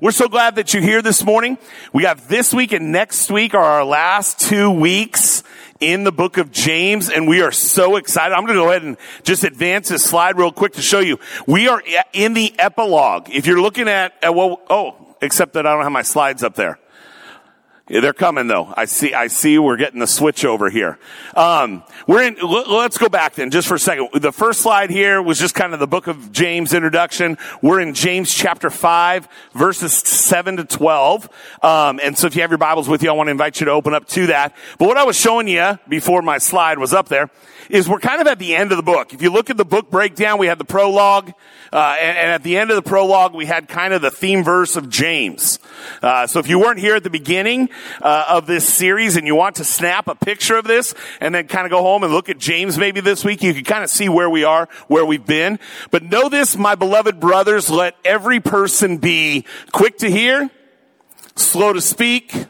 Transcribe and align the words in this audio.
we're 0.00 0.10
so 0.10 0.28
glad 0.28 0.56
that 0.56 0.74
you're 0.74 0.82
here 0.82 1.00
this 1.00 1.24
morning. 1.24 1.56
We 1.92 2.04
have 2.04 2.28
this 2.28 2.52
week 2.52 2.72
and 2.72 2.92
next 2.92 3.30
week 3.30 3.54
are 3.54 3.62
our 3.62 3.84
last 3.84 4.38
two 4.38 4.70
weeks 4.70 5.42
in 5.80 6.04
the 6.04 6.12
book 6.12 6.36
of 6.36 6.52
James, 6.52 7.08
and 7.08 7.26
we 7.26 7.40
are 7.40 7.52
so 7.52 7.96
excited. 7.96 8.34
I'm 8.34 8.44
going 8.44 8.58
to 8.58 8.62
go 8.62 8.70
ahead 8.70 8.82
and 8.82 8.98
just 9.22 9.44
advance 9.44 9.88
this 9.88 10.04
slide 10.04 10.36
real 10.36 10.52
quick 10.52 10.74
to 10.74 10.82
show 10.82 11.00
you. 11.00 11.18
We 11.46 11.68
are 11.68 11.82
in 12.12 12.34
the 12.34 12.54
epilogue. 12.58 13.30
If 13.30 13.46
you're 13.46 13.60
looking 13.60 13.88
at, 13.88 14.12
at 14.22 14.34
well, 14.34 14.60
oh, 14.68 15.16
except 15.22 15.54
that 15.54 15.66
I 15.66 15.72
don't 15.72 15.82
have 15.82 15.92
my 15.92 16.02
slides 16.02 16.42
up 16.42 16.56
there. 16.56 16.78
They're 17.88 18.12
coming 18.12 18.48
though. 18.48 18.74
I 18.76 18.86
see, 18.86 19.14
I 19.14 19.28
see 19.28 19.60
we're 19.60 19.76
getting 19.76 20.00
the 20.00 20.08
switch 20.08 20.44
over 20.44 20.68
here. 20.70 20.98
Um, 21.36 21.84
we're 22.08 22.24
in, 22.24 22.36
let's 22.42 22.98
go 22.98 23.08
back 23.08 23.34
then 23.36 23.52
just 23.52 23.68
for 23.68 23.76
a 23.76 23.78
second. 23.78 24.08
The 24.12 24.32
first 24.32 24.60
slide 24.60 24.90
here 24.90 25.22
was 25.22 25.38
just 25.38 25.54
kind 25.54 25.72
of 25.72 25.78
the 25.78 25.86
book 25.86 26.08
of 26.08 26.32
James 26.32 26.74
introduction. 26.74 27.38
We're 27.62 27.78
in 27.78 27.94
James 27.94 28.34
chapter 28.34 28.70
5 28.70 29.28
verses 29.52 29.92
7 29.92 30.56
to 30.56 30.64
12. 30.64 31.28
Um, 31.62 32.00
and 32.02 32.18
so 32.18 32.26
if 32.26 32.34
you 32.34 32.42
have 32.42 32.50
your 32.50 32.58
Bibles 32.58 32.88
with 32.88 33.04
you, 33.04 33.10
I 33.10 33.12
want 33.12 33.28
to 33.28 33.30
invite 33.30 33.60
you 33.60 33.66
to 33.66 33.72
open 33.72 33.94
up 33.94 34.08
to 34.08 34.26
that. 34.26 34.56
But 34.78 34.88
what 34.88 34.96
I 34.96 35.04
was 35.04 35.16
showing 35.16 35.46
you 35.46 35.78
before 35.88 36.22
my 36.22 36.38
slide 36.38 36.80
was 36.80 36.92
up 36.92 37.08
there 37.08 37.30
is 37.70 37.88
we're 37.88 38.00
kind 38.00 38.20
of 38.20 38.26
at 38.26 38.40
the 38.40 38.56
end 38.56 38.72
of 38.72 38.78
the 38.78 38.82
book. 38.82 39.14
If 39.14 39.22
you 39.22 39.30
look 39.30 39.48
at 39.48 39.56
the 39.56 39.64
book 39.64 39.90
breakdown, 39.90 40.38
we 40.38 40.48
had 40.48 40.58
the 40.58 40.64
prologue, 40.64 41.32
uh, 41.76 41.94
and, 42.00 42.16
and, 42.16 42.30
at 42.30 42.42
the 42.42 42.56
end 42.56 42.70
of 42.70 42.76
the 42.76 42.82
prologue, 42.82 43.34
we 43.34 43.44
had 43.44 43.68
kind 43.68 43.92
of 43.92 44.00
the 44.00 44.10
theme 44.10 44.42
verse 44.42 44.76
of 44.76 44.88
James. 44.88 45.58
Uh, 46.02 46.26
so 46.26 46.38
if 46.38 46.48
you 46.48 46.58
weren't 46.58 46.78
here 46.78 46.94
at 46.96 47.04
the 47.04 47.10
beginning 47.10 47.68
uh, 48.00 48.24
of 48.30 48.46
this 48.46 48.66
series 48.66 49.14
and 49.16 49.26
you 49.26 49.34
want 49.34 49.56
to 49.56 49.64
snap 49.64 50.08
a 50.08 50.14
picture 50.14 50.56
of 50.56 50.64
this 50.64 50.94
and 51.20 51.34
then 51.34 51.46
kind 51.46 51.66
of 51.66 51.70
go 51.70 51.82
home 51.82 52.02
and 52.02 52.14
look 52.14 52.30
at 52.30 52.38
James 52.38 52.78
maybe 52.78 53.02
this 53.02 53.26
week, 53.26 53.42
you 53.42 53.52
can 53.52 53.62
kind 53.62 53.84
of 53.84 53.90
see 53.90 54.08
where 54.08 54.30
we 54.30 54.42
are, 54.42 54.70
where 54.88 55.04
we've 55.04 55.26
been. 55.26 55.58
But 55.90 56.02
know 56.02 56.30
this, 56.30 56.56
my 56.56 56.76
beloved 56.76 57.20
brothers, 57.20 57.68
let 57.68 57.94
every 58.06 58.40
person 58.40 58.96
be 58.96 59.44
quick 59.70 59.98
to 59.98 60.10
hear, 60.10 60.50
slow 61.34 61.74
to 61.74 61.82
speak, 61.82 62.46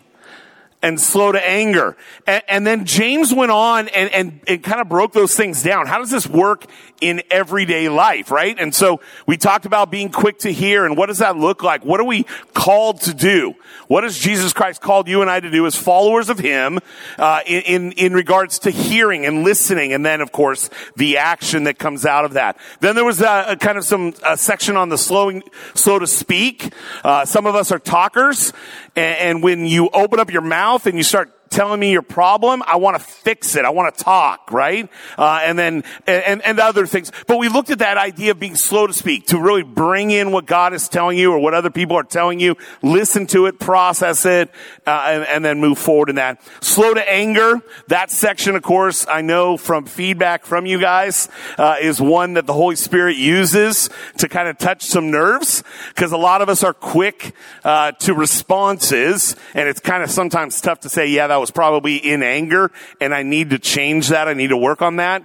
and 0.86 1.00
slow 1.00 1.32
to 1.32 1.44
anger. 1.44 1.96
And, 2.28 2.42
and 2.46 2.66
then 2.66 2.84
James 2.84 3.34
went 3.34 3.50
on 3.50 3.88
and, 3.88 4.08
and, 4.12 4.40
and 4.46 4.62
kind 4.62 4.80
of 4.80 4.88
broke 4.88 5.12
those 5.12 5.34
things 5.34 5.60
down. 5.60 5.88
How 5.88 5.98
does 5.98 6.12
this 6.12 6.28
work 6.28 6.66
in 7.00 7.22
everyday 7.28 7.88
life, 7.88 8.30
right? 8.30 8.56
And 8.58 8.72
so 8.72 9.00
we 9.26 9.36
talked 9.36 9.66
about 9.66 9.90
being 9.90 10.10
quick 10.10 10.38
to 10.40 10.52
hear 10.52 10.86
and 10.86 10.96
what 10.96 11.06
does 11.06 11.18
that 11.18 11.36
look 11.36 11.64
like? 11.64 11.84
What 11.84 11.98
are 11.98 12.04
we 12.04 12.22
called 12.54 13.00
to 13.02 13.14
do? 13.14 13.54
What 13.88 14.04
has 14.04 14.16
Jesus 14.16 14.52
Christ 14.52 14.80
called 14.80 15.08
you 15.08 15.22
and 15.22 15.28
I 15.28 15.40
to 15.40 15.50
do 15.50 15.66
as 15.66 15.74
followers 15.74 16.30
of 16.30 16.38
Him, 16.38 16.78
uh, 17.18 17.40
in, 17.46 17.62
in, 17.62 17.92
in 17.92 18.12
regards 18.12 18.60
to 18.60 18.70
hearing 18.70 19.26
and 19.26 19.42
listening 19.42 19.92
and 19.92 20.06
then 20.06 20.20
of 20.20 20.30
course 20.30 20.70
the 20.94 21.18
action 21.18 21.64
that 21.64 21.80
comes 21.80 22.06
out 22.06 22.24
of 22.24 22.34
that. 22.34 22.58
Then 22.78 22.94
there 22.94 23.04
was 23.04 23.20
a, 23.20 23.44
a 23.48 23.56
kind 23.56 23.76
of 23.76 23.84
some 23.84 24.14
section 24.36 24.76
on 24.76 24.88
the 24.88 24.98
slowing, 24.98 25.42
slow 25.74 25.98
to 25.98 26.06
speak. 26.06 26.72
Uh, 27.02 27.24
some 27.24 27.44
of 27.44 27.56
us 27.56 27.72
are 27.72 27.80
talkers 27.80 28.52
and, 28.96 29.18
and 29.18 29.42
when 29.42 29.66
you 29.66 29.88
open 29.92 30.18
up 30.18 30.30
your 30.32 30.42
mouth 30.42 30.86
and 30.86 30.96
you 30.96 31.04
start 31.04 31.32
telling 31.50 31.80
me 31.80 31.92
your 31.92 32.02
problem. 32.02 32.62
I 32.66 32.76
want 32.76 32.98
to 32.98 33.02
fix 33.02 33.56
it. 33.56 33.64
I 33.64 33.70
want 33.70 33.96
to 33.96 34.04
talk, 34.04 34.52
right? 34.52 34.88
Uh, 35.16 35.40
and 35.42 35.58
then, 35.58 35.84
and, 36.06 36.42
and 36.42 36.60
other 36.60 36.86
things. 36.86 37.12
But 37.26 37.38
we 37.38 37.48
looked 37.48 37.70
at 37.70 37.78
that 37.80 37.96
idea 37.96 38.32
of 38.32 38.40
being 38.40 38.56
slow 38.56 38.86
to 38.86 38.92
speak, 38.92 39.26
to 39.28 39.40
really 39.40 39.62
bring 39.62 40.10
in 40.10 40.32
what 40.32 40.46
God 40.46 40.72
is 40.74 40.88
telling 40.88 41.18
you 41.18 41.32
or 41.32 41.38
what 41.38 41.54
other 41.54 41.70
people 41.70 41.96
are 41.96 42.02
telling 42.02 42.40
you, 42.40 42.56
listen 42.82 43.26
to 43.28 43.46
it, 43.46 43.58
process 43.58 44.24
it, 44.24 44.50
uh, 44.86 45.06
and, 45.08 45.24
and, 45.24 45.44
then 45.44 45.60
move 45.60 45.78
forward 45.78 46.08
in 46.08 46.16
that. 46.16 46.42
Slow 46.60 46.94
to 46.94 47.10
anger. 47.10 47.60
That 47.88 48.10
section, 48.10 48.56
of 48.56 48.62
course, 48.62 49.06
I 49.08 49.20
know 49.20 49.56
from 49.56 49.86
feedback 49.86 50.44
from 50.44 50.66
you 50.66 50.80
guys, 50.80 51.28
uh, 51.58 51.76
is 51.80 52.00
one 52.00 52.34
that 52.34 52.46
the 52.46 52.52
Holy 52.52 52.76
Spirit 52.76 53.16
uses 53.16 53.88
to 54.18 54.28
kind 54.28 54.48
of 54.48 54.58
touch 54.58 54.82
some 54.82 55.10
nerves, 55.10 55.62
because 55.94 56.12
a 56.12 56.16
lot 56.16 56.42
of 56.42 56.48
us 56.48 56.64
are 56.64 56.74
quick, 56.74 57.32
uh, 57.64 57.92
to 57.92 58.14
responses, 58.14 59.36
and 59.54 59.68
it's 59.68 59.80
kind 59.80 60.02
of 60.02 60.10
sometimes 60.10 60.60
tough 60.60 60.80
to 60.80 60.88
say, 60.88 61.06
yeah, 61.06 61.26
that 61.26 61.35
was 61.38 61.50
probably 61.50 61.96
in 61.96 62.22
anger 62.22 62.70
and 63.00 63.14
I 63.14 63.22
need 63.22 63.50
to 63.50 63.58
change 63.58 64.08
that. 64.08 64.28
I 64.28 64.34
need 64.34 64.48
to 64.48 64.56
work 64.56 64.82
on 64.82 64.96
that. 64.96 65.22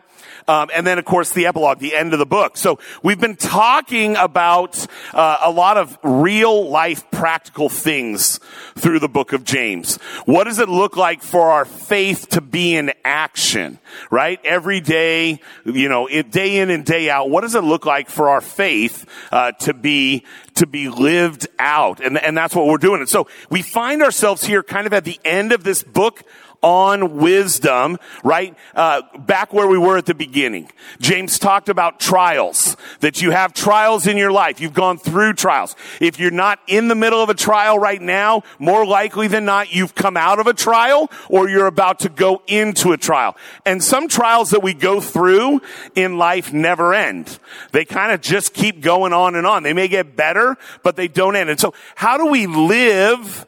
Um, 0.51 0.69
and 0.73 0.85
then, 0.85 0.99
of 0.99 1.05
course, 1.05 1.31
the 1.31 1.45
epilogue, 1.45 1.79
the 1.79 1.95
end 1.95 2.11
of 2.11 2.19
the 2.19 2.25
book. 2.25 2.57
So 2.57 2.77
we've 3.01 3.21
been 3.21 3.37
talking 3.37 4.17
about 4.17 4.85
uh, 5.13 5.37
a 5.43 5.49
lot 5.49 5.77
of 5.77 5.97
real 6.03 6.69
life 6.69 7.09
practical 7.09 7.69
things 7.69 8.41
through 8.75 8.99
the 8.99 9.07
book 9.07 9.31
of 9.31 9.45
James. 9.45 9.95
What 10.25 10.43
does 10.43 10.59
it 10.59 10.67
look 10.67 10.97
like 10.97 11.23
for 11.23 11.51
our 11.51 11.63
faith 11.63 12.27
to 12.31 12.41
be 12.41 12.75
in 12.75 12.91
action? 13.05 13.79
Right, 14.09 14.41
every 14.43 14.81
day, 14.81 15.39
you 15.63 15.87
know, 15.87 16.09
day 16.09 16.59
in 16.59 16.69
and 16.69 16.85
day 16.85 17.09
out. 17.09 17.29
What 17.29 17.41
does 17.41 17.55
it 17.55 17.63
look 17.63 17.85
like 17.85 18.09
for 18.09 18.27
our 18.27 18.41
faith 18.41 19.05
uh, 19.31 19.53
to 19.61 19.73
be 19.73 20.25
to 20.55 20.67
be 20.67 20.89
lived 20.89 21.47
out? 21.59 22.01
And 22.01 22.17
and 22.17 22.37
that's 22.37 22.53
what 22.53 22.67
we're 22.67 22.77
doing. 22.77 22.99
And 22.99 23.09
so 23.09 23.29
we 23.49 23.61
find 23.61 24.03
ourselves 24.03 24.43
here, 24.43 24.63
kind 24.63 24.85
of 24.85 24.91
at 24.91 25.05
the 25.05 25.17
end 25.23 25.53
of 25.53 25.63
this 25.63 25.81
book 25.81 26.23
on 26.61 27.17
wisdom, 27.17 27.97
right? 28.23 28.55
Uh, 28.75 29.01
back 29.17 29.53
where 29.53 29.67
we 29.67 29.77
were 29.77 29.97
at 29.97 30.05
the 30.05 30.13
beginning. 30.13 30.69
James 30.99 31.39
talked 31.39 31.69
about 31.69 31.99
trials, 31.99 32.77
that 32.99 33.21
you 33.21 33.31
have 33.31 33.53
trials 33.53 34.07
in 34.07 34.17
your 34.17 34.31
life. 34.31 34.61
You've 34.61 34.73
gone 34.73 34.97
through 34.97 35.33
trials. 35.33 35.75
If 35.99 36.19
you're 36.19 36.31
not 36.31 36.59
in 36.67 36.87
the 36.87 36.95
middle 36.95 37.21
of 37.21 37.29
a 37.29 37.33
trial 37.33 37.79
right 37.79 38.01
now, 38.01 38.43
more 38.59 38.85
likely 38.85 39.27
than 39.27 39.45
not, 39.45 39.73
you've 39.73 39.95
come 39.95 40.17
out 40.17 40.39
of 40.39 40.47
a 40.47 40.53
trial 40.53 41.09
or 41.29 41.49
you're 41.49 41.67
about 41.67 41.99
to 41.99 42.09
go 42.09 42.41
into 42.47 42.91
a 42.91 42.97
trial. 42.97 43.35
And 43.65 43.83
some 43.83 44.07
trials 44.07 44.51
that 44.51 44.61
we 44.61 44.73
go 44.73 45.01
through 45.01 45.61
in 45.95 46.17
life 46.17 46.53
never 46.53 46.93
end. 46.93 47.39
They 47.71 47.85
kind 47.85 48.11
of 48.11 48.21
just 48.21 48.53
keep 48.53 48.81
going 48.81 49.13
on 49.13 49.35
and 49.35 49.47
on. 49.47 49.63
They 49.63 49.73
may 49.73 49.87
get 49.87 50.15
better, 50.15 50.57
but 50.83 50.95
they 50.95 51.07
don't 51.07 51.35
end. 51.35 51.49
And 51.49 51.59
so 51.59 51.73
how 51.95 52.17
do 52.17 52.27
we 52.27 52.47
live 52.47 53.47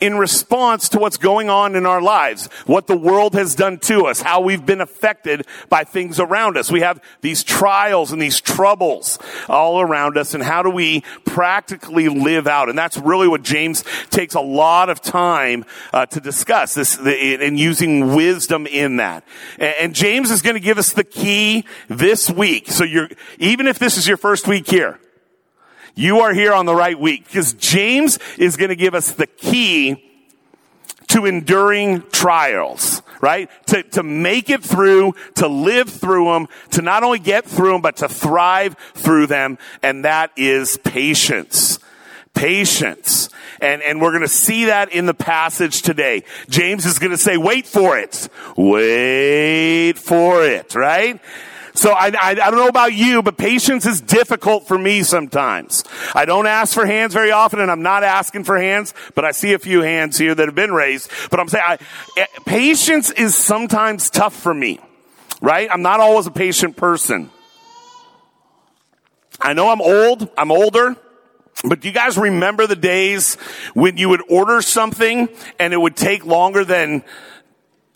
in 0.00 0.16
response 0.16 0.88
to 0.90 0.98
what's 0.98 1.16
going 1.16 1.50
on 1.50 1.74
in 1.74 1.86
our 1.86 2.00
lives, 2.00 2.46
what 2.66 2.86
the 2.86 2.96
world 2.96 3.34
has 3.34 3.54
done 3.54 3.78
to 3.78 4.06
us, 4.06 4.20
how 4.20 4.40
we've 4.40 4.64
been 4.64 4.80
affected 4.80 5.46
by 5.68 5.84
things 5.84 6.20
around 6.20 6.56
us. 6.56 6.70
We 6.70 6.80
have 6.80 7.00
these 7.20 7.42
trials 7.42 8.12
and 8.12 8.22
these 8.22 8.40
troubles 8.40 9.18
all 9.48 9.80
around 9.80 10.16
us, 10.16 10.34
and 10.34 10.42
how 10.42 10.62
do 10.62 10.70
we 10.70 11.02
practically 11.24 12.08
live 12.08 12.46
out? 12.46 12.68
And 12.68 12.78
that's 12.78 12.96
really 12.96 13.28
what 13.28 13.42
James 13.42 13.84
takes 14.10 14.34
a 14.34 14.40
lot 14.40 14.88
of 14.88 15.00
time 15.00 15.64
uh, 15.92 16.06
to 16.06 16.20
discuss 16.20 16.74
this 16.74 16.96
and 16.98 17.58
using 17.58 18.14
wisdom 18.14 18.66
in 18.66 18.96
that. 18.96 19.24
And 19.58 19.94
James 19.94 20.30
is 20.30 20.42
going 20.42 20.54
to 20.54 20.60
give 20.60 20.78
us 20.78 20.92
the 20.92 21.04
key 21.04 21.64
this 21.88 22.30
week. 22.30 22.70
So 22.70 22.84
you're 22.84 23.08
even 23.38 23.66
if 23.66 23.78
this 23.78 23.96
is 23.96 24.06
your 24.06 24.16
first 24.16 24.46
week 24.46 24.68
here, 24.68 24.98
you 25.98 26.20
are 26.20 26.32
here 26.32 26.52
on 26.52 26.64
the 26.64 26.74
right 26.74 26.98
week 26.98 27.24
because 27.24 27.54
James 27.54 28.20
is 28.38 28.56
going 28.56 28.68
to 28.68 28.76
give 28.76 28.94
us 28.94 29.12
the 29.12 29.26
key 29.26 30.04
to 31.08 31.26
enduring 31.26 32.02
trials, 32.12 33.02
right? 33.20 33.50
To, 33.66 33.82
to 33.82 34.04
make 34.04 34.48
it 34.48 34.62
through, 34.62 35.14
to 35.36 35.48
live 35.48 35.88
through 35.88 36.26
them, 36.26 36.46
to 36.70 36.82
not 36.82 37.02
only 37.02 37.18
get 37.18 37.46
through 37.46 37.72
them, 37.72 37.80
but 37.80 37.96
to 37.96 38.08
thrive 38.08 38.76
through 38.94 39.26
them. 39.26 39.58
And 39.82 40.04
that 40.04 40.30
is 40.36 40.76
patience. 40.76 41.80
Patience. 42.32 43.28
And, 43.60 43.82
and 43.82 44.00
we're 44.00 44.12
going 44.12 44.22
to 44.22 44.28
see 44.28 44.66
that 44.66 44.92
in 44.92 45.06
the 45.06 45.14
passage 45.14 45.82
today. 45.82 46.22
James 46.48 46.86
is 46.86 47.00
going 47.00 47.10
to 47.10 47.18
say, 47.18 47.36
wait 47.36 47.66
for 47.66 47.98
it. 47.98 48.28
Wait 48.56 49.94
for 49.94 50.44
it, 50.44 50.76
right? 50.76 51.20
So 51.78 51.92
I, 51.92 52.08
I, 52.08 52.30
I, 52.30 52.34
don't 52.34 52.56
know 52.56 52.66
about 52.66 52.92
you, 52.92 53.22
but 53.22 53.36
patience 53.36 53.86
is 53.86 54.00
difficult 54.00 54.66
for 54.66 54.76
me 54.76 55.04
sometimes. 55.04 55.84
I 56.12 56.24
don't 56.24 56.48
ask 56.48 56.74
for 56.74 56.84
hands 56.84 57.14
very 57.14 57.30
often 57.30 57.60
and 57.60 57.70
I'm 57.70 57.82
not 57.82 58.02
asking 58.02 58.42
for 58.42 58.58
hands, 58.58 58.92
but 59.14 59.24
I 59.24 59.30
see 59.30 59.52
a 59.52 59.60
few 59.60 59.82
hands 59.82 60.18
here 60.18 60.34
that 60.34 60.48
have 60.48 60.56
been 60.56 60.72
raised. 60.72 61.08
But 61.30 61.38
I'm 61.38 61.46
saying 61.46 61.64
I, 61.64 61.78
eh, 62.16 62.26
patience 62.44 63.12
is 63.12 63.36
sometimes 63.36 64.10
tough 64.10 64.34
for 64.34 64.52
me, 64.52 64.80
right? 65.40 65.68
I'm 65.70 65.82
not 65.82 66.00
always 66.00 66.26
a 66.26 66.32
patient 66.32 66.76
person. 66.76 67.30
I 69.40 69.52
know 69.52 69.68
I'm 69.68 69.80
old. 69.80 70.28
I'm 70.36 70.50
older. 70.50 70.96
But 71.62 71.78
do 71.78 71.86
you 71.86 71.94
guys 71.94 72.18
remember 72.18 72.66
the 72.66 72.74
days 72.74 73.36
when 73.74 73.98
you 73.98 74.08
would 74.08 74.22
order 74.28 74.62
something 74.62 75.28
and 75.60 75.72
it 75.72 75.76
would 75.76 75.94
take 75.94 76.26
longer 76.26 76.64
than 76.64 77.04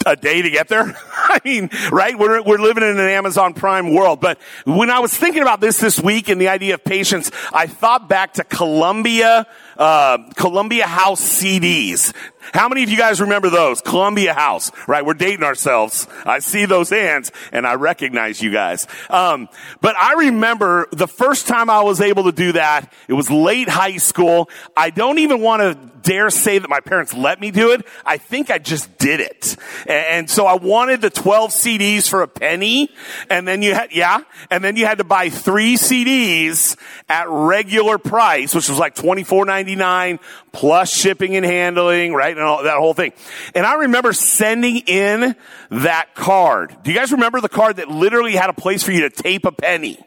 a 0.07 0.17
day 0.17 0.43
to 0.43 0.51
get 0.51 0.69
there. 0.69 0.97
I 1.13 1.41
mean, 1.45 1.71
right? 1.91 2.19
We're, 2.19 2.43
we're 2.43 2.59
living 2.59 2.83
in 2.83 2.99
an 2.99 3.09
Amazon 3.09 3.55
Prime 3.55 3.95
world. 3.95 4.21
But 4.21 4.39
when 4.65 4.91
I 4.91 5.01
was 5.01 5.17
thinking 5.17 5.43
about 5.43 5.61
this 5.61 5.79
this 5.79 6.01
week 6.01 6.29
and 6.29 6.41
the 6.41 6.49
idea 6.49 6.75
of 6.75 6.85
patience, 6.85 7.31
I 7.53 7.67
thought 7.67 8.09
back 8.09 8.35
to 8.35 8.45
Columbia, 8.45 9.47
uh, 9.77 10.19
Columbia 10.37 10.87
House 10.87 11.23
CDs. 11.23 12.13
How 12.53 12.69
many 12.69 12.83
of 12.83 12.91
you 12.91 12.97
guys 12.97 13.21
remember 13.21 13.51
those? 13.51 13.81
Columbia 13.81 14.35
House, 14.35 14.71
right? 14.87 15.05
We're 15.05 15.15
dating 15.15 15.45
ourselves. 15.45 16.07
I 16.25 16.41
see 16.41 16.67
those 16.67 16.91
hands 16.91 17.31
and 17.53 17.67
I 17.67 17.75
recognize 17.75 18.43
you 18.43 18.53
guys. 18.53 18.87
Um, 19.09 19.49
but 19.81 19.97
I 19.97 20.15
remember 20.15 20.89
the 20.93 21.09
first 21.09 21.47
time 21.47 21.71
I 21.71 21.83
was 21.83 22.01
able 22.01 22.25
to 22.25 22.33
do 22.33 22.53
that, 22.53 22.93
it 23.09 23.15
was 23.15 23.31
late 23.31 23.69
high 23.69 23.97
school. 23.99 24.51
I 24.77 24.91
don't 24.91 25.19
even 25.19 25.41
want 25.41 25.63
to 25.63 25.93
dare 26.03 26.31
say 26.31 26.59
that 26.59 26.69
my 26.69 26.81
parents 26.81 27.15
let 27.15 27.41
me 27.41 27.51
do 27.51 27.73
it. 27.73 27.87
I 28.05 28.19
think 28.19 28.51
I 28.51 28.59
just 28.59 28.99
did 28.99 29.21
it. 29.21 29.57
And 29.87 30.29
so 30.29 30.47
I 30.47 30.55
wanted 30.55 31.01
the 31.01 31.11
12 31.11 31.51
CDs 31.51 32.09
for 32.09 32.23
a 32.23 32.29
penny. 32.29 32.91
And 33.31 33.47
then 33.47 33.63
you 33.63 33.75
had, 33.75 33.93
yeah. 33.93 34.23
And 34.51 34.63
then 34.63 34.77
you 34.77 34.87
had 34.87 34.99
to 34.99 35.05
buy 35.05 35.31
three 35.31 35.77
CDs 35.77 36.77
at 37.09 37.29
regular 37.29 37.99
price, 37.99 38.55
which 38.55 38.69
was 38.69 38.79
like 38.79 38.95
$24.99 38.95 40.19
plus 40.53 40.93
shipping 40.93 41.37
and 41.37 41.47
handling, 41.47 42.13
right? 42.13 42.32
And 42.37 42.47
all, 42.47 42.63
that 42.65 42.79
whole 42.79 42.95
thing. 42.95 43.13
And 43.55 43.67
I 43.67 43.75
remember 43.75 44.13
sending 44.13 44.79
in 44.79 45.37
that 45.71 46.15
card. 46.15 46.77
Do 46.83 46.91
you 46.91 46.99
guys 46.99 47.13
remember 47.13 47.41
the 47.41 47.49
card 47.49 47.77
that 47.77 47.89
literally 47.89 48.33
had 48.33 48.51
a 48.51 48.55
place 48.55 48.83
for 48.83 48.93
you 48.93 49.09
to 49.09 49.11
tape 49.11 49.45
a 49.45 49.53
penny? 49.53 49.99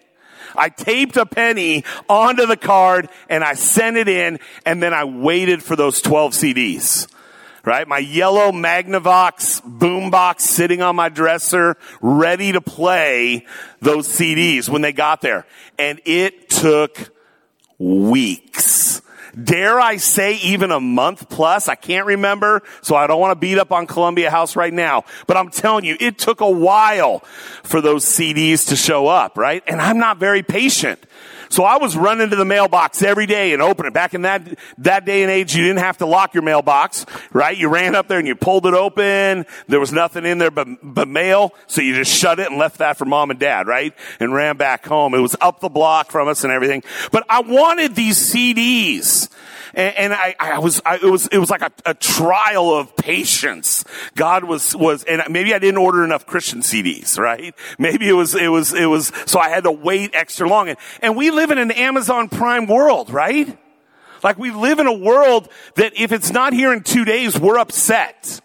I 0.57 0.69
taped 0.69 1.17
a 1.17 1.25
penny 1.25 1.83
onto 2.07 2.45
the 2.45 2.57
card 2.57 3.09
and 3.29 3.43
I 3.43 3.55
sent 3.55 3.97
it 3.97 4.07
in 4.07 4.39
and 4.65 4.81
then 4.81 4.93
I 4.93 5.03
waited 5.03 5.61
for 5.61 5.75
those 5.75 6.01
12 6.01 6.33
CDs. 6.33 7.11
Right? 7.63 7.87
My 7.87 7.97
yellow 7.97 8.51
Magnavox 8.51 9.61
boombox 9.61 10.41
sitting 10.41 10.83
on 10.83 10.95
my 10.95 11.09
dresser, 11.09 11.77
ready 11.99 12.51
to 12.51 12.61
play 12.61 13.47
those 13.81 14.07
CDs 14.07 14.69
when 14.69 14.83
they 14.83 14.93
got 14.93 15.21
there. 15.21 15.47
And 15.79 15.99
it 16.05 16.47
took 16.47 17.11
weeks 17.79 19.01
dare 19.43 19.79
I 19.79 19.97
say 19.97 20.37
even 20.37 20.71
a 20.71 20.79
month 20.79 21.29
plus. 21.29 21.67
I 21.67 21.75
can't 21.75 22.05
remember, 22.05 22.63
so 22.81 22.95
I 22.95 23.07
don't 23.07 23.19
want 23.19 23.31
to 23.31 23.39
beat 23.39 23.57
up 23.57 23.71
on 23.71 23.87
Columbia 23.87 24.31
House 24.31 24.55
right 24.55 24.73
now. 24.73 25.03
But 25.27 25.37
I'm 25.37 25.49
telling 25.49 25.85
you, 25.85 25.97
it 25.99 26.17
took 26.17 26.41
a 26.41 26.49
while 26.49 27.19
for 27.63 27.81
those 27.81 28.05
CDs 28.05 28.67
to 28.69 28.75
show 28.75 29.07
up, 29.07 29.37
right? 29.37 29.63
And 29.67 29.81
I'm 29.81 29.97
not 29.97 30.17
very 30.17 30.43
patient. 30.43 31.05
So 31.49 31.63
I 31.63 31.77
was 31.77 31.95
running 31.95 32.29
to 32.29 32.35
the 32.35 32.45
mailbox 32.45 33.01
every 33.01 33.25
day 33.25 33.53
and 33.53 33.61
open 33.61 33.85
it. 33.85 33.93
Back 33.93 34.13
in 34.13 34.23
that, 34.23 34.41
that 34.79 35.05
day 35.05 35.23
and 35.23 35.31
age, 35.31 35.55
you 35.55 35.63
didn't 35.63 35.79
have 35.79 35.97
to 35.99 36.05
lock 36.05 36.33
your 36.33 36.43
mailbox, 36.43 37.05
right? 37.31 37.57
You 37.57 37.69
ran 37.69 37.95
up 37.95 38.07
there 38.07 38.19
and 38.19 38.27
you 38.27 38.35
pulled 38.35 38.65
it 38.65 38.73
open. 38.73 39.45
There 39.67 39.79
was 39.79 39.91
nothing 39.91 40.25
in 40.25 40.37
there 40.37 40.51
but, 40.51 40.67
but 40.81 41.07
mail. 41.07 41.53
So 41.67 41.81
you 41.81 41.95
just 41.95 42.11
shut 42.11 42.39
it 42.39 42.49
and 42.49 42.57
left 42.57 42.79
that 42.79 42.97
for 42.97 43.05
mom 43.05 43.31
and 43.31 43.39
dad, 43.39 43.67
right? 43.67 43.93
And 44.19 44.33
ran 44.33 44.57
back 44.57 44.85
home. 44.85 45.13
It 45.13 45.19
was 45.19 45.35
up 45.41 45.59
the 45.59 45.69
block 45.69 46.11
from 46.11 46.27
us 46.27 46.43
and 46.43 46.51
everything. 46.51 46.83
But 47.11 47.25
I 47.29 47.41
wanted 47.41 47.95
these 47.95 48.17
CDs 48.17 49.29
and, 49.75 49.97
and 49.97 50.13
I, 50.13 50.35
I, 50.39 50.59
was, 50.59 50.81
I, 50.85 50.95
it 50.95 51.03
was, 51.03 51.27
it 51.27 51.37
was 51.37 51.49
like 51.49 51.61
a, 51.61 51.71
a, 51.85 51.93
trial 51.93 52.73
of 52.73 52.95
patience. 52.95 53.83
God 54.15 54.45
was, 54.45 54.75
was, 54.75 55.03
and 55.03 55.21
maybe 55.29 55.53
I 55.53 55.59
didn't 55.59 55.79
order 55.79 56.03
enough 56.03 56.25
Christian 56.25 56.61
CDs, 56.61 57.19
right? 57.19 57.53
Maybe 57.77 58.07
it 58.07 58.13
was, 58.13 58.35
it 58.35 58.47
was, 58.47 58.73
it 58.73 58.85
was, 58.85 59.11
so 59.25 59.37
I 59.39 59.49
had 59.49 59.65
to 59.65 59.71
wait 59.71 60.15
extra 60.15 60.47
long. 60.47 60.69
And, 60.69 60.77
and 61.01 61.17
we 61.17 61.29
live 61.29 61.51
in 61.51 61.57
an 61.57 61.71
Amazon 61.71 62.29
Prime 62.29 62.67
world, 62.67 63.09
right? 63.09 63.57
Like 64.23 64.39
we 64.39 64.51
live 64.51 64.79
in 64.79 64.87
a 64.87 64.93
world 64.93 65.49
that 65.75 65.93
if 65.97 66.13
it's 66.13 66.31
not 66.31 66.53
here 66.53 66.71
in 66.71 66.81
two 66.81 67.03
days, 67.03 67.37
we're 67.37 67.59
upset. 67.59 68.41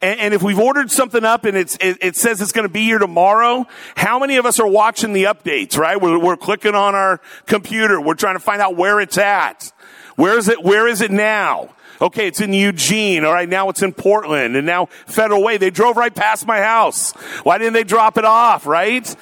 And, 0.00 0.34
if 0.34 0.42
we've 0.42 0.58
ordered 0.58 0.90
something 0.90 1.22
up 1.22 1.44
and 1.44 1.56
it's, 1.56 1.76
it, 1.76 1.98
it 2.00 2.16
says 2.16 2.40
it's 2.40 2.50
going 2.50 2.66
to 2.66 2.72
be 2.72 2.82
here 2.82 2.98
tomorrow, 2.98 3.68
how 3.94 4.18
many 4.18 4.34
of 4.34 4.46
us 4.46 4.58
are 4.58 4.66
watching 4.66 5.12
the 5.12 5.24
updates, 5.24 5.78
right? 5.78 6.00
We're, 6.00 6.18
we're 6.18 6.36
clicking 6.36 6.74
on 6.74 6.96
our 6.96 7.20
computer. 7.46 8.00
We're 8.00 8.14
trying 8.14 8.34
to 8.34 8.40
find 8.40 8.60
out 8.60 8.74
where 8.74 8.98
it's 8.98 9.16
at. 9.16 9.72
Where 10.16 10.38
is 10.38 10.48
it? 10.48 10.62
Where 10.62 10.86
is 10.86 11.00
it 11.00 11.10
now? 11.10 11.70
Okay, 12.02 12.26
it's 12.26 12.40
in 12.40 12.52
Eugene. 12.52 13.24
All 13.24 13.32
right, 13.32 13.48
now 13.48 13.68
it's 13.68 13.80
in 13.80 13.92
Portland 13.92 14.56
and 14.56 14.66
now 14.66 14.86
Federal 15.06 15.40
Way. 15.40 15.56
They 15.56 15.70
drove 15.70 15.96
right 15.96 16.12
past 16.12 16.48
my 16.48 16.60
house. 16.60 17.12
Why 17.44 17.58
didn't 17.58 17.74
they 17.74 17.84
drop 17.84 18.18
it 18.18 18.24
off, 18.24 18.66
right? 18.66 19.14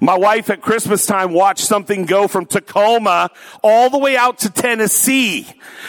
My 0.00 0.16
wife 0.16 0.48
at 0.48 0.62
Christmas 0.62 1.04
time 1.04 1.32
watched 1.32 1.64
something 1.66 2.06
go 2.06 2.28
from 2.28 2.46
Tacoma 2.46 3.30
all 3.62 3.90
the 3.90 3.98
way 3.98 4.16
out 4.16 4.38
to 4.40 4.50
Tennessee 4.50 5.46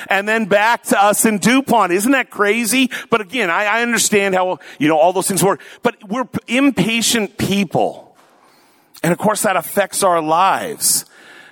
and 0.10 0.28
then 0.28 0.46
back 0.46 0.84
to 0.84 1.02
us 1.02 1.24
in 1.26 1.38
DuPont. 1.38 1.94
Isn't 1.94 2.12
that 2.12 2.30
crazy? 2.30 2.92
But 3.10 3.22
again, 3.22 3.50
I, 3.50 3.64
I 3.64 3.82
understand 3.82 4.36
how, 4.36 4.60
you 4.80 4.90
know, 4.90 4.98
all 4.98 5.14
those 5.14 5.30
things 5.30 5.44
work, 5.44 5.62
but 5.82 5.96
we're 6.10 6.28
impatient 6.48 7.38
people. 7.38 8.18
And 9.02 9.14
of 9.14 9.18
course 9.18 9.44
that 9.44 9.56
affects 9.56 10.04
our 10.04 10.22
lives. 10.22 11.06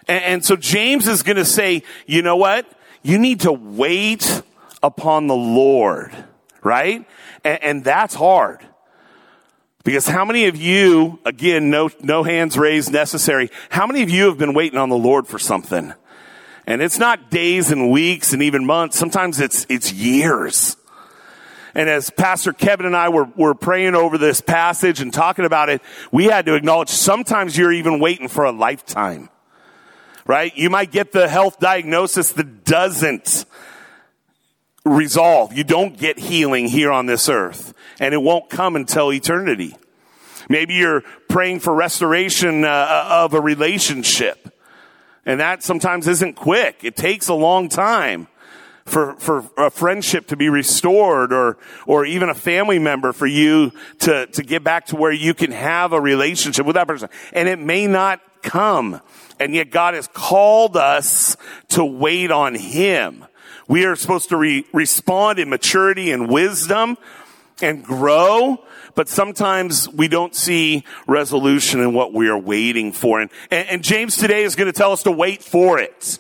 And, 0.10 0.24
and 0.24 0.46
so 0.46 0.58
James 0.58 1.08
is 1.08 1.24
going 1.24 1.38
to 1.38 1.46
say, 1.46 1.84
you 2.06 2.22
know 2.22 2.36
what? 2.36 2.68
You 3.04 3.18
need 3.18 3.42
to 3.42 3.52
wait 3.52 4.42
upon 4.84 5.28
the 5.28 5.36
Lord, 5.36 6.12
right? 6.64 7.06
And, 7.44 7.64
and 7.64 7.84
that's 7.84 8.14
hard. 8.14 8.60
Because 9.84 10.08
how 10.08 10.26
many 10.26 10.46
of 10.46 10.56
you, 10.56 11.20
again, 11.26 11.72
no, 11.72 11.90
no 12.02 12.24
hands 12.24 12.58
raised 12.58 12.92
necessary, 12.92 13.50
how 13.70 13.88
many 13.88 14.04
of 14.04 14.12
you 14.12 14.26
have 14.26 14.38
been 14.38 14.54
waiting 14.54 14.78
on 14.78 14.90
the 14.90 14.98
Lord 14.98 15.28
for 15.28 15.40
something? 15.40 15.94
And 16.68 16.82
it's 16.82 17.00
not 17.00 17.32
days 17.32 17.72
and 17.72 17.90
weeks 17.90 18.34
and 18.34 18.44
even 18.44 18.66
months. 18.66 18.98
Sometimes 18.98 19.40
it's, 19.40 19.66
it's 19.70 19.92
years. 19.92 20.78
And 21.74 21.90
as 21.90 22.12
Pastor 22.12 22.54
Kevin 22.54 22.86
and 22.86 22.96
I 22.96 23.10
were, 23.10 23.26
were 23.36 23.56
praying 23.56 23.96
over 23.96 24.20
this 24.20 24.42
passage 24.42 25.02
and 25.02 25.12
talking 25.12 25.46
about 25.46 25.70
it, 25.70 25.82
we 26.12 26.26
had 26.26 26.46
to 26.46 26.54
acknowledge 26.54 26.90
sometimes 26.90 27.58
you're 27.58 27.72
even 27.72 28.00
waiting 28.00 28.28
for 28.28 28.46
a 28.46 28.52
lifetime 28.52 29.30
right? 30.26 30.56
You 30.56 30.70
might 30.70 30.92
get 30.92 31.12
the 31.12 31.28
health 31.28 31.60
diagnosis 31.60 32.32
that 32.34 32.64
doesn't 32.64 33.46
resolve. 34.86 35.54
You 35.54 35.64
don't 35.64 35.98
get 35.98 36.18
healing 36.18 36.68
here 36.68 36.92
on 36.92 37.06
this 37.06 37.30
earth 37.30 37.74
and 38.00 38.14
it 38.14 38.22
won't 38.22 38.50
come 38.50 38.76
until 38.76 39.12
eternity. 39.12 39.76
Maybe 40.50 40.74
you're 40.74 41.02
praying 41.30 41.60
for 41.60 41.74
restoration 41.74 42.66
uh, 42.66 43.08
of 43.10 43.34
a 43.34 43.42
relationship 43.42 44.52
and 45.26 45.40
that 45.40 45.64
sometimes 45.64 46.08
isn't 46.08 46.36
quick. 46.36 46.80
It 46.84 46.96
takes 46.96 47.28
a 47.28 47.34
long 47.34 47.70
time 47.70 48.28
for, 48.86 49.14
for 49.16 49.46
a 49.58 49.70
friendship 49.70 50.28
to 50.28 50.36
be 50.36 50.50
restored 50.50 51.32
or, 51.32 51.58
or 51.86 52.06
even 52.06 52.30
a 52.30 52.34
family 52.34 52.80
member 52.80 53.14
for 53.14 53.28
you 53.28 53.72
to, 54.00 54.26
to 54.28 54.44
get 54.44 54.64
back 54.64 54.88
to 54.88 54.96
where 54.96 55.12
you 55.12 55.34
can 55.34 55.52
have 55.52 55.94
a 55.94 56.02
relationship 56.02 56.66
with 56.66 56.76
that 56.76 56.88
person. 56.88 57.10
And 57.34 57.48
it 57.48 57.60
may 57.60 57.88
not 57.88 58.20
come. 58.42 59.02
And 59.42 59.56
yet 59.56 59.72
God 59.72 59.96
has 59.96 60.08
called 60.08 60.78
us 60.78 61.36
to 61.70 61.84
wait 61.84 62.30
on 62.30 62.54
Him. 62.54 63.26
We 63.68 63.86
are 63.86 63.96
supposed 63.96 64.30
to 64.30 64.38
re- 64.38 64.66
respond 64.72 65.40
in 65.40 65.50
maturity 65.50 66.12
and 66.12 66.30
wisdom 66.30 66.96
and 67.60 67.84
grow, 67.84 68.64
but 68.94 69.10
sometimes 69.10 69.90
we 69.90 70.08
don't 70.08 70.36
see 70.36 70.84
resolution 71.08 71.80
in 71.80 71.96
what 71.96 72.14
we 72.14 72.30
are 72.30 72.38
waiting 72.38 72.92
for. 72.92 73.20
And, 73.20 73.32
and, 73.50 73.68
and 73.68 73.84
James 73.84 74.16
today 74.16 74.44
is 74.44 74.56
going 74.56 74.72
to 74.72 74.78
tell 74.78 74.92
us 74.92 75.04
to 75.04 75.12
wait 75.12 75.44
for 75.44 75.80
it. 75.80 76.20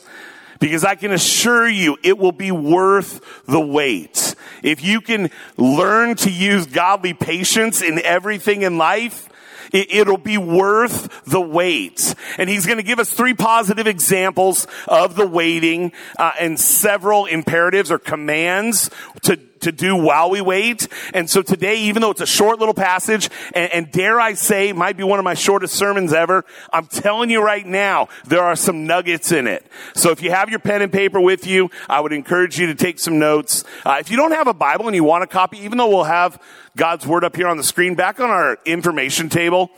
Because 0.60 0.84
I 0.84 0.96
can 0.96 1.12
assure 1.12 1.70
you 1.70 1.98
it 2.04 2.18
will 2.18 2.32
be 2.32 2.52
worth 2.52 3.46
the 3.46 3.62
wait. 3.62 4.34
If 4.64 4.84
you 4.84 5.00
can 5.00 5.30
learn 5.58 6.16
to 6.18 6.32
use 6.32 6.66
godly 6.66 7.14
patience 7.14 7.84
in 7.84 8.00
everything 8.00 8.64
in 8.64 8.80
life, 8.80 9.28
it, 9.72 10.08
will 10.08 10.18
be 10.18 10.38
worth 10.38 11.24
the 11.26 11.42
wait. 11.42 12.16
And 12.38 12.50
he's 12.50 12.66
going 12.66 12.78
to 12.78 12.84
give 12.84 13.00
us 13.00 13.12
three 13.12 13.34
positive 13.34 13.88
examples 13.88 14.68
of 14.88 15.16
the 15.16 15.28
waiting 15.28 15.92
uh, 16.18 16.32
and 16.40 16.60
several 16.60 17.26
imperatives 17.26 17.92
or 17.92 18.00
commands 18.00 18.90
to 19.24 19.40
to 19.62 19.72
do 19.72 19.96
while 19.96 20.30
we 20.30 20.42
wait. 20.42 20.88
And 21.14 21.30
so 21.30 21.42
today, 21.42 21.82
even 21.82 22.02
though 22.02 22.12
it's 22.12 22.22
a 22.22 22.26
short 22.26 22.60
little 22.60 22.74
passage, 22.74 23.30
and, 23.54 23.72
and, 23.72 23.92
dare 23.92 24.20
I 24.20 24.34
say, 24.34 24.74
might 24.74 24.98
be 24.98 25.04
one 25.04 25.20
of 25.20 25.26
my 25.26 25.34
shortest 25.34 25.76
sermons 25.76 26.14
ever, 26.14 26.46
I'm 26.72 26.88
telling 26.88 27.30
you 27.30 27.44
right 27.44 27.66
now, 27.66 28.10
there 28.26 28.44
are 28.44 28.56
some 28.56 28.86
nuggets 28.86 29.32
in 29.32 29.48
it. 29.48 29.66
So 29.94 30.12
if 30.12 30.22
you 30.22 30.32
have 30.32 30.50
your 30.50 30.60
pen 30.60 30.82
and 30.82 30.92
paper 30.92 31.20
with 31.20 31.48
you, 31.48 31.70
I 31.90 32.00
would 32.00 32.14
encourage 32.14 32.60
you 32.60 32.68
to 32.68 32.76
take 32.76 33.00
some 33.00 33.20
notes. 33.20 33.64
Uh, 33.86 33.98
if 34.00 34.12
you 34.12 34.18
don't 34.18 34.32
have 34.32 34.48
a 34.48 34.54
Bible 34.54 34.88
and 34.88 34.96
you 34.96 35.04
want 35.04 35.24
a 35.24 35.28
copy, 35.28 35.60
even 35.60 35.78
though 35.78 35.90
we'll 35.90 36.04
have 36.04 36.42
God's 36.76 37.06
Word 37.06 37.24
up 37.24 37.36
here 37.36 37.48
on 37.48 37.58
the 37.58 37.64
screen, 37.64 37.96
back 37.96 38.20
on 38.20 38.30
our 38.30 38.58
information 38.66 39.30
table, 39.30 39.72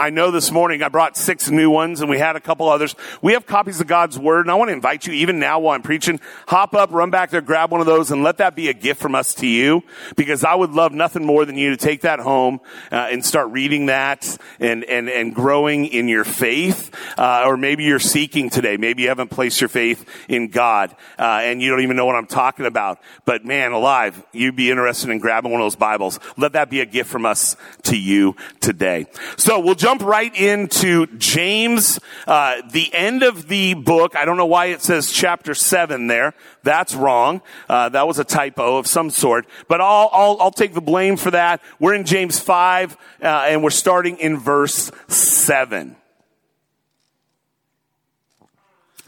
I 0.00 0.08
know 0.08 0.30
this 0.30 0.50
morning 0.50 0.82
I 0.82 0.88
brought 0.88 1.14
six 1.14 1.50
new 1.50 1.68
ones 1.68 2.00
and 2.00 2.08
we 2.08 2.16
had 2.16 2.34
a 2.34 2.40
couple 2.40 2.70
others. 2.70 2.94
We 3.20 3.34
have 3.34 3.44
copies 3.44 3.82
of 3.82 3.86
God's 3.86 4.18
Word 4.18 4.46
and 4.46 4.50
I 4.50 4.54
want 4.54 4.70
to 4.70 4.72
invite 4.72 5.06
you 5.06 5.12
even 5.12 5.38
now 5.38 5.60
while 5.60 5.74
I'm 5.74 5.82
preaching, 5.82 6.20
hop 6.48 6.74
up, 6.74 6.90
run 6.90 7.10
back 7.10 7.28
there, 7.28 7.42
grab 7.42 7.70
one 7.70 7.82
of 7.82 7.86
those 7.86 8.10
and 8.10 8.22
let 8.22 8.38
that 8.38 8.56
be 8.56 8.70
a 8.70 8.72
gift 8.72 8.98
from 8.98 9.14
us 9.14 9.34
to 9.34 9.46
you 9.46 9.82
because 10.16 10.42
I 10.42 10.54
would 10.54 10.70
love 10.70 10.92
nothing 10.92 11.26
more 11.26 11.44
than 11.44 11.58
you 11.58 11.68
to 11.68 11.76
take 11.76 12.00
that 12.00 12.18
home 12.18 12.60
uh, 12.90 13.08
and 13.10 13.22
start 13.22 13.50
reading 13.50 13.86
that 13.86 14.38
and, 14.58 14.84
and, 14.84 15.10
and 15.10 15.34
growing 15.34 15.84
in 15.84 16.08
your 16.08 16.24
faith. 16.24 16.90
Uh, 17.18 17.42
or 17.44 17.58
maybe 17.58 17.84
you're 17.84 17.98
seeking 17.98 18.48
today. 18.48 18.78
Maybe 18.78 19.02
you 19.02 19.08
haven't 19.08 19.28
placed 19.28 19.60
your 19.60 19.68
faith 19.68 20.06
in 20.30 20.48
God 20.48 20.96
uh, 21.18 21.40
and 21.42 21.60
you 21.60 21.70
don't 21.70 21.82
even 21.82 21.98
know 21.98 22.06
what 22.06 22.16
I'm 22.16 22.26
talking 22.26 22.64
about. 22.64 23.00
But 23.26 23.44
man, 23.44 23.72
alive, 23.72 24.24
you'd 24.32 24.56
be 24.56 24.70
interested 24.70 25.10
in 25.10 25.18
grabbing 25.18 25.52
one 25.52 25.60
of 25.60 25.66
those 25.66 25.76
Bibles. 25.76 26.18
Let 26.38 26.54
that 26.54 26.70
be 26.70 26.80
a 26.80 26.86
gift 26.86 27.10
from 27.10 27.26
us 27.26 27.54
to 27.82 27.98
you 27.98 28.34
today. 28.60 29.04
So 29.36 29.60
we'll 29.60 29.74
jump 29.74 29.89
jump 29.90 30.02
right 30.02 30.36
into 30.36 31.08
James, 31.18 31.98
uh, 32.28 32.62
the 32.70 32.94
end 32.94 33.24
of 33.24 33.48
the 33.48 33.74
book. 33.74 34.14
I 34.14 34.24
don't 34.24 34.36
know 34.36 34.46
why 34.46 34.66
it 34.66 34.82
says 34.82 35.10
chapter 35.10 35.52
seven 35.52 36.06
there. 36.06 36.32
That's 36.62 36.94
wrong. 36.94 37.42
Uh, 37.68 37.88
that 37.88 38.06
was 38.06 38.20
a 38.20 38.24
typo 38.24 38.78
of 38.78 38.86
some 38.86 39.10
sort. 39.10 39.46
But 39.66 39.80
I'll, 39.80 40.08
I'll, 40.12 40.36
I'll 40.42 40.50
take 40.52 40.74
the 40.74 40.80
blame 40.80 41.16
for 41.16 41.32
that. 41.32 41.60
We're 41.80 41.94
in 41.94 42.04
James 42.04 42.38
five, 42.38 42.96
uh, 43.20 43.46
and 43.48 43.64
we're 43.64 43.70
starting 43.70 44.18
in 44.18 44.38
verse 44.38 44.92
seven. 45.08 45.96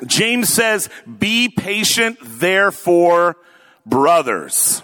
James 0.04 0.48
says, 0.48 0.88
be 1.06 1.48
patient, 1.48 2.18
therefore, 2.22 3.36
brothers 3.86 4.82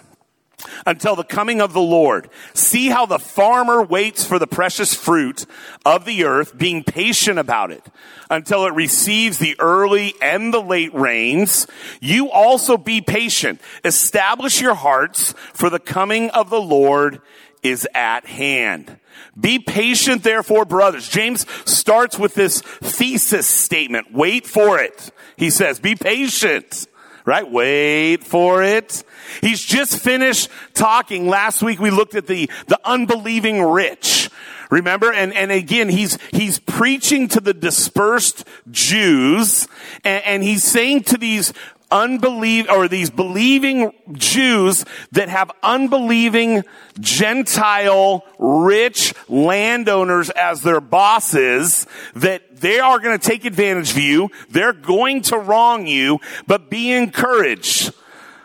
until 0.85 1.15
the 1.15 1.23
coming 1.23 1.61
of 1.61 1.73
the 1.73 1.81
Lord. 1.81 2.29
See 2.53 2.87
how 2.89 3.05
the 3.05 3.19
farmer 3.19 3.81
waits 3.83 4.23
for 4.23 4.39
the 4.39 4.47
precious 4.47 4.93
fruit 4.93 5.45
of 5.85 6.05
the 6.05 6.25
earth, 6.25 6.57
being 6.57 6.83
patient 6.83 7.39
about 7.39 7.71
it 7.71 7.85
until 8.29 8.65
it 8.65 8.73
receives 8.73 9.39
the 9.39 9.55
early 9.59 10.13
and 10.21 10.53
the 10.53 10.61
late 10.61 10.93
rains. 10.93 11.67
You 11.99 12.29
also 12.29 12.77
be 12.77 13.01
patient. 13.01 13.61
Establish 13.83 14.61
your 14.61 14.75
hearts 14.75 15.33
for 15.53 15.69
the 15.69 15.79
coming 15.79 16.29
of 16.31 16.49
the 16.49 16.61
Lord 16.61 17.21
is 17.63 17.87
at 17.93 18.25
hand. 18.25 18.99
Be 19.39 19.59
patient, 19.59 20.23
therefore, 20.23 20.65
brothers. 20.65 21.07
James 21.07 21.45
starts 21.65 22.17
with 22.17 22.33
this 22.33 22.61
thesis 22.61 23.47
statement. 23.47 24.13
Wait 24.13 24.45
for 24.45 24.79
it. 24.79 25.11
He 25.37 25.49
says, 25.49 25.79
be 25.79 25.95
patient 25.95 26.87
right? 27.29 27.49
Wait 27.49 28.23
for 28.23 28.63
it. 28.63 29.03
He's 29.41 29.63
just 29.63 29.99
finished 29.99 30.49
talking. 30.73 31.27
Last 31.27 31.61
week 31.61 31.79
we 31.79 31.91
looked 31.91 32.15
at 32.15 32.25
the, 32.25 32.49
the 32.65 32.79
unbelieving 32.83 33.61
rich. 33.61 34.31
Remember? 34.71 35.13
And, 35.13 35.31
and 35.35 35.51
again, 35.51 35.89
he's, 35.89 36.17
he's 36.31 36.57
preaching 36.57 37.27
to 37.27 37.39
the 37.39 37.53
dispersed 37.53 38.45
Jews 38.71 39.67
and, 40.03 40.23
and 40.25 40.43
he's 40.43 40.63
saying 40.63 41.03
to 41.03 41.19
these 41.19 41.53
unbelieve 41.91 42.69
or 42.69 42.87
these 42.87 43.09
believing 43.09 43.91
Jews 44.11 44.85
that 45.11 45.29
have 45.29 45.51
unbelieving 45.63 46.63
Gentile 46.99 48.25
rich 48.37 49.13
landowners 49.27 50.29
as 50.29 50.61
their 50.61 50.81
bosses 50.81 51.87
that 52.15 52.57
they 52.57 52.79
are 52.79 52.99
going 52.99 53.17
to 53.17 53.27
take 53.27 53.45
advantage 53.45 53.91
of 53.91 53.97
you. 53.97 54.29
They're 54.49 54.73
going 54.73 55.21
to 55.23 55.37
wrong 55.37 55.87
you, 55.87 56.19
but 56.47 56.69
be 56.69 56.91
encouraged. 56.91 57.93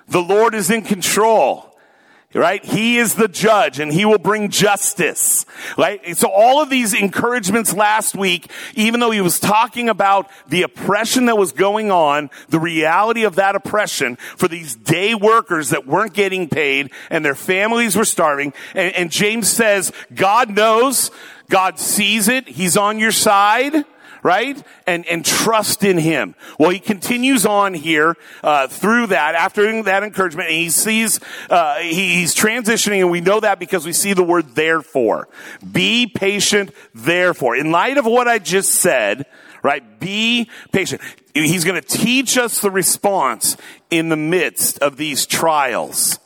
The 0.09 0.23
Lord 0.23 0.55
is 0.55 0.71
in 0.71 0.83
control 0.83 1.74
right? 2.35 2.65
He 2.65 2.99
is 2.99 3.15
the 3.15 3.29
judge 3.29 3.79
and 3.79 3.93
he 3.93 4.05
will 4.05 4.19
bring 4.19 4.51
justice, 4.51 5.47
right? 5.79 6.17
So 6.17 6.29
all 6.29 6.61
of 6.61 6.69
these 6.69 6.93
encouragements 6.93 7.73
last 7.73 8.15
week, 8.15 8.51
even 8.75 9.01
though 9.01 9.11
he 9.11 9.21
was 9.21 9.39
talking 9.39 9.89
about 9.89 10.29
the 10.49 10.63
oppression 10.63 11.27
that 11.27 11.39
was 11.39 11.53
going 11.53 11.91
on, 11.91 12.31
the 12.49 12.61
reality 12.61 13.25
of 13.25 13.37
that 13.37 13.55
oppression 13.55 14.17
for 14.17 14.49
these 14.49 14.75
day 14.75 15.15
workers 15.15 15.71
that 15.71 15.87
weren't 15.87 16.13
getting 16.13 16.49
paid 16.49 16.91
and 17.11 17.25
their 17.25 17.35
families 17.35 17.97
were 17.97 18.05
starving. 18.05 18.53
And, 18.75 18.95
and 18.95 19.11
James 19.11 19.49
says, 19.49 19.93
God 20.15 20.51
knows, 20.51 21.11
God 21.49 21.79
sees 21.79 22.29
it, 22.29 22.49
he's 22.49 22.77
on 22.77 22.99
your 22.99 23.13
side 23.13 23.85
right? 24.25 24.61
And, 24.87 25.07
and 25.07 25.25
trust 25.25 25.85
in 25.85 25.99
him. 25.99 26.35
Well, 26.59 26.71
he 26.71 26.81
continues 26.81 27.47
on 27.47 27.75
here, 27.75 28.17
uh, 28.43 28.67
through 28.67 29.09
that, 29.09 29.37
after 29.37 29.83
that 29.85 30.03
encouragement, 30.03 30.49
and 30.49 30.59
he 30.59 30.71
sees, 30.71 31.21
uh, 31.51 31.77
he, 31.77 32.15
he's 32.17 32.35
transitioning, 32.35 33.01
and 33.01 33.11
we 33.11 33.21
know 33.21 33.39
that 33.39 33.61
because 33.61 33.87
we 33.87 33.93
see 33.93 34.15
the 34.15 34.25
word 34.25 34.57
therefore. 34.57 35.29
Be 35.71 36.07
patient, 36.09 36.73
therefore. 36.95 37.55
In 37.55 37.71
light 37.71 37.99
of 37.99 38.07
what 38.07 38.27
I 38.27 38.39
just 38.39 38.71
said, 38.71 39.27
right? 39.63 40.01
Be 40.01 40.51
patient. 40.73 41.03
He's 41.35 41.65
going 41.65 41.81
to 41.81 41.87
teach 41.87 42.39
us 42.39 42.61
the 42.61 42.71
response 42.71 43.57
in 43.91 44.09
the 44.09 44.17
midst 44.17 44.79
of 44.79 44.97
these 44.97 45.27
trials. 45.27 46.19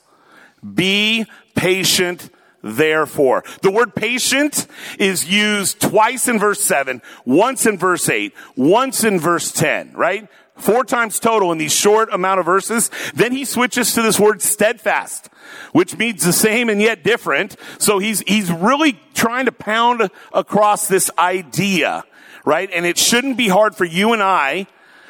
Be 0.75 1.27
patient, 1.57 2.31
therefore. 2.63 3.45
The 3.63 3.71
word 3.71 3.95
patient 3.95 4.67
is 4.99 5.27
used 5.27 5.81
twice 5.81 6.29
in 6.29 6.39
verse 6.39 6.61
7, 6.61 7.03
once 7.25 7.67
in 7.67 7.79
verse 7.79 8.09
8, 8.09 8.33
once 8.57 9.05
in 9.05 9.21
verse 9.21 9.53
10, 9.53 9.93
right? 9.95 10.29
Four 10.59 10.85
times 10.85 11.21
total 11.21 11.53
in 11.53 11.59
these 11.59 11.75
short 11.75 12.13
amount 12.13 12.41
of 12.41 12.47
verses. 12.47 12.91
Then 13.15 13.31
he 13.31 13.45
switches 13.45 13.95
to 13.95 14.03
this 14.03 14.19
word 14.19 14.43
steadfast, 14.43 15.29
which 15.73 15.97
means 15.97 16.25
the 16.25 16.33
same 16.33 16.69
and 16.69 16.83
yet 16.83 17.05
different. 17.05 17.57
So 17.79 18.01
he's, 18.01 18.21
he's 18.21 18.51
really 18.51 19.01
trying 19.15 19.45
to 19.45 19.53
pound 19.53 20.11
across 20.33 20.89
this 20.89 21.13
idea, 21.17 22.05
right? 22.45 22.69
And 22.73 22.85
it 22.85 22.99
shouldn't 22.99 23.37
be 23.37 23.47
hard 23.47 23.77
for 23.77 23.85
you 23.85 24.13
and 24.13 24.23
I 24.23 24.67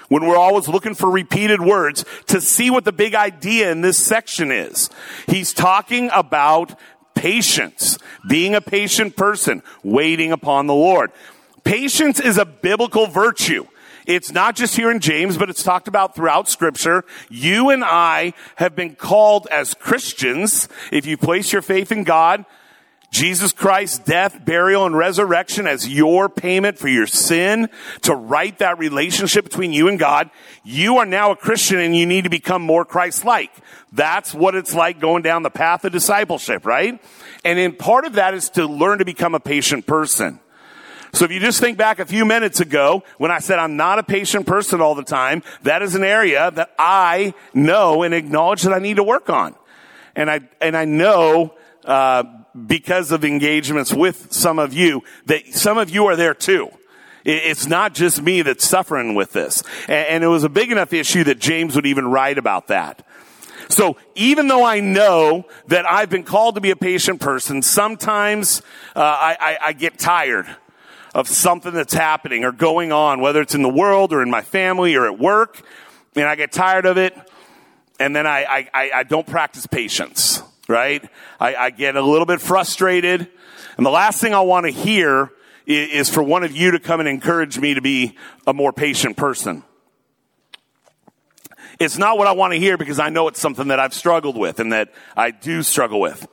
when 0.09 0.27
we're 0.27 0.37
always 0.37 0.69
looking 0.69 0.95
for 0.95 1.11
repeated 1.11 1.61
words 1.61 2.05
to 2.27 2.41
see 2.41 2.71
what 2.71 2.85
the 2.85 2.93
big 2.93 3.15
idea 3.15 3.71
in 3.71 3.81
this 3.81 3.99
section 3.99 4.51
is. 4.51 4.91
He's 5.27 5.53
talking 5.53 6.11
about 6.13 6.79
patience, 7.19 7.99
being 8.29 8.55
a 8.55 8.61
patient 8.61 9.17
person, 9.17 9.63
waiting 9.83 10.31
upon 10.31 10.67
the 10.67 10.75
Lord. 10.75 11.11
Patience 11.65 12.21
is 12.21 12.39
a 12.39 12.45
biblical 12.45 13.09
virtue. 13.09 13.67
It's 14.07 14.33
not 14.33 14.57
just 14.57 14.77
here 14.77 14.91
in 14.91 15.01
James, 15.01 15.37
but 15.37 15.51
it's 15.51 15.63
talked 15.63 15.89
about 15.89 16.15
throughout 16.15 16.49
scripture. 16.49 17.05
You 17.29 17.71
and 17.71 17.85
I 17.85 18.33
have 18.57 18.75
been 18.75 18.95
called 18.95 19.49
as 19.51 19.75
Christians, 19.75 20.69
if 20.93 21.05
you 21.05 21.19
place 21.19 21.53
your 21.53 21.61
faith 21.61 21.93
in 21.93 22.05
God, 22.05 22.47
Jesus 23.11 23.53
Christ's 23.53 23.99
death, 24.01 24.45
burial, 24.45 24.85
and 24.85 24.97
resurrection 24.97 25.67
as 25.67 25.89
your 25.89 26.29
payment 26.29 26.79
for 26.79 26.89
your 26.89 27.07
sin 27.07 27.71
to 28.03 28.15
right 28.15 28.57
that 28.59 28.79
relationship 28.79 29.45
between 29.45 29.73
you 29.73 29.89
and 29.89 29.99
God, 29.99 30.31
you 30.63 30.99
are 30.99 31.07
now 31.07 31.31
a 31.31 31.37
Christian 31.37 31.79
and 31.79 31.97
you 31.97 32.05
need 32.05 32.25
to 32.25 32.31
become 32.31 32.61
more 32.61 32.85
Christ-like. 32.85 33.51
That's 33.93 34.35
what 34.35 34.55
it's 34.55 34.75
like 34.75 35.01
going 35.01 35.23
down 35.23 35.43
the 35.43 35.51
path 35.51 35.87
of 35.87 35.93
discipleship, 35.93 36.67
right? 36.67 37.03
And 37.45 37.59
in 37.59 37.75
part 37.75 38.05
of 38.05 38.15
that 38.15 38.35
is 38.35 38.51
to 38.51 38.67
learn 38.67 38.99
to 38.99 39.07
become 39.07 39.35
a 39.35 39.41
patient 39.41 39.87
person. 39.87 40.41
So 41.15 41.25
if 41.25 41.33
you 41.33 41.41
just 41.41 41.59
think 41.59 41.79
back 41.79 42.01
a 42.01 42.05
few 42.05 42.27
minutes 42.27 42.61
ago 42.61 43.03
when 43.17 43.31
I 43.31 43.39
said 43.39 43.59
I'm 43.59 43.79
not 43.79 43.99
a 43.99 44.03
patient 44.03 44.47
person 44.47 44.83
all 44.83 44.95
the 44.95 45.03
time, 45.03 45.43
that 45.63 45.81
is 45.81 45.95
an 45.95 46.05
area 46.05 46.51
that 46.51 46.75
I 46.79 47.33
know 47.55 48.03
and 48.03 48.13
acknowledge 48.13 48.63
that 48.65 48.75
I 48.75 48.79
need 48.79 48.97
to 48.97 49.03
work 49.03 49.31
on. 49.31 49.55
And 50.15 50.31
I, 50.31 50.41
and 50.61 50.77
I 50.77 50.85
know, 50.85 51.55
uh, 51.87 52.25
because 52.67 53.13
of 53.13 53.25
engagements 53.25 53.93
with 53.93 54.33
some 54.33 54.59
of 54.59 54.73
you 54.73 55.03
that 55.27 55.55
some 55.55 55.79
of 55.79 55.91
you 55.91 56.07
are 56.07 56.17
there 56.17 56.35
too. 56.35 56.71
It's 57.25 57.67
not 57.67 57.95
just 57.95 58.23
me 58.23 58.43
that's 58.43 58.67
suffering 58.67 59.15
with 59.15 59.33
this. 59.33 59.63
And 59.87 60.25
it 60.25 60.29
was 60.29 60.45
a 60.45 60.49
big 60.49 60.73
enough 60.73 60.93
issue 60.93 61.25
that 61.25 61.39
James 61.39 61.75
would 61.77 61.85
even 61.85 62.09
write 62.09 62.39
about 62.39 62.69
that. 62.69 63.07
So 63.69 63.99
even 64.15 64.49
though 64.49 64.65
I 64.65 64.81
know 64.81 65.47
that 65.67 65.85
I've 65.85 66.09
been 66.09 66.23
called 66.23 66.55
to 66.55 66.61
be 66.63 66.71
a 66.71 66.77
patient 66.77 67.21
person, 67.21 67.61
sometimes 67.61 68.63
uh, 68.97 69.01
I, 69.01 69.37
I, 69.39 69.59
I 69.67 69.73
get 69.75 69.99
tired 69.99 70.47
of 71.15 71.29
something 71.29 71.75
that's 71.75 71.93
happening 71.93 72.45
or 72.45 72.53
going 72.53 72.93
on, 72.93 73.21
whether 73.21 73.43
it's 73.43 73.55
in 73.55 73.63
the 73.63 73.69
world 73.69 74.13
or 74.13 74.23
in 74.23 74.31
my 74.31 74.41
family 74.41 74.95
or 74.95 75.07
at 75.07 75.19
work, 75.19 75.61
and 76.17 76.25
I 76.25 76.35
get 76.35 76.51
tired 76.51 76.87
of 76.87 76.97
it, 76.97 77.15
and 78.01 78.17
then 78.17 78.27
I, 78.27 78.69
I, 78.73 78.91
I 78.95 79.03
don't 79.03 79.27
practice 79.27 79.67
patience 79.67 80.43
right? 80.69 81.03
I, 81.41 81.55
I 81.57 81.71
get 81.71 81.97
a 81.97 82.03
little 82.03 82.27
bit 82.27 82.41
frustrated. 82.41 83.27
And 83.77 83.87
the 83.87 83.91
last 83.91 84.21
thing 84.21 84.35
I 84.35 84.43
want 84.43 84.67
to 84.67 84.71
hear 84.71 85.33
is, 85.67 86.09
is 86.09 86.11
for 86.11 86.23
one 86.23 86.45
of 86.45 86.53
you 86.53 86.73
to 86.73 86.79
come 86.79 87.01
and 87.01 87.09
encourage 87.09 87.59
me 87.59 87.75
to 87.75 87.81
be 87.81 88.17
a 88.47 88.53
more 88.53 88.73
patient 88.73 89.17
person. 89.17 89.65
It's 91.79 91.97
not 91.97 92.19
what 92.19 92.27
I 92.27 92.33
want 92.33 92.53
to 92.53 92.59
hear 92.59 92.77
because 92.77 92.99
I 92.99 93.09
know 93.09 93.29
it's 93.29 93.41
something 93.41 93.69
that 93.69 93.79
I've 93.79 93.95
struggled 93.95 94.37
with 94.37 94.59
and 94.61 94.73
that 94.73 94.93
I 95.17 95.31
do 95.31 95.63
struggle 95.63 96.01
with. 96.01 96.27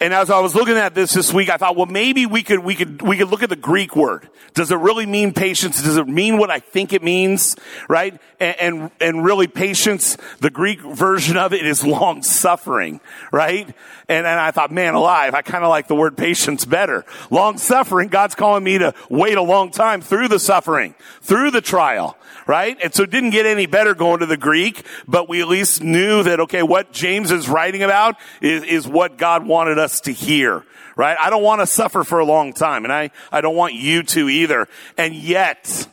And 0.00 0.14
as 0.14 0.30
I 0.30 0.38
was 0.38 0.54
looking 0.54 0.76
at 0.76 0.94
this 0.94 1.12
this 1.12 1.32
week, 1.32 1.50
I 1.50 1.56
thought, 1.56 1.74
well, 1.74 1.86
maybe 1.86 2.24
we 2.24 2.44
could, 2.44 2.60
we 2.60 2.76
could, 2.76 3.02
we 3.02 3.16
could 3.16 3.28
look 3.30 3.42
at 3.42 3.48
the 3.48 3.56
Greek 3.56 3.96
word. 3.96 4.28
Does 4.54 4.70
it 4.70 4.76
really 4.76 5.06
mean 5.06 5.32
patience? 5.32 5.82
Does 5.82 5.96
it 5.96 6.06
mean 6.06 6.38
what 6.38 6.52
I 6.52 6.60
think 6.60 6.92
it 6.92 7.02
means? 7.02 7.56
Right? 7.88 8.20
And, 8.38 8.60
and, 8.60 8.90
and 9.00 9.24
really 9.24 9.48
patience, 9.48 10.16
the 10.38 10.50
Greek 10.50 10.80
version 10.80 11.36
of 11.36 11.52
it 11.52 11.66
is 11.66 11.84
long 11.84 12.22
suffering, 12.22 13.00
right? 13.32 13.66
And, 14.08 14.26
and 14.26 14.40
I 14.40 14.52
thought, 14.52 14.70
man 14.70 14.94
alive, 14.94 15.34
I 15.34 15.42
kind 15.42 15.64
of 15.64 15.70
like 15.70 15.88
the 15.88 15.96
word 15.96 16.16
patience 16.16 16.64
better. 16.64 17.04
Long 17.30 17.58
suffering, 17.58 18.08
God's 18.08 18.36
calling 18.36 18.62
me 18.62 18.78
to 18.78 18.94
wait 19.10 19.36
a 19.36 19.42
long 19.42 19.72
time 19.72 20.00
through 20.00 20.28
the 20.28 20.38
suffering, 20.38 20.94
through 21.22 21.50
the 21.50 21.60
trial 21.60 22.16
right? 22.48 22.78
And 22.82 22.92
so 22.94 23.02
it 23.02 23.10
didn't 23.10 23.30
get 23.30 23.44
any 23.44 23.66
better 23.66 23.94
going 23.94 24.20
to 24.20 24.26
the 24.26 24.38
Greek, 24.38 24.84
but 25.06 25.28
we 25.28 25.42
at 25.42 25.48
least 25.48 25.82
knew 25.82 26.22
that, 26.22 26.40
okay, 26.40 26.62
what 26.62 26.92
James 26.92 27.30
is 27.30 27.46
writing 27.46 27.82
about 27.82 28.16
is, 28.40 28.64
is 28.64 28.88
what 28.88 29.18
God 29.18 29.46
wanted 29.46 29.78
us 29.78 30.00
to 30.00 30.12
hear, 30.12 30.64
right? 30.96 31.16
I 31.20 31.28
don't 31.28 31.42
want 31.42 31.60
to 31.60 31.66
suffer 31.66 32.04
for 32.04 32.18
a 32.18 32.24
long 32.24 32.54
time, 32.54 32.84
and 32.84 32.92
I, 32.92 33.10
I 33.30 33.42
don't 33.42 33.54
want 33.54 33.74
you 33.74 34.02
to 34.02 34.30
either. 34.30 34.66
And 34.96 35.14
yet, 35.14 35.86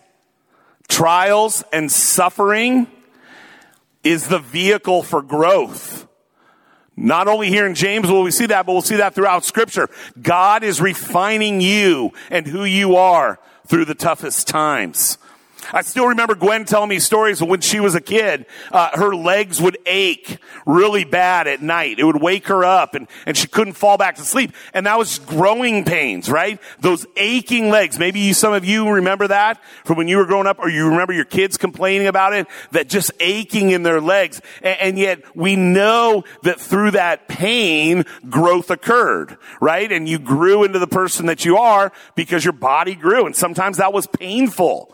trials 0.88 1.62
and 1.74 1.92
suffering 1.92 2.88
is 4.06 4.30
the 4.30 4.40
vehicle 4.40 5.04
for 5.04 5.22
growth. 5.22 6.08
Not 6.96 7.28
only 7.28 7.50
here 7.50 7.66
in 7.66 7.76
James 7.76 8.10
will 8.10 8.24
we 8.24 8.32
see 8.32 8.46
that, 8.46 8.66
but 8.66 8.72
we'll 8.72 8.82
see 8.82 8.96
that 8.96 9.14
throughout 9.14 9.44
scripture. 9.44 9.90
God 10.22 10.64
is 10.64 10.80
refining 10.80 11.60
you 11.60 12.14
and 12.30 12.48
who 12.48 12.64
you 12.64 12.96
are 12.96 13.40
through 13.68 13.84
the 13.84 13.96
toughest 13.96 14.48
times. 14.48 15.18
I 15.74 15.82
still 15.82 16.08
remember 16.08 16.36
Gwen 16.36 16.66
telling 16.66 16.90
me 16.90 17.00
stories 17.00 17.42
when 17.42 17.62
she 17.62 17.80
was 17.80 17.96
a 17.96 18.02
kid. 18.02 18.46
Uh, 18.72 18.90
her 18.94 19.16
legs 19.16 19.62
would 19.62 19.78
ache 19.86 20.38
really 20.66 21.04
bad 21.04 21.48
at 21.48 21.62
night. 21.62 22.00
It 22.00 22.04
would 22.04 22.22
wake 22.22 22.48
her 22.48 22.64
up 22.64 22.96
and, 22.96 23.08
and 23.26 23.38
she 23.38 23.48
couldn't 23.48 23.74
fall 23.74 23.98
back 23.98 24.16
to 24.16 24.24
sleep. 24.24 24.54
And 24.74 24.86
that 24.86 24.98
was 24.98 25.20
growing 25.20 25.86
pains, 25.86 26.30
right? 26.30 26.60
Those 26.80 27.06
aching 27.16 27.70
legs. 27.70 28.00
Maybe 28.00 28.20
you, 28.20 28.34
some 28.34 28.54
of 28.54 28.66
you 28.66 28.90
remember 28.90 29.28
that 29.28 29.62
from 29.84 29.98
when 29.98 30.08
you 30.08 30.18
were 30.18 30.26
growing 30.26 30.48
up 30.48 30.60
or 30.60 30.70
you 30.70 30.90
remember 30.90 31.14
your 31.14 31.26
kids 31.26 31.58
complaining 31.58 32.08
about 32.08 32.34
it, 32.34 32.48
that 32.72 32.90
just 32.90 33.12
aching 33.20 33.72
in 33.72 33.84
their 33.84 34.02
legs. 34.02 34.42
And, 34.62 34.80
and 34.80 34.98
yet 34.98 35.36
we 35.36 35.56
know 35.56 36.24
that 36.44 36.60
through 36.60 36.92
that 36.92 37.28
pain, 37.28 38.06
growth 38.30 38.70
occurred, 38.70 39.38
right? 39.60 39.92
And 39.92 40.08
you 40.08 40.20
grew 40.20 40.64
into 40.64 40.80
the 40.80 40.88
person 40.88 41.28
that 41.28 41.46
you 41.46 41.58
are 41.58 41.92
because 42.16 42.44
your 42.44 42.54
body 42.54 42.96
grew. 42.96 43.26
And 43.26 43.36
sometimes 43.36 43.78
that 43.78 43.94
was 43.94 44.08
painful. 44.08 44.94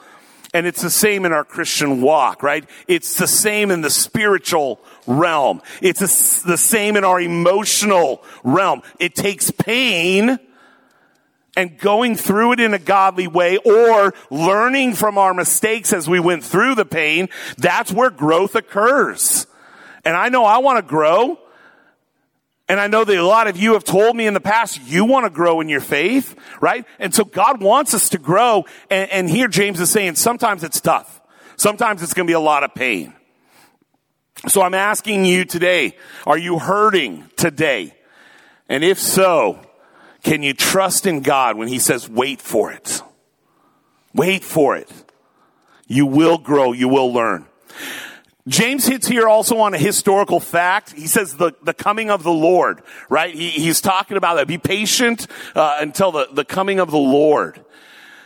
And 0.54 0.68
it's 0.68 0.82
the 0.82 0.90
same 0.90 1.26
in 1.26 1.32
our 1.32 1.46
Christian 1.46 2.02
walk, 2.02 2.44
right? 2.44 2.70
It's 2.88 3.16
the 3.16 3.28
same 3.28 3.72
in 3.72 3.82
the 3.82 3.90
spiritual 3.90 4.82
realm. 5.08 5.62
It's 5.82 6.42
the 6.44 6.58
same 6.58 6.98
in 6.98 7.06
our 7.06 7.22
emotional 7.22 8.22
realm. 8.44 8.82
It 9.00 9.16
takes 9.16 9.50
pain 9.50 10.40
and 11.56 11.78
going 11.78 12.16
through 12.16 12.54
it 12.54 12.60
in 12.60 12.74
a 12.74 12.80
godly 12.80 13.28
way 13.28 13.58
or 13.58 14.14
learning 14.30 14.94
from 14.94 15.18
our 15.18 15.34
mistakes 15.34 15.94
as 15.94 16.10
we 16.10 16.20
went 16.20 16.44
through 16.44 16.76
the 16.76 16.86
pain. 16.86 17.30
That's 17.58 17.92
where 17.92 18.10
growth 18.10 18.56
occurs. 18.56 19.48
And 20.04 20.16
I 20.16 20.30
know 20.30 20.46
I 20.46 20.58
want 20.60 20.78
to 20.78 20.82
grow. 20.82 21.40
And 22.72 22.80
I 22.80 22.88
know 22.88 23.04
that 23.04 23.18
a 23.18 23.22
lot 23.22 23.48
of 23.48 23.58
you 23.58 23.74
have 23.74 23.84
told 23.84 24.16
me 24.16 24.26
in 24.26 24.34
the 24.34 24.40
past, 24.40 24.80
you 24.86 25.04
want 25.04 25.26
to 25.26 25.30
grow 25.30 25.60
in 25.60 25.68
your 25.68 25.82
faith, 25.82 26.38
right? 26.62 26.86
And 27.00 27.14
so 27.14 27.26
God 27.26 27.62
wants 27.62 27.94
us 27.94 28.08
to 28.12 28.18
grow. 28.18 28.64
And, 28.90 29.12
and 29.12 29.30
here 29.30 29.50
James 29.50 29.82
is 29.82 29.90
saying 29.90 30.16
sometimes 30.16 30.64
it's 30.64 30.80
tough. 30.80 31.20
Sometimes 31.58 32.02
it's 32.02 32.14
going 32.14 32.28
to 32.28 32.32
be 32.32 32.34
a 32.34 32.40
lot 32.40 32.64
of 32.64 32.74
pain. 32.74 33.14
So 34.48 34.62
I'm 34.62 34.74
asking 34.74 35.26
you 35.26 35.44
today, 35.44 35.98
are 36.26 36.38
you 36.38 36.60
hurting 36.60 37.30
today? 37.36 37.94
And 38.70 38.86
if 38.86 38.98
so, 38.98 39.60
can 40.24 40.42
you 40.42 40.54
trust 40.54 41.06
in 41.06 41.24
God 41.24 41.58
when 41.58 41.68
he 41.68 41.78
says, 41.78 42.08
wait 42.08 42.40
for 42.40 42.72
it? 42.72 43.02
Wait 44.14 44.46
for 44.46 44.78
it. 44.78 44.90
You 45.88 46.06
will 46.06 46.38
grow. 46.38 46.72
You 46.72 46.88
will 46.88 47.12
learn. 47.12 47.48
James 48.48 48.88
hits 48.88 49.08
here 49.08 49.28
also 49.28 49.58
on 49.60 49.74
a 49.74 49.78
historical 49.78 50.40
fact. 50.40 50.94
He 50.94 51.08
says 51.08 51.36
the, 51.36 51.54
the 51.64 51.74
coming 51.74 52.10
of 52.10 52.24
the 52.24 52.32
Lord, 52.32 52.82
right? 53.10 53.34
He, 53.34 53.50
he's 53.50 53.82
talking 53.82 54.18
about 54.18 54.36
that. 54.36 54.48
Be 54.48 54.58
patient 54.58 55.28
uh, 55.56 55.78
until 55.80 56.12
the, 56.12 56.28
the 56.32 56.46
coming 56.46 56.80
of 56.80 56.90
the 56.90 56.98
Lord. 56.98 57.64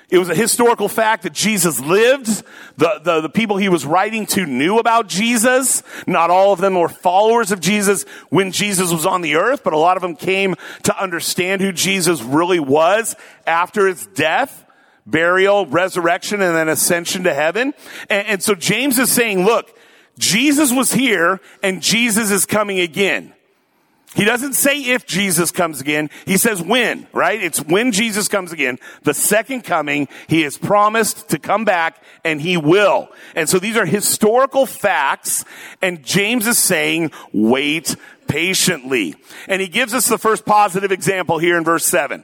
It 0.10 0.20
was 0.20 0.30
a 0.30 0.36
historical 0.36 0.88
fact 0.88 1.24
that 1.24 1.34
Jesus 1.34 1.80
lived. 1.80 2.44
The, 2.78 3.02
the, 3.04 3.22
the 3.22 3.30
people 3.30 3.58
he 3.58 3.70
was 3.70 3.86
writing 3.86 4.26
to 4.28 4.46
knew 4.46 4.78
about 4.78 5.08
Jesus. 5.08 5.84
Not 6.06 6.30
all 6.30 6.54
of 6.54 6.60
them 6.60 6.76
were 6.76 6.88
followers 6.88 7.52
of 7.52 7.60
Jesus 7.60 8.04
when 8.30 8.52
Jesus 8.52 8.92
was 8.92 9.06
on 9.06 9.22
the 9.22 9.36
earth, 9.36 9.64
but 9.64 9.74
a 9.74 9.78
lot 9.78 9.98
of 9.98 10.02
them 10.02 10.16
came 10.16 10.56
to 10.84 11.02
understand 11.02 11.62
who 11.62 11.72
Jesus 11.72 12.22
really 12.22 12.60
was 12.60 13.16
after 13.46 13.88
his 13.88 14.06
death 14.08 14.62
burial, 15.08 15.68
resurrection, 15.68 16.42
and 16.42 16.56
then 16.56 16.68
ascension 16.68 17.24
to 17.24 17.34
heaven. 17.34 17.74
And, 18.10 18.28
and, 18.28 18.44
so 18.44 18.56
James 18.56 18.98
is 18.98 19.12
saying, 19.12 19.46
look, 19.46 19.75
Jesus 20.18 20.72
was 20.72 20.94
here 20.94 21.42
and 21.62 21.82
Jesus 21.82 22.32
is 22.32 22.46
coming 22.46 22.80
again. 22.80 23.34
He 24.16 24.24
doesn't 24.24 24.54
say 24.54 24.82
if 24.82 25.06
Jesus 25.06 25.52
comes 25.52 25.82
again. 25.82 26.10
He 26.26 26.38
says 26.38 26.62
when, 26.62 27.06
right? 27.12 27.42
It's 27.42 27.60
when 27.60 27.92
Jesus 27.92 28.30
comes 28.30 28.54
again. 28.54 28.80
The 29.04 29.14
second 29.14 29.64
coming, 29.64 30.08
he 30.28 30.44
has 30.44 30.58
promised 30.58 31.30
to 31.30 31.40
come 31.40 31.66
back 31.66 32.02
and 32.24 32.40
he 32.40 32.56
will. 32.56 33.10
And 33.36 33.50
so 33.50 33.60
these 33.60 33.76
are 33.76 33.86
historical 33.86 34.66
facts 34.66 35.44
and 35.82 36.02
James 36.02 36.48
is 36.48 36.58
saying 36.58 37.12
wait 37.34 37.98
patiently. 38.28 39.16
And 39.50 39.62
he 39.62 39.68
gives 39.68 39.94
us 39.94 40.08
the 40.08 40.18
first 40.18 40.46
positive 40.46 40.94
example 40.94 41.38
here 41.38 41.58
in 41.58 41.66
verse 41.66 41.86
7. 41.86 42.24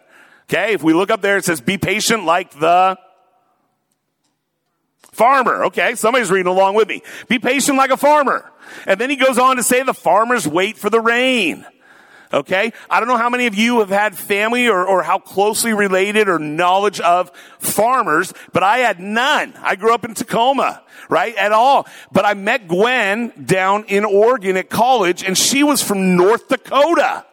Okay, 0.49 0.73
if 0.73 0.83
we 0.83 0.93
look 0.93 1.11
up 1.11 1.21
there, 1.21 1.37
it 1.37 1.45
says 1.45 1.59
be 1.59 1.77
patient 1.77 2.23
like 2.23 2.57
the 2.57 2.97
Farmer. 5.11 5.65
Okay, 5.65 5.95
somebody's 5.95 6.31
reading 6.31 6.51
along 6.51 6.75
with 6.75 6.87
me. 6.87 7.03
Be 7.27 7.37
patient 7.37 7.77
like 7.77 7.91
a 7.91 7.97
farmer. 7.97 8.49
And 8.85 8.99
then 8.99 9.09
he 9.09 9.17
goes 9.17 9.37
on 9.37 9.57
to 9.57 9.63
say 9.63 9.83
the 9.83 9.93
farmers 9.93 10.47
wait 10.47 10.77
for 10.77 10.89
the 10.89 11.01
rain. 11.01 11.65
Okay? 12.33 12.71
I 12.89 12.99
don't 12.99 13.09
know 13.09 13.17
how 13.17 13.29
many 13.29 13.45
of 13.47 13.55
you 13.55 13.79
have 13.79 13.89
had 13.89 14.17
family 14.17 14.69
or, 14.69 14.85
or 14.85 15.03
how 15.03 15.19
closely 15.19 15.73
related 15.73 16.29
or 16.29 16.39
knowledge 16.39 17.01
of 17.01 17.29
farmers, 17.59 18.33
but 18.53 18.63
I 18.63 18.79
had 18.79 19.01
none. 19.01 19.53
I 19.61 19.75
grew 19.75 19.93
up 19.93 20.05
in 20.05 20.13
Tacoma, 20.13 20.81
right? 21.09 21.35
At 21.35 21.51
all. 21.51 21.87
But 22.13 22.23
I 22.23 22.33
met 22.33 22.69
Gwen 22.69 23.33
down 23.45 23.83
in 23.89 24.05
Oregon 24.05 24.55
at 24.55 24.69
college 24.69 25.23
and 25.23 25.37
she 25.37 25.63
was 25.63 25.83
from 25.83 26.15
North 26.15 26.47
Dakota. 26.47 27.25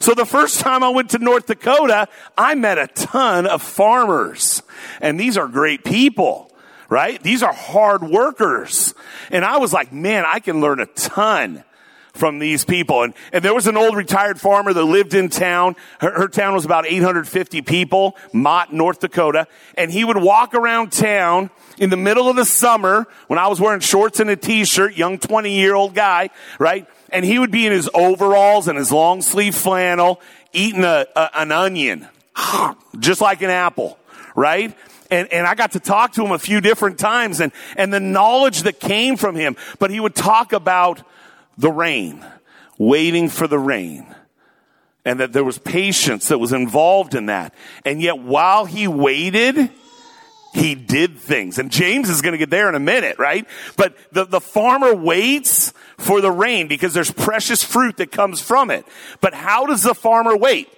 So 0.00 0.12
the 0.14 0.26
first 0.26 0.60
time 0.60 0.82
I 0.82 0.90
went 0.90 1.10
to 1.10 1.18
North 1.18 1.46
Dakota, 1.46 2.08
I 2.36 2.54
met 2.56 2.76
a 2.76 2.88
ton 2.88 3.46
of 3.46 3.62
farmers. 3.62 4.62
And 5.00 5.18
these 5.18 5.38
are 5.38 5.48
great 5.48 5.84
people 5.84 6.51
right? 6.92 7.22
These 7.22 7.42
are 7.42 7.54
hard 7.54 8.02
workers. 8.02 8.92
And 9.30 9.46
I 9.46 9.56
was 9.56 9.72
like, 9.72 9.94
man, 9.94 10.24
I 10.26 10.40
can 10.40 10.60
learn 10.60 10.78
a 10.78 10.84
ton 10.84 11.64
from 12.12 12.38
these 12.38 12.66
people. 12.66 13.02
And, 13.02 13.14
and 13.32 13.42
there 13.42 13.54
was 13.54 13.66
an 13.66 13.78
old 13.78 13.96
retired 13.96 14.38
farmer 14.38 14.74
that 14.74 14.84
lived 14.84 15.14
in 15.14 15.30
town. 15.30 15.74
Her, 16.00 16.10
her, 16.10 16.28
town 16.28 16.52
was 16.52 16.66
about 16.66 16.86
850 16.86 17.62
people, 17.62 18.14
Mott, 18.34 18.74
North 18.74 19.00
Dakota. 19.00 19.46
And 19.78 19.90
he 19.90 20.04
would 20.04 20.18
walk 20.18 20.52
around 20.52 20.92
town 20.92 21.48
in 21.78 21.88
the 21.88 21.96
middle 21.96 22.28
of 22.28 22.36
the 22.36 22.44
summer 22.44 23.06
when 23.26 23.38
I 23.38 23.48
was 23.48 23.58
wearing 23.58 23.80
shorts 23.80 24.20
and 24.20 24.28
a 24.28 24.36
t-shirt, 24.36 24.94
young 24.94 25.18
20 25.18 25.50
year 25.50 25.74
old 25.74 25.94
guy, 25.94 26.28
right? 26.58 26.86
And 27.08 27.24
he 27.24 27.38
would 27.38 27.50
be 27.50 27.64
in 27.64 27.72
his 27.72 27.88
overalls 27.94 28.68
and 28.68 28.76
his 28.76 28.92
long 28.92 29.22
sleeve 29.22 29.54
flannel, 29.54 30.20
eating 30.52 30.84
a, 30.84 31.06
a 31.16 31.40
an 31.40 31.52
onion, 31.52 32.06
just 32.98 33.22
like 33.22 33.40
an 33.40 33.48
apple, 33.48 33.98
right? 34.36 34.76
And, 35.12 35.30
and 35.30 35.46
I 35.46 35.54
got 35.54 35.72
to 35.72 35.80
talk 35.80 36.12
to 36.14 36.24
him 36.24 36.32
a 36.32 36.38
few 36.38 36.62
different 36.62 36.98
times 36.98 37.40
and, 37.40 37.52
and 37.76 37.92
the 37.92 38.00
knowledge 38.00 38.62
that 38.62 38.80
came 38.80 39.18
from 39.18 39.36
him. 39.36 39.56
But 39.78 39.90
he 39.90 40.00
would 40.00 40.14
talk 40.14 40.54
about 40.54 41.02
the 41.58 41.70
rain, 41.70 42.24
waiting 42.78 43.28
for 43.28 43.46
the 43.46 43.58
rain. 43.58 44.06
And 45.04 45.20
that 45.20 45.34
there 45.34 45.44
was 45.44 45.58
patience 45.58 46.28
that 46.28 46.38
was 46.38 46.52
involved 46.52 47.14
in 47.14 47.26
that. 47.26 47.52
And 47.84 48.00
yet 48.00 48.20
while 48.20 48.64
he 48.64 48.88
waited, 48.88 49.70
he 50.54 50.74
did 50.74 51.18
things. 51.18 51.58
And 51.58 51.70
James 51.70 52.08
is 52.08 52.22
going 52.22 52.32
to 52.32 52.38
get 52.38 52.48
there 52.48 52.70
in 52.70 52.74
a 52.74 52.80
minute, 52.80 53.18
right? 53.18 53.46
But 53.76 53.94
the, 54.12 54.24
the 54.24 54.40
farmer 54.40 54.94
waits 54.94 55.74
for 55.98 56.22
the 56.22 56.30
rain 56.30 56.68
because 56.68 56.94
there's 56.94 57.10
precious 57.10 57.62
fruit 57.62 57.98
that 57.98 58.12
comes 58.12 58.40
from 58.40 58.70
it. 58.70 58.86
But 59.20 59.34
how 59.34 59.66
does 59.66 59.82
the 59.82 59.94
farmer 59.94 60.36
wait? 60.36 60.68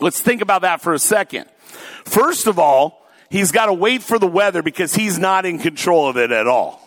Let's 0.00 0.20
think 0.20 0.42
about 0.42 0.62
that 0.62 0.82
for 0.82 0.92
a 0.92 0.98
second. 0.98 1.46
First 2.04 2.46
of 2.46 2.58
all, 2.58 2.97
he's 3.30 3.52
got 3.52 3.66
to 3.66 3.72
wait 3.72 4.02
for 4.02 4.18
the 4.18 4.26
weather 4.26 4.62
because 4.62 4.94
he's 4.94 5.18
not 5.18 5.46
in 5.46 5.58
control 5.58 6.08
of 6.08 6.16
it 6.16 6.30
at 6.30 6.46
all. 6.46 6.84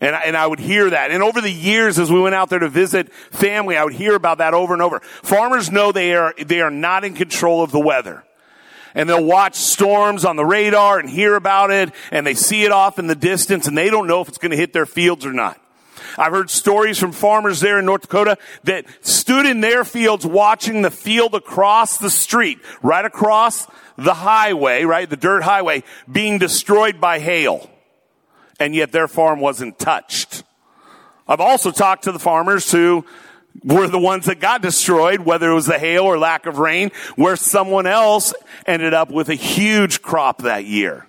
And, 0.00 0.16
and 0.16 0.36
I 0.36 0.46
would 0.46 0.60
hear 0.60 0.88
that. 0.90 1.10
And 1.10 1.22
over 1.22 1.40
the 1.40 1.52
years, 1.52 1.98
as 1.98 2.10
we 2.10 2.20
went 2.20 2.34
out 2.34 2.48
there 2.48 2.58
to 2.58 2.68
visit 2.68 3.12
family, 3.12 3.76
I 3.76 3.84
would 3.84 3.92
hear 3.92 4.14
about 4.14 4.38
that 4.38 4.54
over 4.54 4.72
and 4.72 4.82
over. 4.82 5.00
Farmers 5.00 5.70
know 5.70 5.92
they 5.92 6.14
are, 6.14 6.34
they 6.38 6.62
are 6.62 6.70
not 6.70 7.04
in 7.04 7.14
control 7.14 7.62
of 7.62 7.70
the 7.70 7.80
weather. 7.80 8.24
And 8.94 9.08
they'll 9.08 9.22
watch 9.22 9.54
storms 9.54 10.24
on 10.24 10.36
the 10.36 10.44
radar 10.44 10.98
and 10.98 11.08
hear 11.08 11.36
about 11.36 11.70
it, 11.70 11.90
and 12.10 12.26
they 12.26 12.34
see 12.34 12.64
it 12.64 12.72
off 12.72 12.98
in 12.98 13.06
the 13.06 13.14
distance, 13.14 13.68
and 13.68 13.78
they 13.78 13.88
don't 13.88 14.08
know 14.08 14.20
if 14.20 14.28
it's 14.28 14.38
going 14.38 14.50
to 14.50 14.56
hit 14.56 14.72
their 14.72 14.86
fields 14.86 15.24
or 15.24 15.32
not. 15.32 15.59
I've 16.18 16.32
heard 16.32 16.50
stories 16.50 16.98
from 16.98 17.12
farmers 17.12 17.60
there 17.60 17.78
in 17.78 17.86
North 17.86 18.02
Dakota 18.02 18.38
that 18.64 18.84
stood 19.00 19.46
in 19.46 19.60
their 19.60 19.84
fields 19.84 20.26
watching 20.26 20.82
the 20.82 20.90
field 20.90 21.34
across 21.34 21.98
the 21.98 22.10
street, 22.10 22.58
right 22.82 23.04
across 23.04 23.66
the 23.96 24.14
highway, 24.14 24.84
right, 24.84 25.08
the 25.08 25.16
dirt 25.16 25.42
highway, 25.42 25.82
being 26.10 26.38
destroyed 26.38 27.00
by 27.00 27.18
hail. 27.18 27.70
And 28.58 28.74
yet 28.74 28.92
their 28.92 29.08
farm 29.08 29.40
wasn't 29.40 29.78
touched. 29.78 30.42
I've 31.26 31.40
also 31.40 31.70
talked 31.70 32.04
to 32.04 32.12
the 32.12 32.18
farmers 32.18 32.70
who 32.70 33.04
were 33.64 33.88
the 33.88 33.98
ones 33.98 34.26
that 34.26 34.40
got 34.40 34.62
destroyed, 34.62 35.20
whether 35.20 35.50
it 35.50 35.54
was 35.54 35.66
the 35.66 35.78
hail 35.78 36.04
or 36.04 36.18
lack 36.18 36.46
of 36.46 36.58
rain, 36.58 36.90
where 37.16 37.36
someone 37.36 37.86
else 37.86 38.34
ended 38.66 38.94
up 38.94 39.10
with 39.10 39.28
a 39.28 39.34
huge 39.34 40.02
crop 40.02 40.42
that 40.42 40.64
year. 40.64 41.06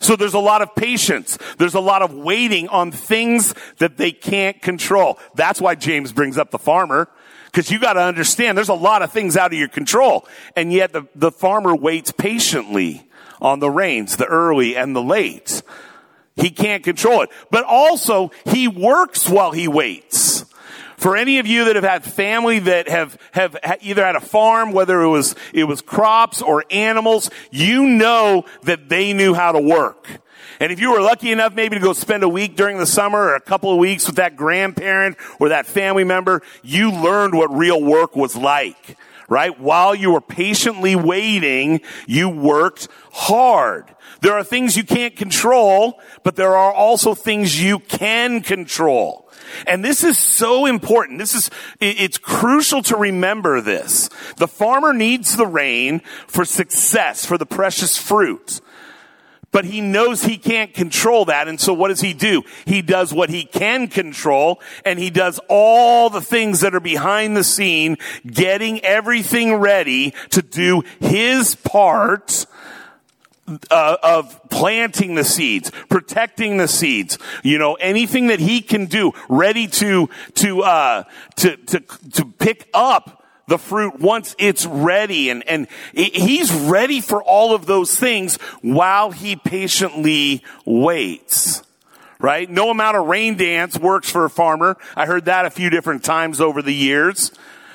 So 0.00 0.16
there's 0.16 0.34
a 0.34 0.38
lot 0.38 0.62
of 0.62 0.74
patience. 0.74 1.38
There's 1.58 1.74
a 1.74 1.80
lot 1.80 2.02
of 2.02 2.14
waiting 2.14 2.68
on 2.68 2.90
things 2.90 3.54
that 3.78 3.98
they 3.98 4.12
can't 4.12 4.60
control. 4.60 5.18
That's 5.34 5.60
why 5.60 5.74
James 5.74 6.12
brings 6.12 6.38
up 6.38 6.50
the 6.50 6.58
farmer. 6.58 7.08
Because 7.46 7.70
you 7.70 7.78
got 7.78 7.94
to 7.94 8.00
understand, 8.00 8.56
there's 8.56 8.68
a 8.68 8.74
lot 8.74 9.02
of 9.02 9.12
things 9.12 9.36
out 9.36 9.52
of 9.52 9.58
your 9.58 9.68
control. 9.68 10.26
And 10.56 10.72
yet 10.72 10.92
the, 10.92 11.06
the 11.14 11.30
farmer 11.30 11.74
waits 11.74 12.12
patiently 12.12 13.06
on 13.40 13.58
the 13.58 13.70
rains, 13.70 14.16
the 14.16 14.26
early 14.26 14.76
and 14.76 14.94
the 14.96 15.02
late. 15.02 15.62
He 16.36 16.50
can't 16.50 16.82
control 16.82 17.22
it. 17.22 17.30
But 17.50 17.64
also, 17.64 18.30
he 18.46 18.68
works 18.68 19.28
while 19.28 19.52
he 19.52 19.68
waits. 19.68 20.39
For 21.00 21.16
any 21.16 21.38
of 21.38 21.46
you 21.46 21.64
that 21.64 21.76
have 21.76 21.84
had 21.84 22.04
family 22.04 22.58
that 22.58 22.86
have, 22.86 23.16
have 23.32 23.56
either 23.80 24.04
had 24.04 24.16
a 24.16 24.20
farm, 24.20 24.72
whether 24.72 25.00
it 25.00 25.08
was, 25.08 25.34
it 25.54 25.64
was 25.64 25.80
crops 25.80 26.42
or 26.42 26.62
animals, 26.70 27.30
you 27.50 27.88
know 27.88 28.44
that 28.64 28.90
they 28.90 29.14
knew 29.14 29.32
how 29.32 29.52
to 29.52 29.60
work. 29.62 30.20
And 30.60 30.70
if 30.70 30.78
you 30.78 30.92
were 30.92 31.00
lucky 31.00 31.32
enough 31.32 31.54
maybe 31.54 31.76
to 31.76 31.82
go 31.82 31.94
spend 31.94 32.22
a 32.22 32.28
week 32.28 32.54
during 32.54 32.76
the 32.76 32.84
summer 32.84 33.18
or 33.18 33.34
a 33.34 33.40
couple 33.40 33.72
of 33.72 33.78
weeks 33.78 34.06
with 34.06 34.16
that 34.16 34.36
grandparent 34.36 35.16
or 35.38 35.48
that 35.48 35.64
family 35.64 36.04
member, 36.04 36.42
you 36.62 36.92
learned 36.92 37.32
what 37.32 37.50
real 37.50 37.82
work 37.82 38.14
was 38.14 38.36
like, 38.36 38.98
right? 39.26 39.58
While 39.58 39.94
you 39.94 40.10
were 40.10 40.20
patiently 40.20 40.96
waiting, 40.96 41.80
you 42.06 42.28
worked 42.28 42.88
hard. 43.10 43.86
There 44.20 44.34
are 44.34 44.44
things 44.44 44.76
you 44.76 44.84
can't 44.84 45.16
control, 45.16 45.98
but 46.24 46.36
there 46.36 46.54
are 46.54 46.74
also 46.74 47.14
things 47.14 47.58
you 47.58 47.78
can 47.78 48.42
control. 48.42 49.29
And 49.66 49.84
this 49.84 50.04
is 50.04 50.18
so 50.18 50.66
important. 50.66 51.18
This 51.18 51.34
is, 51.34 51.50
it's 51.80 52.18
crucial 52.18 52.82
to 52.84 52.96
remember 52.96 53.60
this. 53.60 54.08
The 54.36 54.48
farmer 54.48 54.92
needs 54.92 55.36
the 55.36 55.46
rain 55.46 56.00
for 56.26 56.44
success, 56.44 57.24
for 57.24 57.38
the 57.38 57.46
precious 57.46 57.96
fruit. 57.96 58.60
But 59.52 59.64
he 59.64 59.80
knows 59.80 60.22
he 60.22 60.38
can't 60.38 60.72
control 60.72 61.24
that. 61.24 61.48
And 61.48 61.60
so 61.60 61.74
what 61.74 61.88
does 61.88 62.00
he 62.00 62.12
do? 62.12 62.42
He 62.66 62.82
does 62.82 63.12
what 63.12 63.30
he 63.30 63.44
can 63.44 63.88
control 63.88 64.60
and 64.84 64.98
he 64.98 65.10
does 65.10 65.40
all 65.48 66.08
the 66.08 66.20
things 66.20 66.60
that 66.60 66.74
are 66.74 66.80
behind 66.80 67.36
the 67.36 67.42
scene, 67.42 67.98
getting 68.24 68.80
everything 68.84 69.54
ready 69.54 70.14
to 70.30 70.42
do 70.42 70.82
his 71.00 71.56
part 71.56 72.46
uh, 73.70 73.96
of 74.02 74.40
planting 74.48 75.14
the 75.14 75.24
seeds, 75.24 75.70
protecting 75.88 76.56
the 76.56 76.68
seeds, 76.68 77.18
you 77.42 77.58
know, 77.58 77.74
anything 77.74 78.28
that 78.28 78.40
he 78.40 78.60
can 78.60 78.86
do, 78.86 79.12
ready 79.28 79.66
to 79.66 80.08
to 80.34 80.62
uh, 80.62 81.04
to 81.36 81.56
to 81.56 81.80
to 82.12 82.24
pick 82.24 82.68
up 82.74 83.24
the 83.48 83.58
fruit 83.58 84.00
once 84.00 84.34
it's 84.38 84.64
ready, 84.64 85.28
and 85.28 85.46
and 85.48 85.66
he's 85.92 86.52
ready 86.52 87.00
for 87.00 87.22
all 87.22 87.54
of 87.54 87.66
those 87.66 87.94
things 87.94 88.36
while 88.62 89.10
he 89.10 89.36
patiently 89.36 90.42
waits. 90.64 91.62
Right? 92.18 92.50
No 92.50 92.70
amount 92.70 92.98
of 92.98 93.06
rain 93.06 93.36
dance 93.36 93.78
works 93.78 94.10
for 94.10 94.26
a 94.26 94.30
farmer. 94.30 94.76
I 94.94 95.06
heard 95.06 95.24
that 95.24 95.46
a 95.46 95.50
few 95.50 95.70
different 95.70 96.04
times 96.04 96.38
over 96.38 96.60
the 96.60 96.74
years. 96.74 97.32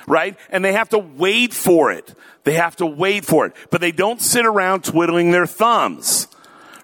Right? 0.08 0.38
And 0.52 0.64
they 0.64 0.74
have 0.74 0.90
to 0.90 1.00
wait 1.00 1.52
for 1.52 1.92
it. 1.92 2.14
They 2.46 2.54
have 2.54 2.78
to 2.78 2.86
wait 2.86 3.26
for 3.26 3.48
it, 3.48 3.54
but 3.72 3.82
they 3.82 3.92
don't 3.92 4.22
sit 4.22 4.46
around 4.46 4.84
twiddling 4.84 5.32
their 5.32 5.48
thumbs, 5.48 6.28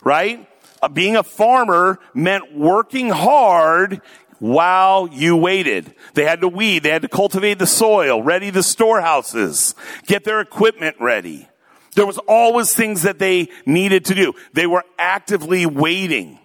right? 0.04 0.48
Uh, 0.82 0.90
being 0.90 1.16
a 1.16 1.24
farmer 1.24 2.00
meant 2.14 2.56
working 2.56 3.10
hard 3.10 4.02
while 4.40 5.08
you 5.08 5.38
waited. 5.38 5.94
They 6.16 6.26
had 6.26 6.42
to 6.42 6.48
weed, 6.48 6.80
they 6.80 6.90
had 6.90 7.04
to 7.04 7.08
cultivate 7.08 7.60
the 7.60 7.68
soil, 7.68 8.24
ready 8.24 8.50
the 8.50 8.64
storehouses, 8.64 9.76
get 10.08 10.24
their 10.24 10.42
equipment 10.42 10.98
ready. 11.00 11.48
There 11.94 12.08
was 12.08 12.18
always 12.20 12.74
things 12.74 13.04
that 13.04 13.20
they 13.20 13.50
needed 13.66 14.06
to 14.06 14.16
do. 14.16 14.34
They 14.54 14.66
were 14.66 14.84
actively 14.98 15.68
waiting. 15.68 16.40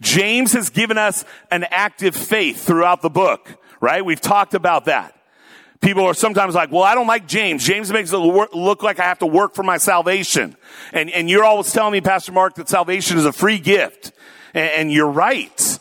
James 0.00 0.54
has 0.54 0.70
given 0.70 0.96
us 0.96 1.26
an 1.50 1.64
active 1.64 2.16
faith 2.16 2.64
throughout 2.64 3.02
the 3.02 3.10
book, 3.10 3.60
right? 3.80 4.02
We've 4.02 4.20
talked 4.20 4.54
about 4.54 4.86
that. 4.86 5.19
People 5.80 6.04
are 6.04 6.14
sometimes 6.14 6.54
like, 6.54 6.70
well, 6.70 6.82
I 6.82 6.94
don't 6.94 7.06
like 7.06 7.26
James. 7.26 7.64
James 7.64 7.90
makes 7.90 8.12
it 8.12 8.18
look 8.18 8.82
like 8.82 9.00
I 9.00 9.04
have 9.04 9.20
to 9.20 9.26
work 9.26 9.54
for 9.54 9.62
my 9.62 9.78
salvation. 9.78 10.56
And, 10.92 11.10
and 11.10 11.30
you're 11.30 11.44
always 11.44 11.72
telling 11.72 11.92
me, 11.92 12.02
Pastor 12.02 12.32
Mark, 12.32 12.54
that 12.56 12.68
salvation 12.68 13.16
is 13.16 13.24
a 13.24 13.32
free 13.32 13.58
gift. 13.58 14.12
And, 14.52 14.70
and 14.70 14.92
you're 14.92 15.10
right. 15.10 15.78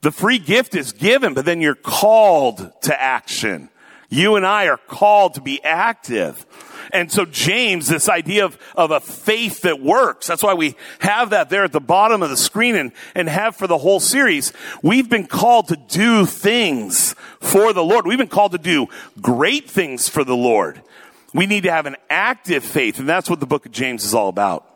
The 0.00 0.12
free 0.12 0.38
gift 0.38 0.74
is 0.74 0.92
given, 0.92 1.34
but 1.34 1.44
then 1.44 1.60
you're 1.60 1.74
called 1.74 2.72
to 2.82 3.00
action. 3.00 3.68
You 4.08 4.36
and 4.36 4.46
I 4.46 4.68
are 4.68 4.78
called 4.78 5.34
to 5.34 5.42
be 5.42 5.62
active. 5.62 6.46
And 6.98 7.12
so 7.12 7.24
James, 7.24 7.86
this 7.86 8.08
idea 8.08 8.44
of, 8.44 8.58
of 8.74 8.90
a 8.90 8.98
faith 8.98 9.60
that 9.60 9.80
works, 9.80 10.26
that's 10.26 10.42
why 10.42 10.54
we 10.54 10.74
have 10.98 11.30
that 11.30 11.48
there 11.48 11.62
at 11.62 11.70
the 11.70 11.78
bottom 11.78 12.24
of 12.24 12.28
the 12.30 12.36
screen 12.36 12.74
and, 12.74 12.90
and 13.14 13.28
have 13.28 13.54
for 13.54 13.68
the 13.68 13.78
whole 13.78 14.00
series. 14.00 14.52
We've 14.82 15.08
been 15.08 15.28
called 15.28 15.68
to 15.68 15.76
do 15.76 16.26
things 16.26 17.14
for 17.38 17.72
the 17.72 17.84
Lord. 17.84 18.04
We've 18.04 18.18
been 18.18 18.26
called 18.26 18.50
to 18.50 18.58
do 18.58 18.88
great 19.20 19.70
things 19.70 20.08
for 20.08 20.24
the 20.24 20.34
Lord. 20.34 20.82
We 21.32 21.46
need 21.46 21.62
to 21.62 21.70
have 21.70 21.86
an 21.86 21.94
active 22.10 22.64
faith, 22.64 22.98
and 22.98 23.08
that's 23.08 23.30
what 23.30 23.38
the 23.38 23.46
book 23.46 23.64
of 23.64 23.70
James 23.70 24.02
is 24.04 24.12
all 24.12 24.28
about. 24.28 24.68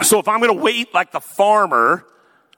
So 0.00 0.18
if 0.20 0.26
I'm 0.26 0.40
going 0.40 0.56
to 0.56 0.62
wait 0.62 0.94
like 0.94 1.12
the 1.12 1.20
farmer, 1.20 2.06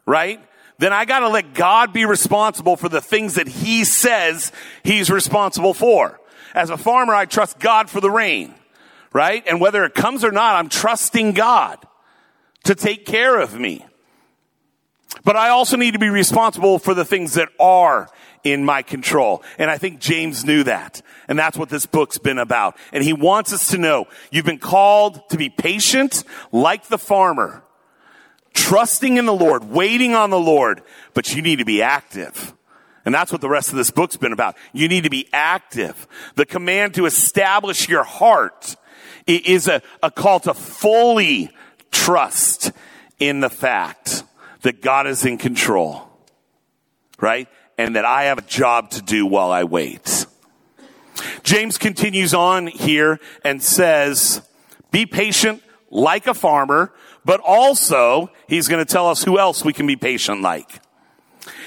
right? 0.07 0.41
Then 0.79 0.93
I 0.93 1.05
got 1.05 1.19
to 1.19 1.29
let 1.29 1.53
God 1.53 1.93
be 1.93 2.05
responsible 2.05 2.77
for 2.77 2.89
the 2.89 3.01
things 3.01 3.35
that 3.35 3.49
he 3.49 3.83
says 3.83 4.53
he's 4.85 5.11
responsible 5.11 5.75
for. 5.75 6.21
As 6.55 6.71
a 6.71 6.77
farmer, 6.77 7.15
I 7.15 7.27
trust 7.27 7.59
God 7.59 7.91
for 7.91 8.01
the 8.01 8.11
rain, 8.11 8.55
right? 9.13 9.43
And 9.47 9.61
whether 9.61 9.85
it 9.85 9.95
comes 9.95 10.25
or 10.25 10.31
not, 10.31 10.55
I'm 10.55 10.69
trusting 10.69 11.33
God 11.33 11.79
to 12.65 12.75
take 12.75 13.05
care 13.05 13.39
of 13.41 13.59
me. 13.59 13.85
But 15.25 15.37
I 15.37 15.49
also 15.49 15.77
need 15.77 15.93
to 15.93 15.99
be 15.99 16.09
responsible 16.09 16.79
for 16.79 16.95
the 16.95 17.05
things 17.05 17.35
that 17.35 17.49
are 17.59 18.09
in 18.43 18.65
my 18.65 18.83
control. 18.83 19.43
And 19.59 19.71
I 19.71 19.79
think 19.79 20.01
James 20.01 20.45
knew 20.45 20.65
that. 20.65 21.03
And 21.29 21.39
that's 21.39 21.57
what 21.57 21.71
this 21.71 21.87
book's 21.87 22.19
been 22.19 22.39
about. 22.39 22.77
And 22.93 23.03
he 23.03 23.13
wants 23.13 23.53
us 23.53 23.71
to 23.71 23.79
know 23.79 24.07
you've 24.31 24.45
been 24.45 24.59
called 24.59 25.29
to 25.31 25.39
be 25.39 25.49
patient 25.49 26.25
like 26.53 26.87
the 26.89 26.99
farmer, 26.99 27.65
trusting 28.53 29.17
in 29.17 29.25
the 29.25 29.33
Lord, 29.33 29.65
waiting 29.65 30.15
on 30.15 30.31
the 30.31 30.39
Lord, 30.39 30.83
but 31.15 31.35
you 31.35 31.43
need 31.43 31.59
to 31.59 31.65
be 31.65 31.83
active. 31.83 32.55
And 33.05 33.15
that's 33.15 33.31
what 33.31 33.41
the 33.41 33.49
rest 33.49 33.71
of 33.71 33.77
this 33.77 33.91
book's 33.91 34.17
been 34.17 34.33
about. 34.33 34.57
You 34.73 34.89
need 34.89 35.05
to 35.05 35.11
be 35.11 35.29
active. 35.33 36.07
The 36.37 36.47
command 36.47 36.95
to 36.95 37.07
establish 37.07 37.89
your 37.89 38.05
heart 38.05 38.77
is 39.27 39.69
a, 39.69 39.83
a 40.03 40.11
call 40.11 40.41
to 40.41 40.55
fully 40.55 41.51
trust 41.91 42.73
in 43.19 43.41
the 43.41 43.51
fact 43.51 44.25
that 44.63 44.81
God 44.81 45.07
is 45.07 45.25
in 45.25 45.39
control, 45.39 46.09
right? 47.21 47.49
And 47.77 47.97
that 47.97 48.05
I 48.05 48.25
have 48.25 48.39
a 48.39 48.43
job 48.43 48.91
to 48.91 49.03
do 49.03 49.27
while 49.27 49.51
I 49.51 49.65
wait. 49.65 50.27
James 51.43 51.79
continues 51.79 52.35
on 52.35 52.67
here 52.67 53.21
and 53.45 53.63
says, 53.63 54.41
be 54.91 55.07
patient 55.07 55.63
like 55.91 56.27
a 56.27 56.35
farmer, 56.35 56.93
but 57.25 57.41
also 57.41 58.31
he's 58.49 58.69
going 58.69 58.85
to 58.85 58.91
tell 58.91 59.09
us 59.09 59.23
who 59.23 59.39
else 59.39 59.65
we 59.65 59.73
can 59.73 59.87
be 59.87 59.97
patient 59.97 60.41
like. 60.41 60.81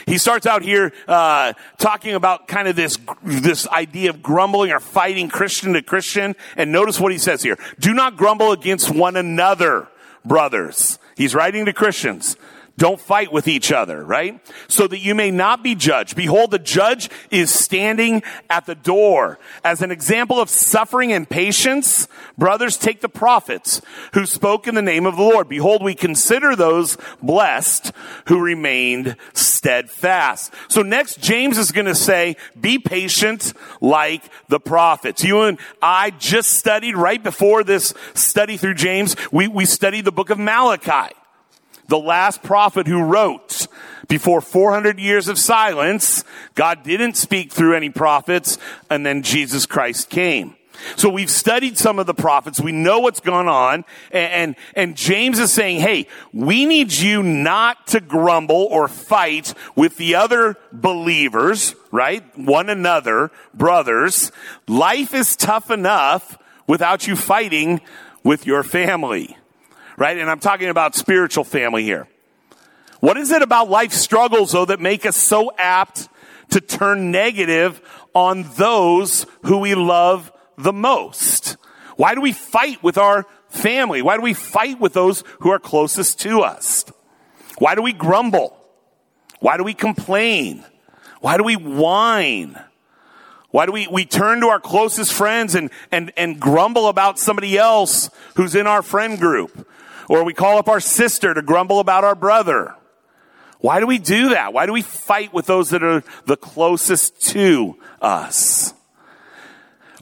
He 0.07 0.17
starts 0.17 0.45
out 0.45 0.61
here 0.63 0.93
uh, 1.05 1.51
talking 1.77 2.15
about 2.15 2.47
kind 2.47 2.69
of 2.69 2.77
this 2.77 2.97
this 3.21 3.67
idea 3.67 4.09
of 4.09 4.23
grumbling 4.23 4.71
or 4.71 4.79
fighting 4.79 5.27
Christian 5.27 5.73
to 5.73 5.81
Christian. 5.81 6.35
And 6.55 6.71
notice 6.71 6.97
what 6.97 7.11
he 7.11 7.17
says 7.17 7.43
here: 7.43 7.59
"Do 7.77 7.93
not 7.93 8.15
grumble 8.15 8.53
against 8.53 8.89
one 8.89 9.17
another, 9.17 9.89
brothers." 10.23 10.97
He's 11.17 11.35
writing 11.35 11.65
to 11.65 11.73
Christians. 11.73 12.37
Don't 12.77 13.01
fight 13.01 13.33
with 13.33 13.47
each 13.47 13.71
other, 13.71 14.03
right? 14.03 14.39
So 14.67 14.87
that 14.87 14.99
you 14.99 15.15
may 15.15 15.31
not 15.31 15.63
be 15.63 15.73
judged. 15.73 16.15
Behold, 16.15 16.51
the 16.51 16.59
judge 16.59 17.09
is 17.31 17.51
standing 17.51 18.21
at 18.51 18.67
the 18.67 18.75
door. 18.75 19.39
As 19.63 19.81
an 19.81 19.89
example 19.89 20.39
of 20.39 20.47
suffering 20.47 21.11
and 21.11 21.27
patience, 21.27 22.07
brothers, 22.37 22.77
take 22.77 23.01
the 23.01 23.09
prophets 23.09 23.81
who 24.13 24.27
spoke 24.27 24.67
in 24.67 24.75
the 24.75 24.83
name 24.83 25.07
of 25.07 25.15
the 25.15 25.23
Lord. 25.23 25.49
Behold, 25.49 25.83
we 25.83 25.95
consider 25.95 26.55
those 26.55 26.99
blessed 27.19 27.91
who 28.27 28.39
remained 28.39 29.15
steadfast. 29.33 30.53
So 30.67 30.83
next, 30.83 31.19
James 31.19 31.57
is 31.57 31.71
going 31.71 31.87
to 31.87 31.95
say, 31.95 32.35
be 32.59 32.77
patient 32.77 33.53
like 33.81 34.21
the 34.49 34.59
prophets. 34.59 35.23
You 35.23 35.41
and 35.41 35.57
I 35.81 36.11
just 36.11 36.51
studied 36.51 36.95
right 36.95 37.23
before 37.23 37.63
this 37.63 37.95
study 38.13 38.55
through 38.55 38.75
James, 38.75 39.15
we, 39.31 39.47
we 39.47 39.65
studied 39.65 40.05
the 40.05 40.11
book 40.11 40.29
of 40.29 40.37
Malachi 40.37 41.15
the 41.87 41.99
last 41.99 42.43
prophet 42.43 42.87
who 42.87 43.01
wrote 43.01 43.67
before 44.07 44.41
400 44.41 44.99
years 44.99 45.27
of 45.27 45.37
silence, 45.37 46.23
God 46.55 46.83
didn't 46.83 47.17
speak 47.17 47.51
through 47.51 47.75
any 47.75 47.89
prophets, 47.89 48.57
and 48.89 49.05
then 49.05 49.21
Jesus 49.21 49.65
Christ 49.65 50.09
came. 50.09 50.55
So 50.95 51.09
we've 51.09 51.29
studied 51.29 51.77
some 51.77 51.97
of 51.97 52.05
the 52.05 52.13
prophets. 52.13 52.61
We 52.61 52.71
know 52.71 52.99
what's 52.99 53.19
gone 53.19 53.47
on. 53.47 53.83
And, 54.11 54.31
and, 54.31 54.55
and, 54.75 54.95
James 54.95 55.39
is 55.39 55.51
saying, 55.51 55.79
hey, 55.79 56.07
we 56.33 56.65
need 56.65 56.93
you 56.93 57.23
not 57.23 57.87
to 57.87 57.99
grumble 57.99 58.67
or 58.69 58.87
fight 58.87 59.55
with 59.75 59.97
the 59.97 60.15
other 60.15 60.55
believers, 60.71 61.75
right? 61.91 62.23
One 62.37 62.69
another, 62.69 63.31
brothers. 63.55 64.31
Life 64.67 65.15
is 65.15 65.35
tough 65.35 65.71
enough 65.71 66.37
without 66.67 67.07
you 67.07 67.15
fighting 67.15 67.81
with 68.23 68.45
your 68.45 68.61
family 68.61 69.35
right? 69.97 70.17
And 70.17 70.29
I'm 70.29 70.39
talking 70.39 70.69
about 70.69 70.95
spiritual 70.95 71.43
family 71.43 71.83
here. 71.83 72.07
What 72.99 73.17
is 73.17 73.31
it 73.31 73.41
about 73.41 73.69
life 73.69 73.91
struggles 73.91 74.51
though 74.51 74.65
that 74.65 74.79
make 74.79 75.05
us 75.05 75.17
so 75.17 75.51
apt 75.57 76.07
to 76.51 76.61
turn 76.61 77.11
negative 77.11 77.81
on 78.13 78.43
those 78.55 79.25
who 79.43 79.57
we 79.57 79.75
love 79.75 80.31
the 80.57 80.73
most? 80.73 81.57
Why 81.95 82.15
do 82.15 82.21
we 82.21 82.31
fight 82.31 82.81
with 82.83 82.97
our 82.97 83.25
family? 83.49 84.01
Why 84.01 84.15
do 84.17 84.21
we 84.21 84.33
fight 84.33 84.79
with 84.79 84.93
those 84.93 85.23
who 85.39 85.49
are 85.49 85.59
closest 85.59 86.19
to 86.21 86.41
us? 86.41 86.85
Why 87.57 87.75
do 87.75 87.81
we 87.81 87.93
grumble? 87.93 88.55
Why 89.39 89.57
do 89.57 89.63
we 89.63 89.73
complain? 89.73 90.63
Why 91.21 91.37
do 91.37 91.43
we 91.43 91.55
whine? 91.55 92.59
Why 93.49 93.65
do 93.65 93.71
we, 93.71 93.87
we 93.87 94.05
turn 94.05 94.41
to 94.41 94.47
our 94.47 94.59
closest 94.59 95.13
friends 95.13 95.55
and, 95.55 95.71
and, 95.91 96.11
and 96.17 96.39
grumble 96.39 96.87
about 96.87 97.17
somebody 97.17 97.57
else 97.57 98.09
who's 98.35 98.55
in 98.55 98.67
our 98.67 98.81
friend 98.81 99.19
group? 99.19 99.67
Or 100.09 100.23
we 100.23 100.33
call 100.33 100.57
up 100.57 100.69
our 100.69 100.79
sister 100.79 101.33
to 101.33 101.41
grumble 101.41 101.79
about 101.79 102.03
our 102.03 102.15
brother. 102.15 102.75
Why 103.59 103.79
do 103.79 103.87
we 103.87 103.97
do 103.97 104.29
that? 104.29 104.53
Why 104.53 104.65
do 104.65 104.73
we 104.73 104.81
fight 104.81 105.33
with 105.33 105.45
those 105.45 105.71
that 105.71 105.83
are 105.83 106.03
the 106.25 106.37
closest 106.37 107.21
to 107.29 107.77
us? 108.01 108.73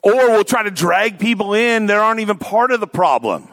Or 0.03 0.13
we'll 0.13 0.43
try 0.43 0.63
to 0.63 0.71
drag 0.71 1.17
people 1.17 1.53
in 1.53 1.87
that 1.87 1.97
aren't 1.97 2.19
even 2.19 2.37
part 2.37 2.71
of 2.71 2.79
the 2.79 2.87
problem. 2.87 3.47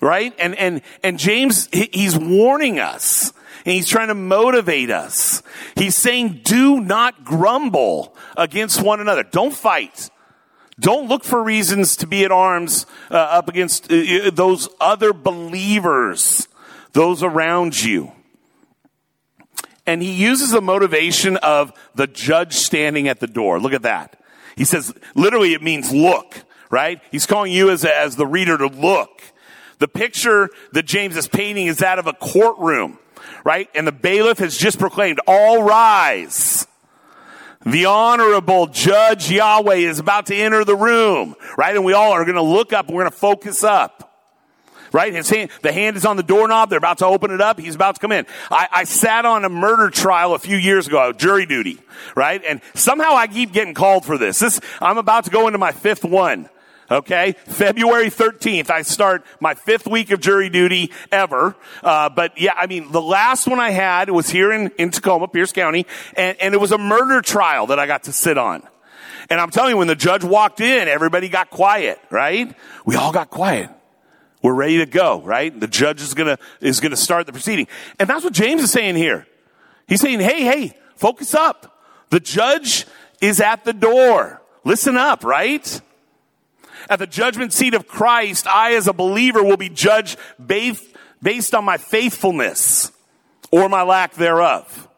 Right? 0.00 0.34
And, 0.38 0.56
and, 0.56 0.82
and 1.02 1.18
James, 1.18 1.68
he's 1.72 2.18
warning 2.18 2.80
us 2.80 3.32
and 3.64 3.74
he's 3.74 3.88
trying 3.88 4.08
to 4.08 4.14
motivate 4.14 4.90
us. 4.90 5.42
He's 5.76 5.96
saying, 5.96 6.40
do 6.42 6.80
not 6.80 7.24
grumble 7.24 8.14
against 8.36 8.82
one 8.82 9.00
another. 9.00 9.22
Don't 9.22 9.54
fight. 9.54 10.10
Don't 10.82 11.08
look 11.08 11.22
for 11.22 11.40
reasons 11.40 11.94
to 11.98 12.08
be 12.08 12.24
at 12.24 12.32
arms 12.32 12.86
uh, 13.08 13.14
up 13.14 13.48
against 13.48 13.90
uh, 13.90 14.30
those 14.32 14.68
other 14.80 15.12
believers, 15.12 16.48
those 16.92 17.22
around 17.22 17.80
you. 17.80 18.10
And 19.86 20.02
he 20.02 20.12
uses 20.12 20.50
the 20.50 20.60
motivation 20.60 21.36
of 21.36 21.72
the 21.94 22.08
judge 22.08 22.54
standing 22.54 23.06
at 23.06 23.20
the 23.20 23.28
door. 23.28 23.60
Look 23.60 23.72
at 23.72 23.82
that. 23.82 24.20
He 24.56 24.64
says, 24.64 24.92
literally 25.14 25.54
it 25.54 25.62
means 25.62 25.92
look, 25.92 26.34
right? 26.68 27.00
He's 27.12 27.26
calling 27.26 27.52
you 27.52 27.70
as, 27.70 27.84
a, 27.84 27.96
as 27.96 28.16
the 28.16 28.26
reader 28.26 28.58
to 28.58 28.66
look. 28.66 29.22
The 29.78 29.88
picture 29.88 30.50
that 30.72 30.84
James 30.84 31.16
is 31.16 31.28
painting 31.28 31.68
is 31.68 31.78
that 31.78 32.00
of 32.00 32.08
a 32.08 32.12
courtroom, 32.12 32.98
right? 33.44 33.68
And 33.74 33.86
the 33.86 33.92
bailiff 33.92 34.38
has 34.38 34.56
just 34.56 34.80
proclaimed, 34.80 35.20
all 35.28 35.62
rise. 35.62 36.66
The 37.64 37.86
honorable 37.86 38.66
judge 38.66 39.30
Yahweh 39.30 39.76
is 39.76 39.98
about 39.98 40.26
to 40.26 40.34
enter 40.34 40.64
the 40.64 40.76
room, 40.76 41.36
right? 41.56 41.74
And 41.74 41.84
we 41.84 41.92
all 41.92 42.12
are 42.12 42.24
going 42.24 42.36
to 42.36 42.42
look 42.42 42.72
up 42.72 42.88
we're 42.88 43.02
going 43.02 43.10
to 43.10 43.16
focus 43.16 43.62
up. 43.64 44.08
Right? 44.92 45.14
His 45.14 45.30
hand, 45.30 45.50
the 45.62 45.72
hand 45.72 45.96
is 45.96 46.04
on 46.04 46.18
the 46.18 46.22
doorknob. 46.22 46.68
They're 46.68 46.76
about 46.76 46.98
to 46.98 47.06
open 47.06 47.30
it 47.30 47.40
up. 47.40 47.58
He's 47.58 47.74
about 47.74 47.94
to 47.94 48.00
come 48.00 48.12
in. 48.12 48.26
I, 48.50 48.68
I 48.70 48.84
sat 48.84 49.24
on 49.24 49.42
a 49.46 49.48
murder 49.48 49.88
trial 49.88 50.34
a 50.34 50.38
few 50.38 50.58
years 50.58 50.86
ago, 50.86 51.14
jury 51.14 51.46
duty, 51.46 51.80
right? 52.14 52.42
And 52.46 52.60
somehow 52.74 53.14
I 53.14 53.26
keep 53.26 53.52
getting 53.52 53.72
called 53.72 54.04
for 54.04 54.18
this. 54.18 54.38
This, 54.38 54.60
I'm 54.82 54.98
about 54.98 55.24
to 55.24 55.30
go 55.30 55.46
into 55.46 55.58
my 55.58 55.72
fifth 55.72 56.04
one. 56.04 56.50
Okay, 56.92 57.36
February 57.46 58.10
13th, 58.10 58.68
I 58.68 58.82
start 58.82 59.24
my 59.40 59.54
fifth 59.54 59.86
week 59.86 60.10
of 60.10 60.20
jury 60.20 60.50
duty 60.50 60.92
ever. 61.10 61.56
Uh, 61.82 62.10
but 62.10 62.38
yeah, 62.38 62.52
I 62.54 62.66
mean, 62.66 62.92
the 62.92 63.00
last 63.00 63.48
one 63.48 63.58
I 63.58 63.70
had 63.70 64.10
was 64.10 64.28
here 64.28 64.52
in, 64.52 64.68
in 64.76 64.90
Tacoma, 64.90 65.26
Pierce 65.26 65.52
County, 65.52 65.86
and, 66.18 66.36
and 66.38 66.52
it 66.52 66.60
was 66.60 66.70
a 66.70 66.76
murder 66.76 67.22
trial 67.22 67.68
that 67.68 67.78
I 67.78 67.86
got 67.86 68.02
to 68.04 68.12
sit 68.12 68.36
on. 68.36 68.62
And 69.30 69.40
I'm 69.40 69.50
telling 69.50 69.70
you, 69.70 69.78
when 69.78 69.86
the 69.86 69.94
judge 69.94 70.22
walked 70.22 70.60
in, 70.60 70.86
everybody 70.86 71.30
got 71.30 71.48
quiet, 71.48 71.98
right? 72.10 72.54
We 72.84 72.96
all 72.96 73.10
got 73.10 73.30
quiet. 73.30 73.70
We're 74.42 74.52
ready 74.52 74.76
to 74.78 74.86
go, 74.86 75.22
right? 75.22 75.58
The 75.58 75.68
judge 75.68 76.02
is 76.02 76.12
gonna, 76.12 76.38
is 76.60 76.80
gonna 76.80 76.96
start 76.96 77.24
the 77.24 77.32
proceeding. 77.32 77.68
And 77.98 78.06
that's 78.06 78.22
what 78.22 78.34
James 78.34 78.60
is 78.60 78.70
saying 78.70 78.96
here. 78.96 79.26
He's 79.88 80.02
saying, 80.02 80.20
hey, 80.20 80.42
hey, 80.42 80.76
focus 80.96 81.34
up. 81.34 81.86
The 82.10 82.20
judge 82.20 82.84
is 83.22 83.40
at 83.40 83.64
the 83.64 83.72
door. 83.72 84.42
Listen 84.62 84.98
up, 84.98 85.24
right? 85.24 85.80
At 86.88 86.98
the 86.98 87.06
judgment 87.06 87.52
seat 87.52 87.74
of 87.74 87.86
Christ, 87.86 88.46
I 88.46 88.74
as 88.74 88.86
a 88.88 88.92
believer 88.92 89.42
will 89.42 89.56
be 89.56 89.68
judged 89.68 90.18
based 90.44 91.54
on 91.54 91.64
my 91.64 91.76
faithfulness 91.76 92.92
or 93.50 93.68
my 93.68 93.82
lack 93.82 94.14
thereof. 94.14 94.88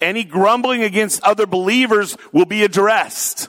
Any 0.00 0.24
grumbling 0.24 0.82
against 0.82 1.22
other 1.22 1.46
believers 1.46 2.16
will 2.32 2.46
be 2.46 2.62
addressed. 2.62 3.48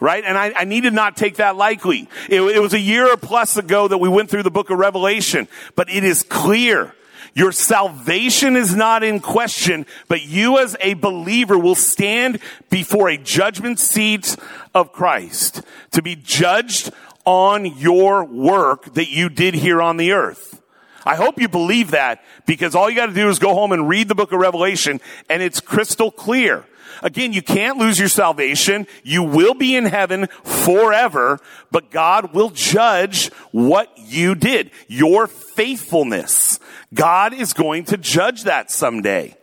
Right? 0.00 0.24
And 0.24 0.38
I, 0.38 0.52
I 0.56 0.64
need 0.64 0.82
to 0.82 0.90
not 0.90 1.16
take 1.16 1.36
that 1.36 1.56
lightly. 1.56 2.08
It, 2.28 2.40
it 2.40 2.60
was 2.60 2.72
a 2.72 2.80
year 2.80 3.12
or 3.12 3.16
plus 3.16 3.56
ago 3.56 3.86
that 3.86 3.98
we 3.98 4.08
went 4.08 4.30
through 4.30 4.44
the 4.44 4.50
book 4.50 4.70
of 4.70 4.78
Revelation, 4.78 5.46
but 5.76 5.90
it 5.90 6.04
is 6.04 6.22
clear 6.22 6.94
your 7.34 7.52
salvation 7.52 8.56
is 8.56 8.74
not 8.74 9.02
in 9.02 9.20
question, 9.20 9.86
but 10.08 10.22
you 10.22 10.58
as 10.58 10.76
a 10.80 10.94
believer 10.94 11.58
will 11.58 11.74
stand 11.74 12.40
before 12.70 13.08
a 13.08 13.16
judgment 13.16 13.78
seat 13.78 14.36
of 14.74 14.92
Christ 14.92 15.62
to 15.92 16.02
be 16.02 16.16
judged 16.16 16.92
on 17.24 17.64
your 17.66 18.24
work 18.24 18.94
that 18.94 19.10
you 19.10 19.28
did 19.28 19.54
here 19.54 19.80
on 19.80 19.96
the 19.96 20.12
earth. 20.12 20.62
I 21.04 21.16
hope 21.16 21.40
you 21.40 21.48
believe 21.48 21.92
that 21.92 22.22
because 22.46 22.74
all 22.74 22.90
you 22.90 22.96
got 22.96 23.06
to 23.06 23.14
do 23.14 23.28
is 23.28 23.38
go 23.38 23.54
home 23.54 23.72
and 23.72 23.88
read 23.88 24.08
the 24.08 24.14
book 24.14 24.32
of 24.32 24.40
Revelation 24.40 25.00
and 25.28 25.42
it's 25.42 25.60
crystal 25.60 26.10
clear. 26.10 26.66
Again, 27.02 27.32
you 27.32 27.42
can't 27.42 27.78
lose 27.78 27.98
your 27.98 28.08
salvation. 28.08 28.86
You 29.02 29.22
will 29.22 29.54
be 29.54 29.74
in 29.74 29.86
heaven 29.86 30.26
forever, 30.44 31.38
but 31.70 31.90
God 31.90 32.34
will 32.34 32.50
judge 32.50 33.28
what 33.52 33.90
you 33.96 34.34
did. 34.34 34.70
Your 34.88 35.26
faithfulness. 35.26 36.58
God 36.92 37.32
is 37.32 37.52
going 37.52 37.84
to 37.84 37.96
judge 37.96 38.44
that 38.44 38.70
someday. 38.70 39.36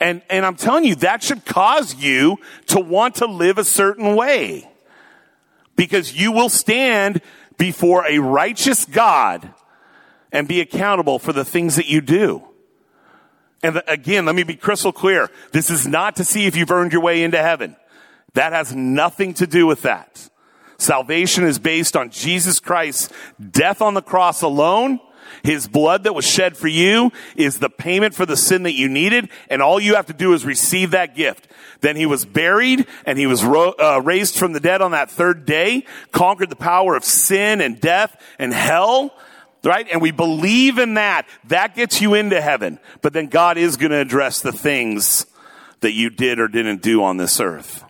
And, 0.00 0.22
and 0.28 0.44
I'm 0.44 0.56
telling 0.56 0.84
you, 0.84 0.94
that 0.96 1.22
should 1.22 1.44
cause 1.44 1.94
you 1.94 2.38
to 2.66 2.80
want 2.80 3.16
to 3.16 3.26
live 3.26 3.58
a 3.58 3.64
certain 3.64 4.14
way. 4.14 4.70
Because 5.74 6.14
you 6.14 6.32
will 6.32 6.48
stand 6.48 7.20
before 7.58 8.06
a 8.06 8.18
righteous 8.18 8.84
God 8.84 9.52
and 10.32 10.48
be 10.48 10.60
accountable 10.60 11.18
for 11.18 11.32
the 11.32 11.44
things 11.44 11.76
that 11.76 11.86
you 11.86 12.00
do. 12.00 12.42
And 13.62 13.82
again, 13.86 14.26
let 14.26 14.34
me 14.34 14.42
be 14.42 14.54
crystal 14.54 14.92
clear. 14.92 15.30
This 15.52 15.70
is 15.70 15.86
not 15.86 16.16
to 16.16 16.24
see 16.24 16.46
if 16.46 16.56
you've 16.56 16.70
earned 16.70 16.92
your 16.92 17.02
way 17.02 17.22
into 17.22 17.38
heaven. 17.38 17.76
That 18.34 18.52
has 18.52 18.74
nothing 18.74 19.34
to 19.34 19.46
do 19.46 19.66
with 19.66 19.82
that. 19.82 20.28
Salvation 20.78 21.44
is 21.44 21.58
based 21.58 21.96
on 21.96 22.10
Jesus 22.10 22.60
Christ's 22.60 23.08
death 23.50 23.80
on 23.80 23.94
the 23.94 24.02
cross 24.02 24.42
alone 24.42 25.00
his 25.42 25.68
blood 25.68 26.04
that 26.04 26.14
was 26.14 26.26
shed 26.26 26.56
for 26.56 26.68
you 26.68 27.12
is 27.36 27.58
the 27.58 27.70
payment 27.70 28.14
for 28.14 28.26
the 28.26 28.36
sin 28.36 28.64
that 28.64 28.74
you 28.74 28.88
needed, 28.88 29.28
and 29.48 29.62
all 29.62 29.80
you 29.80 29.94
have 29.94 30.06
to 30.06 30.12
do 30.12 30.32
is 30.32 30.44
receive 30.44 30.90
that 30.90 31.14
gift. 31.14 31.48
Then 31.80 31.96
he 31.96 32.06
was 32.06 32.24
buried, 32.24 32.86
and 33.04 33.18
he 33.18 33.26
was 33.26 33.44
ro- 33.44 33.74
uh, 33.78 34.00
raised 34.02 34.36
from 34.36 34.52
the 34.52 34.60
dead 34.60 34.82
on 34.82 34.92
that 34.92 35.10
third 35.10 35.44
day, 35.44 35.84
conquered 36.12 36.50
the 36.50 36.56
power 36.56 36.96
of 36.96 37.04
sin 37.04 37.60
and 37.60 37.80
death 37.80 38.20
and 38.38 38.52
hell, 38.52 39.14
right? 39.66 39.86
And 39.92 40.00
we 40.00 40.12
believe 40.12 40.78
in 40.78 40.94
that. 40.94 41.26
That 41.44 41.74
gets 41.74 42.00
you 42.00 42.14
into 42.14 42.40
heaven. 42.40 42.78
But 43.02 43.12
then 43.12 43.26
God 43.26 43.58
is 43.58 43.76
going 43.76 43.90
to 43.90 43.98
address 43.98 44.40
the 44.40 44.52
things 44.52 45.26
that 45.80 45.92
you 45.92 46.10
did 46.10 46.38
or 46.38 46.48
didn't 46.48 46.82
do 46.82 47.02
on 47.02 47.16
this 47.16 47.40
earth. 47.40 47.84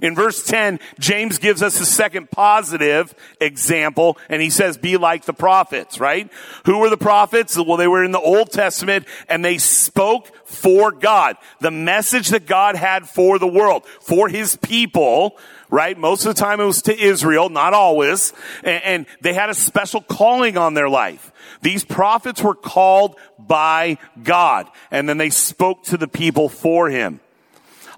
In 0.00 0.14
verse 0.14 0.44
10, 0.44 0.78
James 0.98 1.38
gives 1.38 1.62
us 1.62 1.80
a 1.80 1.84
second 1.84 2.30
positive 2.30 3.12
example, 3.40 4.16
and 4.28 4.40
he 4.40 4.50
says, 4.50 4.78
be 4.78 4.96
like 4.96 5.24
the 5.24 5.32
prophets, 5.32 5.98
right? 5.98 6.30
Who 6.66 6.78
were 6.78 6.90
the 6.90 6.96
prophets? 6.96 7.56
Well, 7.56 7.76
they 7.76 7.88
were 7.88 8.04
in 8.04 8.12
the 8.12 8.20
Old 8.20 8.52
Testament, 8.52 9.06
and 9.28 9.44
they 9.44 9.58
spoke 9.58 10.30
for 10.46 10.92
God. 10.92 11.36
The 11.60 11.72
message 11.72 12.28
that 12.28 12.46
God 12.46 12.76
had 12.76 13.08
for 13.08 13.38
the 13.40 13.48
world, 13.48 13.86
for 14.00 14.28
his 14.28 14.56
people, 14.56 15.36
right? 15.70 15.96
Most 15.96 16.24
of 16.24 16.34
the 16.34 16.40
time 16.40 16.60
it 16.60 16.64
was 16.64 16.82
to 16.82 16.98
Israel, 16.98 17.48
not 17.48 17.74
always, 17.74 18.32
and, 18.64 18.82
and 18.84 19.06
they 19.20 19.34
had 19.34 19.50
a 19.50 19.54
special 19.54 20.00
calling 20.00 20.56
on 20.56 20.74
their 20.74 20.88
life. 20.88 21.32
These 21.62 21.84
prophets 21.84 22.42
were 22.42 22.54
called 22.54 23.16
by 23.38 23.98
God, 24.22 24.68
and 24.90 25.08
then 25.08 25.18
they 25.18 25.30
spoke 25.30 25.84
to 25.84 25.96
the 25.96 26.08
people 26.08 26.48
for 26.48 26.88
him. 26.88 27.20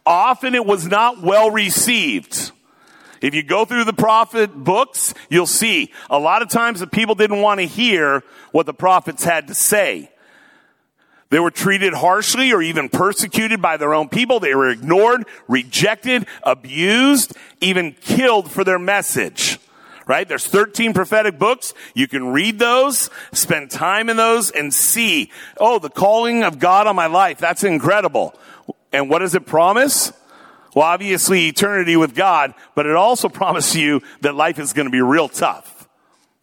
Often 0.07 0.55
it 0.55 0.65
was 0.65 0.87
not 0.87 1.23
well 1.23 1.51
received. 1.51 2.53
If 3.21 3.35
you 3.35 3.43
go 3.43 3.65
through 3.65 3.85
the 3.85 3.93
prophet 3.93 4.55
books, 4.55 5.13
you'll 5.29 5.47
see 5.47 5.93
a 6.09 6.19
lot 6.19 6.41
of 6.41 6.49
times 6.49 6.81
the 6.81 6.87
people 6.87 7.15
didn't 7.15 7.43
want 7.43 7.61
to 7.61 7.67
hear 7.67 8.23
what 8.51 8.65
the 8.65 8.75
prophets 8.75 9.25
had 9.25 9.49
to 9.49 9.55
say. 9.55 10.11
They 11.31 11.39
were 11.39 11.53
treated 11.53 11.95
harshly 11.95 12.53
or 12.53 12.61
even 12.61 12.89
persecuted 12.89 13.63
by 13.63 13.77
their 13.77 13.95
own 13.95 14.09
people. 14.09 14.41
They 14.41 14.55
were 14.55 14.69
ignored, 14.69 15.27
rejected, 15.49 16.27
abused, 16.43 17.37
even 17.61 17.93
killed 17.93 18.51
for 18.51 18.65
their 18.65 18.81
message. 18.81 19.59
Right? 20.07 20.29
There's 20.29 20.47
13 20.47 20.93
prophetic 20.93 21.39
books. 21.39 21.73
You 21.95 22.09
can 22.09 22.33
read 22.33 22.59
those, 22.59 23.11
spend 23.33 23.71
time 23.71 24.09
in 24.09 24.17
those 24.17 24.51
and 24.51 24.75
see, 24.75 25.31
oh, 25.57 25.79
the 25.79 25.89
calling 25.89 26.43
of 26.43 26.59
God 26.59 26.89
on 26.89 26.97
my 26.97 27.07
life. 27.07 27.39
That's 27.39 27.63
incredible. 27.63 28.35
And 28.93 29.09
what 29.09 29.21
does 29.21 29.37
it 29.37 29.47
promise? 29.47 30.13
Well, 30.75 30.85
obviously 30.85 31.47
eternity 31.47 31.97
with 31.97 32.17
God, 32.17 32.55
but 32.75 32.87
it 32.87 32.97
also 32.97 33.29
promises 33.29 33.77
you 33.77 34.03
that 34.23 34.35
life 34.35 34.59
is 34.59 34.73
going 34.73 34.87
to 34.87 34.93
be 34.93 35.01
real 35.01 35.29
tough, 35.29 35.89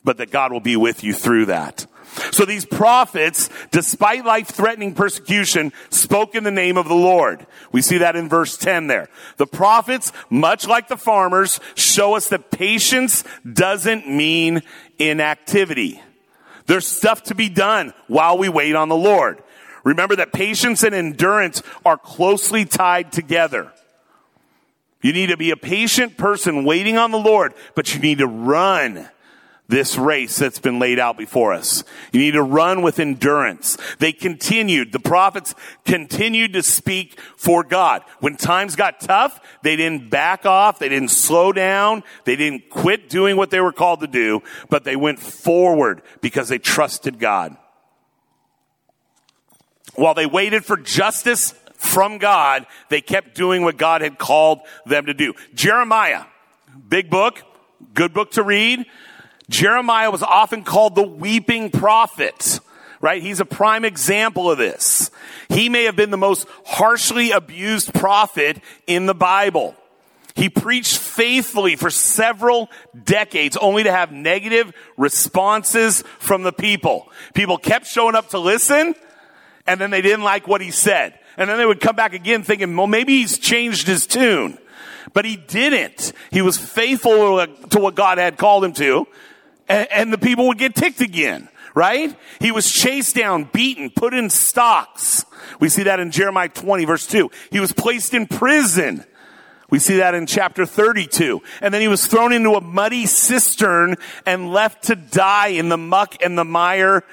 but 0.05 0.17
that 0.17 0.31
God 0.31 0.53
will 0.53 0.61
be 0.61 0.77
with 0.77 1.03
you 1.03 1.13
through 1.13 1.47
that. 1.47 1.87
So 2.31 2.45
these 2.45 2.65
prophets, 2.65 3.49
despite 3.71 4.25
life 4.25 4.47
threatening 4.47 4.93
persecution, 4.93 5.73
spoke 5.89 6.35
in 6.35 6.43
the 6.43 6.51
name 6.51 6.77
of 6.77 6.87
the 6.87 6.95
Lord. 6.95 7.45
We 7.71 7.81
see 7.81 7.99
that 7.99 8.15
in 8.15 8.29
verse 8.29 8.57
10 8.57 8.87
there. 8.87 9.09
The 9.37 9.47
prophets, 9.47 10.11
much 10.29 10.67
like 10.67 10.87
the 10.87 10.97
farmers, 10.97 11.59
show 11.75 12.15
us 12.15 12.29
that 12.29 12.51
patience 12.51 13.23
doesn't 13.51 14.07
mean 14.07 14.61
inactivity. 14.97 16.01
There's 16.65 16.87
stuff 16.87 17.23
to 17.23 17.35
be 17.35 17.49
done 17.49 17.93
while 18.07 18.37
we 18.37 18.49
wait 18.49 18.75
on 18.75 18.89
the 18.89 18.95
Lord 18.95 19.41
Remember 19.87 20.17
that 20.17 20.33
patience 20.33 20.83
and 20.83 20.93
endurance 20.93 21.63
are 21.85 21.95
closely 21.95 22.65
tied 22.65 23.13
together. 23.13 23.71
You 25.01 25.13
need 25.13 25.27
to 25.27 25.37
be 25.37 25.51
a 25.51 25.55
patient 25.55 26.17
person 26.17 26.65
waiting 26.65 26.97
on 26.97 27.11
the 27.11 27.17
Lord, 27.17 27.53
but 27.73 27.93
you 27.93 28.01
need 28.01 28.17
to 28.17 28.27
run 28.27 29.07
this 29.67 29.97
race 29.97 30.37
that's 30.37 30.59
been 30.59 30.79
laid 30.79 30.99
out 30.99 31.17
before 31.17 31.53
us. 31.53 31.83
You 32.11 32.21
need 32.21 32.31
to 32.31 32.43
run 32.43 32.81
with 32.81 32.99
endurance. 32.99 33.77
They 33.99 34.13
continued, 34.13 34.91
the 34.91 34.99
prophets 34.99 35.53
continued 35.85 36.53
to 36.53 36.63
speak 36.63 37.19
for 37.35 37.63
God. 37.63 38.03
When 38.19 38.37
times 38.37 38.75
got 38.75 38.99
tough, 38.99 39.39
they 39.63 39.75
didn't 39.75 40.09
back 40.09 40.45
off, 40.45 40.79
they 40.79 40.89
didn't 40.89 41.11
slow 41.11 41.51
down, 41.51 42.03
they 42.23 42.35
didn't 42.35 42.69
quit 42.69 43.09
doing 43.09 43.35
what 43.35 43.49
they 43.49 43.59
were 43.59 43.73
called 43.73 43.99
to 44.01 44.07
do, 44.07 44.41
but 44.69 44.83
they 44.83 44.95
went 44.95 45.19
forward 45.19 46.01
because 46.21 46.47
they 46.47 46.59
trusted 46.59 47.19
God. 47.19 47.57
While 49.95 50.13
they 50.13 50.25
waited 50.27 50.63
for 50.63 50.77
justice 50.77 51.53
from 51.75 52.19
God, 52.19 52.67
they 52.89 53.01
kept 53.01 53.35
doing 53.35 53.63
what 53.63 53.77
God 53.77 54.01
had 54.01 54.17
called 54.17 54.61
them 54.85 55.07
to 55.07 55.13
do. 55.13 55.33
Jeremiah, 55.53 56.25
big 56.87 57.09
book, 57.09 57.41
good 57.93 58.13
book 58.13 58.31
to 58.31 58.43
read. 58.43 58.85
Jeremiah 59.49 60.11
was 60.11 60.23
often 60.23 60.63
called 60.63 60.95
the 60.95 61.07
weeping 61.07 61.71
prophet, 61.71 62.59
right? 62.99 63.21
He's 63.21 63.39
a 63.39 63.45
prime 63.45 63.85
example 63.85 64.51
of 64.51 64.57
this. 64.57 65.09
He 65.49 65.69
may 65.69 65.85
have 65.85 65.95
been 65.95 66.11
the 66.11 66.17
most 66.17 66.47
harshly 66.65 67.31
abused 67.31 67.93
prophet 67.93 68.59
in 68.85 69.05
the 69.05 69.15
Bible. 69.15 69.75
He 70.35 70.49
preached 70.49 70.97
faithfully 70.97 71.75
for 71.75 71.89
several 71.89 72.69
decades 73.03 73.57
only 73.57 73.83
to 73.83 73.91
have 73.91 74.11
negative 74.11 74.71
responses 74.95 76.03
from 76.19 76.43
the 76.43 76.53
people. 76.53 77.11
People 77.33 77.57
kept 77.57 77.87
showing 77.87 78.15
up 78.15 78.29
to 78.29 78.39
listen 78.39 78.93
and 79.65 79.81
then 79.81 79.89
they 79.89 80.01
didn't 80.01 80.23
like 80.23 80.47
what 80.47 80.61
he 80.61 80.69
said. 80.69 81.17
And 81.37 81.49
then 81.49 81.57
they 81.57 81.65
would 81.65 81.79
come 81.79 81.95
back 81.95 82.13
again 82.13 82.43
thinking, 82.43 82.75
well, 82.75 82.87
maybe 82.87 83.13
he's 83.13 83.39
changed 83.39 83.87
his 83.87 84.05
tune. 84.05 84.57
But 85.13 85.25
he 85.25 85.37
didn't. 85.37 86.13
He 86.31 86.41
was 86.41 86.57
faithful 86.57 87.45
to 87.69 87.79
what 87.79 87.95
God 87.95 88.17
had 88.17 88.37
called 88.37 88.63
him 88.63 88.73
to 88.73 89.07
and, 89.67 89.87
and 89.91 90.13
the 90.13 90.17
people 90.17 90.47
would 90.47 90.57
get 90.57 90.75
ticked 90.75 91.01
again 91.01 91.49
right? 91.77 92.17
He 92.39 92.51
was 92.51 92.71
chased 92.71 93.15
down, 93.15 93.43
beaten, 93.43 93.91
put 93.91 94.15
in 94.15 94.31
stocks. 94.31 95.25
We 95.59 95.69
see 95.69 95.83
that 95.83 95.99
in 95.99 96.09
Jeremiah 96.09 96.49
20 96.49 96.85
verse 96.85 97.05
2. 97.05 97.29
He 97.51 97.59
was 97.59 97.71
placed 97.71 98.15
in 98.15 98.25
prison. 98.25 99.05
We 99.69 99.77
see 99.77 99.97
that 99.97 100.15
in 100.15 100.25
chapter 100.25 100.65
32. 100.65 101.39
And 101.61 101.71
then 101.71 101.81
he 101.81 101.87
was 101.87 102.07
thrown 102.07 102.33
into 102.33 102.53
a 102.53 102.61
muddy 102.61 103.05
cistern 103.05 103.97
and 104.25 104.51
left 104.51 104.85
to 104.85 104.95
die 104.95 105.49
in 105.49 105.69
the 105.69 105.77
muck 105.77 106.15
and 106.23 106.35
the 106.35 106.45
mire 106.45 107.03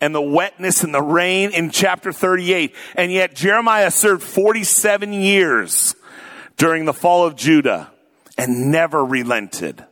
and 0.00 0.12
the 0.12 0.20
wetness 0.20 0.82
and 0.82 0.92
the 0.92 1.02
rain 1.02 1.52
in 1.52 1.70
chapter 1.70 2.10
38. 2.10 2.74
And 2.96 3.12
yet 3.12 3.36
Jeremiah 3.36 3.92
served 3.92 4.24
47 4.24 5.12
years 5.12 5.94
during 6.56 6.84
the 6.84 6.94
fall 6.94 7.26
of 7.26 7.36
Judah 7.36 7.92
and 8.36 8.72
never 8.72 9.04
relented. 9.04 9.84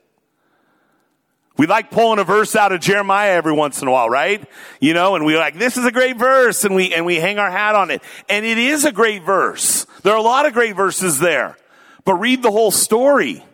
We 1.59 1.66
like 1.66 1.90
pulling 1.90 2.21
a 2.21 2.25
verse 2.25 2.55
out 2.55 2.71
of 2.71 2.81
Jeremiah 2.81 3.33
every 3.33 3.53
once 3.53 3.83
in 3.83 3.88
a 3.88 3.90
while, 3.90 4.09
right? 4.09 4.49
You 4.81 4.94
know, 4.94 5.16
and 5.16 5.25
we 5.25 5.37
like, 5.37 5.59
this 5.59 5.77
is 5.77 5.85
a 5.85 5.90
great 5.90 6.16
verse 6.16 6.64
and 6.64 6.77
we, 6.77 6.94
and 6.94 7.05
we 7.05 7.16
hang 7.16 7.40
our 7.40 7.51
hat 7.51 7.75
on 7.75 7.90
it. 7.90 8.01
And 8.29 8.47
it 8.47 8.59
is 8.59 8.85
a 8.85 8.92
great 8.92 9.25
verse. 9.25 9.85
There 10.05 10.12
are 10.12 10.18
a 10.18 10.23
lot 10.23 10.47
of 10.47 10.53
great 10.53 10.77
verses 10.77 11.18
there, 11.18 11.57
but 12.05 12.14
read 12.14 12.44
the 12.44 12.53
whole 12.53 12.71
story. 12.71 13.44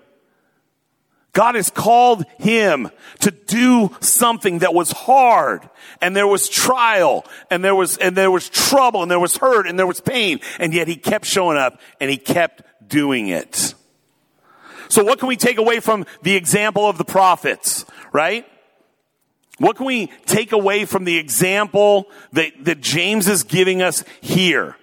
God 1.32 1.54
has 1.54 1.70
called 1.70 2.24
him 2.38 2.90
to 3.20 3.30
do 3.30 3.90
something 4.00 4.58
that 4.58 4.74
was 4.74 4.92
hard 4.92 5.68
and 6.02 6.14
there 6.14 6.28
was 6.28 6.48
trial 6.48 7.24
and 7.50 7.64
there 7.64 7.74
was, 7.74 7.96
and 7.96 8.14
there 8.14 8.30
was 8.30 8.50
trouble 8.50 9.02
and 9.02 9.10
there 9.10 9.18
was 9.18 9.38
hurt 9.38 9.66
and 9.66 9.78
there 9.78 9.86
was 9.86 10.00
pain. 10.00 10.40
And 10.60 10.74
yet 10.74 10.88
he 10.88 10.96
kept 10.96 11.24
showing 11.24 11.56
up 11.56 11.80
and 12.00 12.10
he 12.10 12.18
kept 12.18 12.62
doing 12.86 13.28
it. 13.28 13.74
So 14.88 15.04
what 15.04 15.18
can 15.18 15.28
we 15.28 15.36
take 15.36 15.58
away 15.58 15.80
from 15.80 16.06
the 16.22 16.36
example 16.36 16.88
of 16.88 16.98
the 16.98 17.04
prophets, 17.04 17.84
right? 18.12 18.46
What 19.58 19.76
can 19.76 19.86
we 19.86 20.08
take 20.26 20.52
away 20.52 20.84
from 20.84 21.04
the 21.04 21.16
example 21.16 22.10
that, 22.32 22.52
that 22.64 22.80
James 22.80 23.28
is 23.28 23.44
giving 23.44 23.82
us 23.82 24.04
here? 24.20 24.76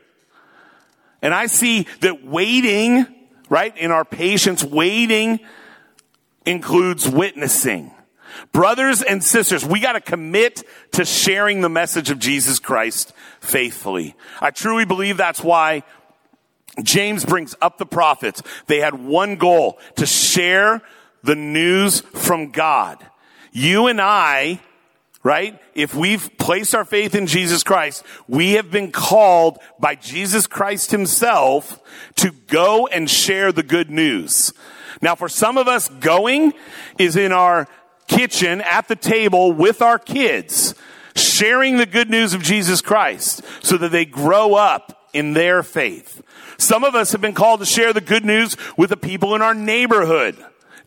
And 1.22 1.34
I 1.34 1.48
see 1.48 1.88
that 2.00 2.26
waiting, 2.26 3.06
right, 3.50 3.76
in 3.78 3.92
our 3.92 4.06
patience, 4.06 4.64
waiting 4.64 5.40
includes 6.46 7.08
witnessing. 7.08 7.92
Brothers 8.52 9.02
and 9.02 9.24
sisters, 9.24 9.66
we 9.66 9.80
gotta 9.80 10.02
commit 10.02 10.64
to 10.94 11.06
sharing 11.06 11.62
the 11.62 11.70
message 11.70 12.10
of 12.10 12.18
Jesus 12.18 12.60
Christ 12.60 13.14
faithfully. 13.40 14.16
I 14.40 14.52
truly 14.52 14.86
believe 14.86 15.18
that's 15.18 15.44
why 15.44 15.84
James 16.84 17.26
brings 17.26 17.56
up 17.62 17.78
the 17.78 17.86
prophets. 17.86 18.42
They 18.68 18.80
had 18.80 18.94
one 18.94 19.36
goal, 19.36 19.80
to 19.98 20.06
share 20.06 20.82
the 21.24 21.36
news 21.36 22.02
from 22.02 22.52
God. 22.52 23.06
You 23.52 23.88
and 23.88 24.02
I, 24.02 24.62
right? 25.24 25.60
If 25.76 25.94
we've 25.94 26.30
placed 26.38 26.74
our 26.74 26.86
faith 26.86 27.14
in 27.14 27.28
Jesus 27.28 27.64
Christ, 27.64 28.04
we 28.28 28.54
have 28.54 28.72
been 28.72 28.92
called 28.92 29.60
by 29.80 29.96
Jesus 29.96 30.48
Christ 30.48 30.92
himself 30.92 31.80
to 32.16 32.32
go 32.48 32.88
and 32.88 33.10
share 33.10 33.52
the 33.52 33.64
good 33.64 33.90
news. 33.90 34.54
Now 35.02 35.16
for 35.16 35.30
some 35.30 35.58
of 35.58 35.68
us, 35.68 35.90
going 35.90 36.54
is 36.98 37.16
in 37.16 37.32
our 37.32 37.68
kitchen 38.08 38.62
at 38.62 38.88
the 38.88 38.96
table 38.96 39.52
with 39.52 39.82
our 39.82 40.00
kids, 40.00 40.76
sharing 41.16 41.78
the 41.78 41.86
good 41.86 42.10
news 42.10 42.34
of 42.34 42.42
Jesus 42.42 42.82
Christ 42.82 43.42
so 43.62 43.78
that 43.78 43.92
they 43.92 44.06
grow 44.06 44.56
up 44.56 45.10
in 45.14 45.34
their 45.34 45.64
faith. 45.64 46.22
Some 46.62 46.84
of 46.84 46.94
us 46.94 47.12
have 47.14 47.22
been 47.22 47.34
called 47.34 47.62
to 47.62 47.66
share 47.66 47.92
the 47.92 48.02
good 48.02 48.24
news 48.24 48.56
with 48.78 48.92
the 48.92 48.98
people 48.98 49.34
in 49.34 49.42
our 49.42 49.56
neighborhood. 49.56 50.38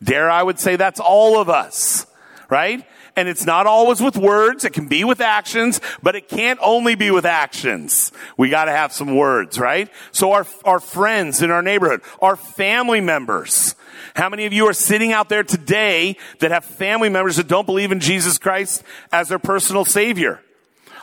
Dare 0.01 0.31
I 0.31 0.41
would 0.41 0.61
say 0.61 0.77
that's 0.77 1.01
all 1.01 1.41
of 1.41 1.51
us, 1.51 2.07
right? 2.49 2.87
And 3.17 3.29
it's 3.29 3.45
not 3.45 3.67
always 3.67 4.01
with 4.01 4.17
words. 4.17 4.65
It 4.65 4.73
can 4.73 4.87
be 4.87 5.03
with 5.03 5.21
actions, 5.21 5.81
but 6.01 6.15
it 6.15 6.29
can't 6.29 6.61
only 6.63 6.95
be 6.95 7.11
with 7.11 7.25
actions. 7.25 8.13
We 8.37 8.51
gotta 8.51 8.71
have 8.71 8.93
some 8.93 9.17
words, 9.17 9.59
right? 9.59 9.91
So 10.13 10.31
our, 10.31 10.47
our 10.65 10.79
friends 10.79 11.43
in 11.43 11.51
our 11.51 11.63
neighborhood, 11.63 12.03
our 12.23 12.37
family 12.37 13.01
members. 13.01 13.75
How 14.15 14.29
many 14.29 14.47
of 14.47 14.53
you 14.53 14.69
are 14.69 14.75
sitting 14.75 15.13
out 15.13 15.29
there 15.29 15.43
today 15.43 16.17
that 16.39 16.53
have 16.53 16.65
family 16.65 17.09
members 17.09 17.35
that 17.35 17.49
don't 17.49 17.67
believe 17.67 17.91
in 17.91 17.99
Jesus 17.99 18.39
Christ 18.39 18.85
as 19.11 19.29
their 19.29 19.41
personal 19.41 19.85
savior? 19.85 20.41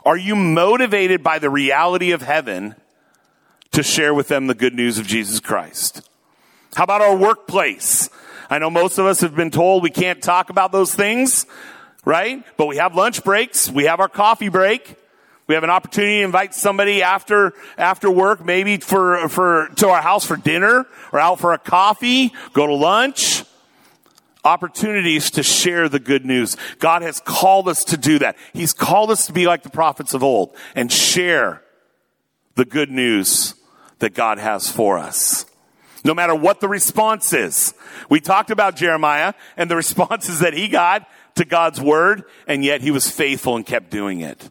Are 0.05 0.17
you 0.17 0.33
motivated 0.33 1.23
by 1.23 1.39
the 1.39 1.49
reality 1.49 2.13
of 2.13 2.21
heaven 2.21 2.75
to 3.71 3.83
share 3.83 4.13
with 4.13 4.27
them 4.27 4.47
the 4.47 4.55
good 4.55 4.73
news 4.73 4.97
of 4.97 5.07
Jesus 5.07 5.39
Christ. 5.39 6.07
How 6.75 6.83
about 6.83 7.01
our 7.01 7.15
workplace? 7.15 8.09
I 8.49 8.59
know 8.59 8.69
most 8.69 8.97
of 8.97 9.05
us 9.05 9.21
have 9.21 9.35
been 9.35 9.51
told 9.51 9.81
we 9.81 9.89
can't 9.89 10.21
talk 10.21 10.49
about 10.49 10.71
those 10.71 10.93
things, 10.93 11.45
right? 12.03 12.43
But 12.57 12.65
we 12.67 12.77
have 12.77 12.95
lunch 12.95 13.23
breaks. 13.23 13.71
We 13.71 13.85
have 13.85 13.99
our 13.99 14.09
coffee 14.09 14.49
break. 14.49 14.97
We 15.47 15.55
have 15.55 15.63
an 15.63 15.69
opportunity 15.69 16.19
to 16.19 16.23
invite 16.23 16.53
somebody 16.53 17.01
after, 17.01 17.53
after 17.77 18.11
work, 18.11 18.43
maybe 18.43 18.77
for, 18.77 19.27
for, 19.29 19.69
to 19.77 19.89
our 19.89 20.01
house 20.01 20.25
for 20.25 20.37
dinner 20.37 20.85
or 21.11 21.19
out 21.19 21.39
for 21.39 21.53
a 21.53 21.57
coffee, 21.57 22.33
go 22.53 22.67
to 22.67 22.73
lunch. 22.73 23.43
Opportunities 24.43 25.29
to 25.31 25.43
share 25.43 25.87
the 25.87 25.99
good 25.99 26.25
news. 26.25 26.57
God 26.79 27.03
has 27.03 27.19
called 27.19 27.67
us 27.67 27.83
to 27.85 27.97
do 27.97 28.17
that. 28.19 28.37
He's 28.53 28.73
called 28.73 29.11
us 29.11 29.27
to 29.27 29.33
be 29.33 29.45
like 29.45 29.61
the 29.61 29.69
prophets 29.69 30.13
of 30.13 30.23
old 30.23 30.55
and 30.73 30.91
share 30.91 31.61
the 32.55 32.65
good 32.65 32.89
news 32.89 33.53
that 34.01 34.13
God 34.13 34.37
has 34.37 34.69
for 34.69 34.97
us. 34.97 35.45
No 36.03 36.13
matter 36.13 36.35
what 36.35 36.59
the 36.59 36.67
response 36.67 37.31
is. 37.31 37.73
We 38.09 38.19
talked 38.19 38.51
about 38.51 38.75
Jeremiah 38.75 39.33
and 39.55 39.71
the 39.71 39.75
responses 39.85 40.39
that 40.39 40.53
he 40.53 40.67
got 40.67 41.07
to 41.35 41.45
God's 41.45 41.79
word, 41.79 42.25
and 42.47 42.63
yet 42.63 42.81
he 42.81 42.91
was 42.91 43.09
faithful 43.09 43.55
and 43.55 43.65
kept 43.65 43.89
doing 43.89 44.21
it. 44.21 44.49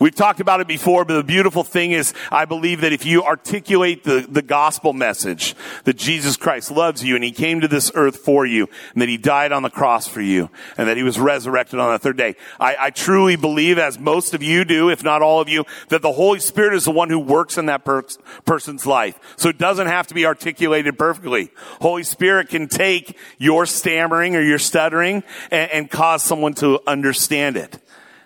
We've 0.00 0.14
talked 0.14 0.40
about 0.40 0.60
it 0.60 0.66
before, 0.66 1.04
but 1.04 1.14
the 1.14 1.22
beautiful 1.22 1.62
thing 1.62 1.92
is, 1.92 2.14
I 2.32 2.46
believe 2.46 2.80
that 2.80 2.92
if 2.92 3.06
you 3.06 3.22
articulate 3.22 4.02
the, 4.02 4.26
the 4.28 4.42
gospel 4.42 4.92
message 4.92 5.54
that 5.84 5.96
Jesus 5.96 6.36
Christ 6.36 6.72
loves 6.72 7.04
you 7.04 7.14
and 7.14 7.22
he 7.22 7.30
came 7.30 7.60
to 7.60 7.68
this 7.68 7.92
earth 7.94 8.16
for 8.16 8.44
you 8.44 8.68
and 8.92 9.02
that 9.02 9.08
he 9.08 9.16
died 9.16 9.52
on 9.52 9.62
the 9.62 9.70
cross 9.70 10.08
for 10.08 10.20
you 10.20 10.50
and 10.76 10.88
that 10.88 10.96
he 10.96 11.04
was 11.04 11.16
resurrected 11.16 11.78
on 11.78 11.92
the 11.92 12.00
third 12.00 12.16
day, 12.16 12.34
I, 12.58 12.76
I 12.80 12.90
truly 12.90 13.36
believe, 13.36 13.78
as 13.78 13.96
most 13.96 14.34
of 14.34 14.42
you 14.42 14.64
do, 14.64 14.90
if 14.90 15.04
not 15.04 15.22
all 15.22 15.40
of 15.40 15.48
you, 15.48 15.64
that 15.90 16.02
the 16.02 16.12
Holy 16.12 16.40
Spirit 16.40 16.74
is 16.74 16.86
the 16.86 16.90
one 16.90 17.08
who 17.08 17.20
works 17.20 17.56
in 17.56 17.66
that 17.66 17.84
per- 17.84 18.02
person's 18.44 18.86
life. 18.86 19.20
So 19.36 19.48
it 19.48 19.58
doesn't 19.58 19.86
have 19.86 20.08
to 20.08 20.14
be 20.14 20.26
articulated 20.26 20.98
perfectly. 20.98 21.52
Holy 21.80 22.02
Spirit 22.02 22.48
can 22.48 22.66
take 22.66 23.16
your 23.38 23.64
stammering 23.64 24.34
or 24.34 24.42
your 24.42 24.58
stuttering 24.58 25.22
and, 25.52 25.70
and 25.70 25.90
cause 25.90 26.24
someone 26.24 26.54
to 26.54 26.80
understand 26.84 27.56
it 27.56 27.78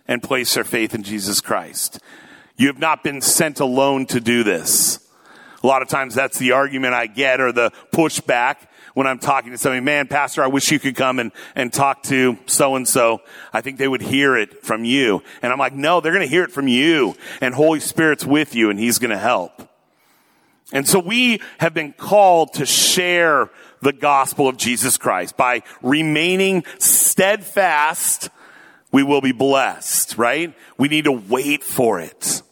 and 0.08 0.22
place 0.22 0.54
their 0.54 0.64
faith 0.64 0.94
in 0.94 1.02
Jesus 1.02 1.40
Christ. 1.40 2.00
You 2.56 2.66
have 2.66 2.78
not 2.78 3.04
been 3.04 3.20
sent 3.20 3.60
alone 3.60 4.06
to 4.06 4.20
do 4.20 4.42
this. 4.42 4.98
A 5.62 5.66
lot 5.66 5.82
of 5.82 5.88
times 5.88 6.14
that's 6.14 6.38
the 6.38 6.52
argument 6.52 6.94
I 6.94 7.06
get 7.06 7.40
or 7.40 7.52
the 7.52 7.70
pushback 7.92 8.56
when 8.94 9.06
I'm 9.06 9.20
talking 9.20 9.52
to 9.52 9.58
somebody, 9.58 9.80
man, 9.80 10.08
pastor, 10.08 10.42
I 10.42 10.48
wish 10.48 10.72
you 10.72 10.80
could 10.80 10.96
come 10.96 11.20
and, 11.20 11.30
and 11.54 11.72
talk 11.72 12.02
to 12.04 12.36
so 12.46 12.74
and 12.74 12.88
so. 12.88 13.22
I 13.52 13.60
think 13.60 13.78
they 13.78 13.86
would 13.86 14.02
hear 14.02 14.36
it 14.36 14.64
from 14.64 14.84
you. 14.84 15.22
And 15.40 15.52
I'm 15.52 15.58
like, 15.60 15.72
no, 15.72 16.00
they're 16.00 16.12
going 16.12 16.26
to 16.26 16.30
hear 16.30 16.42
it 16.42 16.50
from 16.50 16.66
you 16.66 17.14
and 17.40 17.54
Holy 17.54 17.78
Spirit's 17.78 18.24
with 18.24 18.56
you 18.56 18.70
and 18.70 18.78
he's 18.78 18.98
going 18.98 19.12
to 19.12 19.18
help. 19.18 19.68
And 20.72 20.86
so 20.86 20.98
we 20.98 21.40
have 21.58 21.74
been 21.74 21.92
called 21.92 22.54
to 22.54 22.66
share 22.66 23.50
the 23.80 23.92
gospel 23.92 24.48
of 24.48 24.56
Jesus 24.56 24.96
Christ 24.96 25.36
by 25.36 25.62
remaining 25.80 26.64
steadfast. 26.78 28.30
We 28.90 29.02
will 29.02 29.20
be 29.20 29.32
blessed, 29.32 30.16
right? 30.16 30.54
We 30.78 30.88
need 30.88 31.04
to 31.04 31.12
wait 31.12 31.62
for 31.62 32.00
it. 32.00 32.42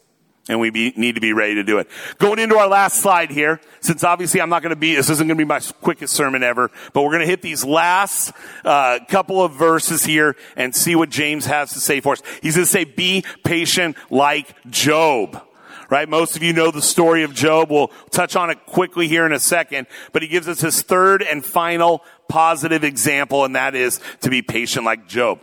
And 0.48 0.60
we 0.60 0.70
be, 0.70 0.92
need 0.96 1.16
to 1.16 1.20
be 1.20 1.32
ready 1.32 1.56
to 1.56 1.64
do 1.64 1.78
it. 1.78 1.88
Going 2.18 2.38
into 2.38 2.56
our 2.56 2.68
last 2.68 3.00
slide 3.00 3.32
here, 3.32 3.60
since 3.80 4.04
obviously 4.04 4.40
I'm 4.40 4.48
not 4.48 4.62
going 4.62 4.70
to 4.70 4.76
be, 4.76 4.94
this 4.94 5.10
isn't 5.10 5.26
going 5.26 5.36
to 5.36 5.44
be 5.44 5.48
my 5.48 5.58
quickest 5.80 6.14
sermon 6.14 6.44
ever, 6.44 6.70
but 6.92 7.02
we're 7.02 7.10
going 7.10 7.22
to 7.22 7.26
hit 7.26 7.42
these 7.42 7.64
last 7.64 8.32
uh, 8.64 9.00
couple 9.08 9.42
of 9.42 9.54
verses 9.54 10.04
here 10.04 10.36
and 10.56 10.72
see 10.72 10.94
what 10.94 11.10
James 11.10 11.46
has 11.46 11.72
to 11.72 11.80
say 11.80 12.00
for 12.00 12.12
us. 12.12 12.22
He's 12.42 12.54
going 12.54 12.64
to 12.64 12.70
say, 12.70 12.84
be 12.84 13.24
patient 13.42 13.96
like 14.08 14.54
Job. 14.70 15.42
Right? 15.90 16.08
Most 16.08 16.36
of 16.36 16.42
you 16.42 16.52
know 16.52 16.70
the 16.70 16.82
story 16.82 17.22
of 17.22 17.34
Job. 17.34 17.70
We'll 17.70 17.88
touch 18.10 18.36
on 18.36 18.50
it 18.50 18.66
quickly 18.66 19.08
here 19.08 19.26
in 19.26 19.32
a 19.32 19.40
second, 19.40 19.88
but 20.12 20.22
he 20.22 20.28
gives 20.28 20.48
us 20.48 20.60
his 20.60 20.82
third 20.82 21.22
and 21.22 21.44
final 21.44 22.04
positive 22.28 22.84
example, 22.84 23.44
and 23.44 23.54
that 23.56 23.74
is 23.74 24.00
to 24.20 24.30
be 24.30 24.42
patient 24.42 24.84
like 24.84 25.08
Job. 25.08 25.40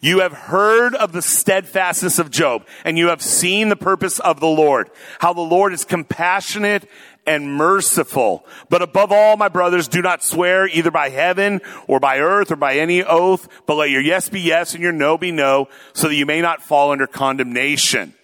You 0.00 0.20
have 0.20 0.32
heard 0.32 0.94
of 0.94 1.12
the 1.12 1.22
steadfastness 1.22 2.18
of 2.18 2.30
Job, 2.30 2.66
and 2.84 2.98
you 2.98 3.08
have 3.08 3.22
seen 3.22 3.68
the 3.68 3.76
purpose 3.76 4.18
of 4.18 4.40
the 4.40 4.46
Lord, 4.46 4.90
how 5.20 5.32
the 5.32 5.40
Lord 5.40 5.72
is 5.72 5.84
compassionate 5.84 6.88
and 7.26 7.54
merciful. 7.54 8.44
But 8.68 8.82
above 8.82 9.12
all, 9.12 9.36
my 9.36 9.48
brothers, 9.48 9.88
do 9.88 10.02
not 10.02 10.24
swear 10.24 10.66
either 10.66 10.90
by 10.90 11.10
heaven 11.10 11.60
or 11.86 12.00
by 12.00 12.18
earth 12.18 12.50
or 12.50 12.56
by 12.56 12.76
any 12.76 13.02
oath, 13.02 13.48
but 13.66 13.74
let 13.74 13.90
your 13.90 14.00
yes 14.00 14.28
be 14.28 14.40
yes 14.40 14.74
and 14.74 14.82
your 14.82 14.92
no 14.92 15.18
be 15.18 15.30
no, 15.30 15.68
so 15.92 16.08
that 16.08 16.14
you 16.14 16.26
may 16.26 16.40
not 16.40 16.62
fall 16.62 16.92
under 16.92 17.06
condemnation. 17.06 18.14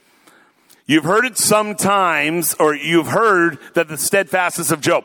You've 0.89 1.03
heard 1.03 1.24
it 1.24 1.37
sometimes, 1.37 2.55
or 2.55 2.72
you've 2.72 3.09
heard 3.09 3.59
that 3.74 3.89
the 3.89 3.99
steadfastness 3.99 4.70
of 4.70 4.80
Job. 4.80 5.05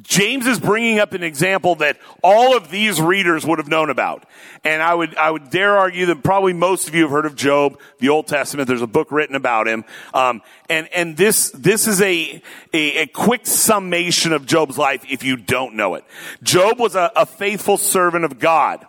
James 0.00 0.46
is 0.46 0.58
bringing 0.58 1.00
up 1.00 1.12
an 1.12 1.22
example 1.22 1.74
that 1.76 1.98
all 2.22 2.56
of 2.56 2.70
these 2.70 2.98
readers 2.98 3.44
would 3.44 3.58
have 3.58 3.68
known 3.68 3.90
about. 3.90 4.24
And 4.64 4.82
I 4.82 4.94
would, 4.94 5.14
I 5.16 5.30
would 5.30 5.50
dare 5.50 5.76
argue 5.76 6.06
that 6.06 6.22
probably 6.22 6.54
most 6.54 6.88
of 6.88 6.94
you 6.94 7.02
have 7.02 7.10
heard 7.10 7.26
of 7.26 7.36
Job, 7.36 7.78
the 7.98 8.08
Old 8.08 8.26
Testament. 8.26 8.68
There's 8.68 8.80
a 8.80 8.86
book 8.86 9.12
written 9.12 9.36
about 9.36 9.68
him. 9.68 9.84
Um, 10.14 10.40
and, 10.70 10.88
and 10.94 11.14
this, 11.14 11.50
this 11.50 11.86
is 11.86 12.00
a, 12.00 12.42
a, 12.72 13.02
a, 13.02 13.06
quick 13.06 13.46
summation 13.46 14.32
of 14.32 14.46
Job's 14.46 14.78
life 14.78 15.04
if 15.10 15.24
you 15.24 15.36
don't 15.36 15.74
know 15.74 15.94
it. 15.94 16.04
Job 16.42 16.78
was 16.78 16.94
a, 16.94 17.12
a 17.14 17.26
faithful 17.26 17.76
servant 17.76 18.24
of 18.24 18.38
God. 18.38 18.86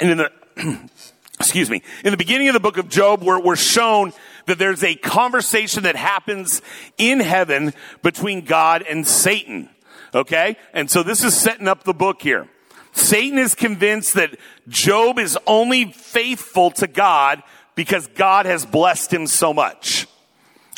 And 0.00 0.12
in 0.12 0.18
the, 0.18 0.88
excuse 1.40 1.70
me, 1.70 1.82
in 2.04 2.10
the 2.10 2.16
beginning 2.16 2.48
of 2.48 2.54
the 2.54 2.60
book 2.60 2.78
of 2.78 2.88
Job, 2.88 3.22
we're, 3.22 3.40
we're 3.40 3.56
shown 3.56 4.12
that 4.46 4.58
there's 4.58 4.82
a 4.82 4.94
conversation 4.96 5.84
that 5.84 5.96
happens 5.96 6.62
in 6.96 7.20
heaven 7.20 7.72
between 8.02 8.44
God 8.44 8.82
and 8.82 9.06
Satan. 9.06 9.68
Okay? 10.14 10.56
And 10.72 10.90
so 10.90 11.02
this 11.02 11.22
is 11.22 11.36
setting 11.36 11.68
up 11.68 11.84
the 11.84 11.94
book 11.94 12.22
here. 12.22 12.48
Satan 12.92 13.38
is 13.38 13.54
convinced 13.54 14.14
that 14.14 14.36
Job 14.66 15.18
is 15.18 15.38
only 15.46 15.92
faithful 15.92 16.70
to 16.72 16.86
God 16.86 17.42
because 17.74 18.08
God 18.08 18.46
has 18.46 18.66
blessed 18.66 19.12
him 19.12 19.26
so 19.26 19.54
much. 19.54 20.08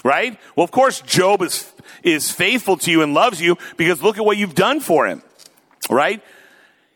Right? 0.05 0.39
Well, 0.57 0.65
of 0.65 0.71
course, 0.71 1.01
Job 1.01 1.43
is, 1.43 1.71
is 2.03 2.31
faithful 2.31 2.77
to 2.79 2.91
you 2.91 3.03
and 3.03 3.15
loves 3.15 3.41
you 3.41 3.57
because 3.77 4.03
look 4.03 4.19
at 4.19 4.25
what 4.25 4.37
you've 4.37 4.55
done 4.55 4.81
for 4.81 5.07
him. 5.07 5.23
Right? 5.89 6.23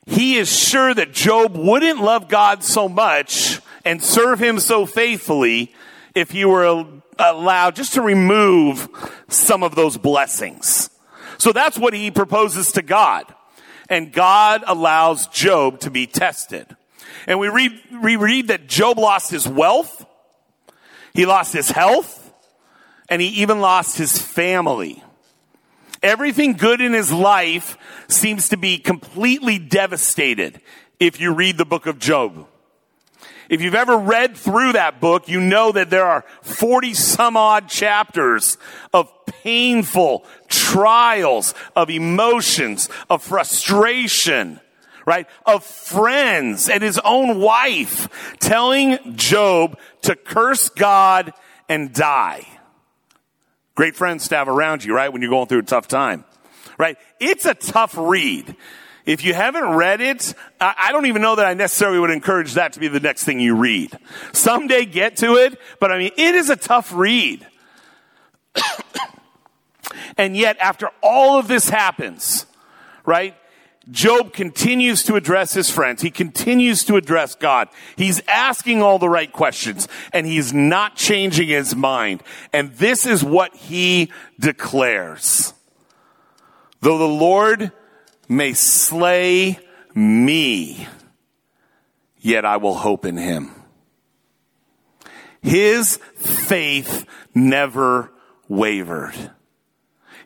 He 0.07 0.37
is 0.37 0.55
sure 0.57 0.93
that 0.93 1.13
Job 1.13 1.57
wouldn't 1.57 2.01
love 2.01 2.29
God 2.29 2.63
so 2.63 2.89
much 2.89 3.61
and 3.85 4.03
serve 4.03 4.39
him 4.39 4.59
so 4.59 4.87
faithfully 4.87 5.75
if 6.15 6.31
he 6.31 6.45
were 6.45 6.87
allowed 7.19 7.77
just 7.77 7.95
to 7.95 8.03
remove 8.03 8.89
some 9.29 9.63
of 9.63 9.75
those 9.75 9.97
blessings. 9.97 10.91
So 11.39 11.53
that's 11.53 11.79
what 11.79 11.95
he 11.95 12.11
proposes 12.11 12.73
to 12.73 12.83
God. 12.83 13.33
And 13.89 14.13
God 14.13 14.65
allows 14.67 15.27
Job 15.29 15.81
to 15.81 15.91
be 15.91 16.07
tested. 16.07 16.67
And 17.27 17.39
we 17.39 17.49
read, 17.49 17.73
we 18.03 18.17
read 18.17 18.49
that 18.49 18.67
Job 18.67 18.99
lost 18.99 19.31
his 19.31 19.47
wealth, 19.47 20.07
he 21.13 21.27
lost 21.27 21.53
his 21.53 21.71
health, 21.71 22.33
and 23.09 23.21
he 23.21 23.29
even 23.29 23.61
lost 23.61 23.99
his 23.99 24.19
family. 24.19 25.03
Everything 26.05 26.53
good 26.53 26.83
in 26.83 26.93
his 26.93 27.11
life 27.11 27.79
seems 28.09 28.51
to 28.51 28.59
be 28.59 28.77
completely 28.77 29.59
devastated 29.59 30.61
if 31.01 31.19
you 31.19 31.33
read 31.33 31.57
the 31.57 31.65
book 31.65 31.87
of 31.87 31.99
Job. 31.99 32.47
If 33.49 33.63
you've 33.63 33.75
ever 33.75 33.97
read 33.97 34.37
through 34.37 34.75
that 34.75 35.01
book, 35.01 35.29
you 35.29 35.41
know 35.41 35.73
that 35.73 35.89
there 35.89 36.05
are 36.05 36.27
40 36.43 36.93
some 36.93 37.39
odd 37.39 37.71
chapters 37.71 38.59
of 38.93 39.11
painful 39.25 40.27
trials, 40.49 41.55
of 41.75 41.89
emotions, 41.89 42.91
of 43.09 43.23
frustration, 43.23 44.61
right? 45.07 45.27
Of 45.47 45.65
friends 45.65 46.69
and 46.69 46.83
his 46.83 46.99
own 46.99 47.41
wife 47.41 48.37
telling 48.41 49.17
Job 49.17 49.79
to 50.03 50.17
curse 50.17 50.69
God 50.69 51.33
and 51.67 51.95
die. 51.95 52.47
Great 53.75 53.97
friends 53.97 54.29
to 54.29 54.37
have 54.37 54.49
around 54.49 54.85
you, 54.85 54.95
right? 54.95 55.13
When 55.13 55.21
you're 55.21 55.31
going 55.31 55.49
through 55.49 55.61
a 55.61 55.63
tough 55.63 55.89
time, 55.89 56.25
right? 56.79 56.97
It's 57.19 57.45
a 57.45 57.55
tough 57.55 57.97
read. 57.97 58.57
If 59.05 59.25
you 59.25 59.35
haven't 59.35 59.65
read 59.65 60.01
it, 60.01 60.33
I 60.61 60.91
don't 60.93 61.07
even 61.07 61.21
know 61.21 61.37
that 61.37 61.45
I 61.45 61.53
necessarily 61.55 61.99
would 61.99 62.11
encourage 62.11 62.55
that 62.55 62.73
to 62.75 62.81
be 62.81 62.89
the 62.89 63.01
next 63.01 63.25
thing 63.25 63.39
you 63.39 63.55
read. 63.55 63.93
Someday 64.33 64.87
get 64.87 65.17
to 65.19 65.35
it, 65.35 65.61
but 65.79 65.93
I 65.93 65.99
mean, 65.99 66.13
it 66.17 66.35
is 66.35 66.49
a 66.49 66.57
tough 66.57 66.95
read. 66.95 67.47
and 70.17 70.35
yet, 70.37 70.57
after 70.59 70.89
all 71.03 71.39
of 71.39 71.49
this 71.49 71.69
happens, 71.69 72.47
right? 73.05 73.35
Job 73.91 74.33
continues 74.33 75.03
to 75.05 75.17
address 75.17 75.53
his 75.53 75.71
friends. 75.71 76.01
He 76.01 76.11
continues 76.11 76.85
to 76.85 76.97
address 76.97 77.35
God. 77.35 77.69
He's 77.97 78.23
asking 78.27 78.81
all 78.83 78.99
the 78.99 79.09
right 79.09 79.31
questions 79.31 79.89
and 80.13 80.27
he's 80.27 80.55
not 80.55 80.97
changing 80.97 81.49
his 81.49 81.77
mind. 81.77 82.23
And 82.53 82.73
this 82.75 83.05
is 83.05 83.23
what 83.23 83.55
he 83.55 84.11
declares. 84.41 85.53
Though 86.81 86.99
the 86.99 87.05
Lord 87.05 87.73
may 88.29 88.55
slay 88.55 89.59
me, 89.95 90.89
yet 92.19 92.45
I 92.45 92.57
will 92.57 92.75
hope 92.75 93.05
in 93.05 93.17
him. 93.17 93.51
His 95.43 95.99
faith 96.17 97.07
never 97.35 98.11
wavered. 98.49 99.15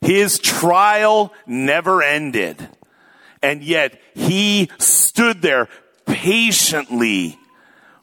His 0.00 0.38
trial 0.38 1.32
never 1.44 2.02
ended. 2.02 2.68
And 3.42 3.62
yet 3.62 4.00
he 4.14 4.70
stood 4.78 5.42
there 5.42 5.68
patiently 6.06 7.38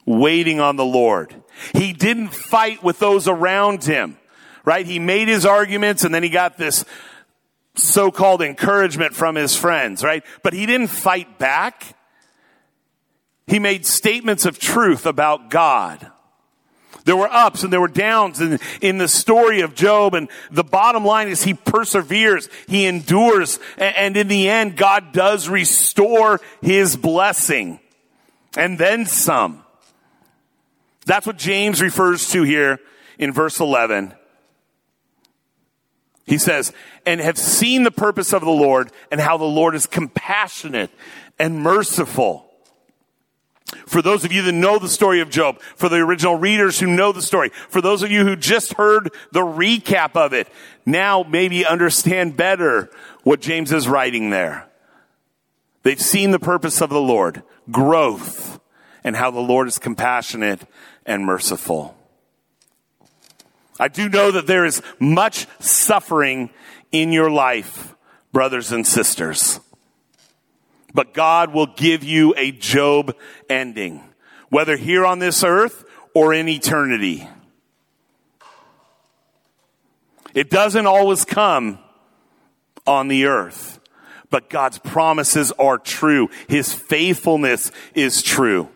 waiting 0.04 0.60
on 0.60 0.76
the 0.76 0.84
Lord. 0.84 1.34
He 1.72 1.92
didn't 1.92 2.28
fight 2.28 2.82
with 2.82 2.98
those 2.98 3.28
around 3.28 3.84
him, 3.84 4.16
right? 4.64 4.86
He 4.86 4.98
made 4.98 5.28
his 5.28 5.44
arguments 5.44 6.04
and 6.04 6.14
then 6.14 6.22
he 6.22 6.28
got 6.28 6.56
this 6.56 6.84
so-called 7.74 8.40
encouragement 8.42 9.14
from 9.14 9.34
his 9.34 9.56
friends, 9.56 10.02
right? 10.02 10.24
But 10.42 10.52
he 10.54 10.64
didn't 10.66 10.88
fight 10.88 11.38
back. 11.38 11.96
He 13.46 13.58
made 13.58 13.84
statements 13.84 14.46
of 14.46 14.58
truth 14.58 15.06
about 15.06 15.50
God. 15.50 16.10
There 17.04 17.16
were 17.16 17.32
ups 17.32 17.62
and 17.62 17.72
there 17.72 17.80
were 17.80 17.88
downs 17.88 18.40
in, 18.40 18.58
in 18.80 18.98
the 18.98 19.08
story 19.08 19.60
of 19.60 19.74
Job. 19.74 20.14
And 20.14 20.28
the 20.50 20.64
bottom 20.64 21.04
line 21.04 21.28
is 21.28 21.42
he 21.42 21.54
perseveres, 21.54 22.48
he 22.66 22.86
endures, 22.86 23.58
and, 23.76 23.96
and 23.96 24.16
in 24.16 24.28
the 24.28 24.48
end, 24.48 24.76
God 24.76 25.12
does 25.12 25.48
restore 25.48 26.40
his 26.62 26.96
blessing. 26.96 27.80
And 28.56 28.78
then 28.78 29.06
some. 29.06 29.62
That's 31.04 31.26
what 31.26 31.38
James 31.38 31.80
refers 31.80 32.28
to 32.30 32.42
here 32.42 32.80
in 33.18 33.32
verse 33.32 33.60
11. 33.60 34.12
He 36.26 36.38
says, 36.38 36.72
and 37.04 37.20
have 37.20 37.38
seen 37.38 37.84
the 37.84 37.92
purpose 37.92 38.32
of 38.32 38.42
the 38.42 38.50
Lord 38.50 38.90
and 39.12 39.20
how 39.20 39.36
the 39.36 39.44
Lord 39.44 39.76
is 39.76 39.86
compassionate 39.86 40.90
and 41.38 41.60
merciful 41.60 42.45
for 43.86 44.00
those 44.00 44.24
of 44.24 44.32
you 44.32 44.42
that 44.42 44.52
know 44.52 44.78
the 44.78 44.88
story 44.88 45.20
of 45.20 45.30
Job, 45.30 45.60
for 45.74 45.88
the 45.88 45.96
original 45.96 46.36
readers 46.36 46.78
who 46.78 46.86
know 46.86 47.12
the 47.12 47.22
story, 47.22 47.50
for 47.68 47.80
those 47.80 48.02
of 48.02 48.10
you 48.10 48.24
who 48.24 48.36
just 48.36 48.74
heard 48.74 49.10
the 49.32 49.40
recap 49.40 50.14
of 50.14 50.32
it, 50.32 50.48
now 50.84 51.24
maybe 51.24 51.66
understand 51.66 52.36
better 52.36 52.90
what 53.24 53.40
James 53.40 53.72
is 53.72 53.88
writing 53.88 54.30
there. 54.30 54.66
They've 55.82 56.00
seen 56.00 56.30
the 56.30 56.38
purpose 56.38 56.80
of 56.80 56.90
the 56.90 57.00
Lord, 57.00 57.42
growth, 57.70 58.60
and 59.02 59.16
how 59.16 59.30
the 59.30 59.40
Lord 59.40 59.68
is 59.68 59.78
compassionate 59.78 60.60
and 61.04 61.24
merciful. 61.24 61.96
I 63.78 63.88
do 63.88 64.08
know 64.08 64.30
that 64.30 64.46
there 64.46 64.64
is 64.64 64.82
much 64.98 65.46
suffering 65.58 66.50
in 66.92 67.12
your 67.12 67.30
life 67.30 67.94
brothers 68.32 68.72
and 68.72 68.86
sisters. 68.86 69.60
But 70.96 71.12
God 71.12 71.52
will 71.52 71.66
give 71.66 72.02
you 72.02 72.32
a 72.38 72.52
Job 72.52 73.14
ending, 73.50 74.02
whether 74.48 74.78
here 74.78 75.04
on 75.04 75.18
this 75.18 75.44
earth 75.44 75.84
or 76.14 76.32
in 76.32 76.48
eternity. 76.48 77.28
It 80.32 80.48
doesn't 80.48 80.86
always 80.86 81.26
come 81.26 81.78
on 82.86 83.08
the 83.08 83.26
earth, 83.26 83.78
but 84.30 84.48
God's 84.48 84.78
promises 84.78 85.52
are 85.58 85.76
true. 85.76 86.30
His 86.48 86.72
faithfulness 86.72 87.72
is 87.94 88.22
true. 88.22 88.70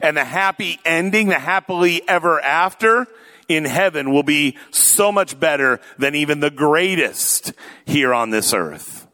And 0.00 0.16
the 0.16 0.24
happy 0.24 0.80
ending, 0.86 1.28
the 1.28 1.38
happily 1.38 2.00
ever 2.08 2.40
after 2.40 3.06
in 3.48 3.66
heaven 3.66 4.12
will 4.12 4.22
be 4.22 4.56
so 4.70 5.12
much 5.12 5.38
better 5.38 5.80
than 5.98 6.14
even 6.14 6.40
the 6.40 6.50
greatest 6.50 7.52
here 7.84 8.14
on 8.14 8.30
this 8.30 8.54
earth. 8.54 9.05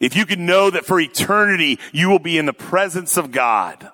If 0.00 0.16
you 0.16 0.24
can 0.24 0.46
know 0.46 0.70
that 0.70 0.86
for 0.86 0.98
eternity 0.98 1.78
you 1.92 2.08
will 2.08 2.18
be 2.18 2.38
in 2.38 2.46
the 2.46 2.52
presence 2.52 3.16
of 3.16 3.30
God, 3.30 3.88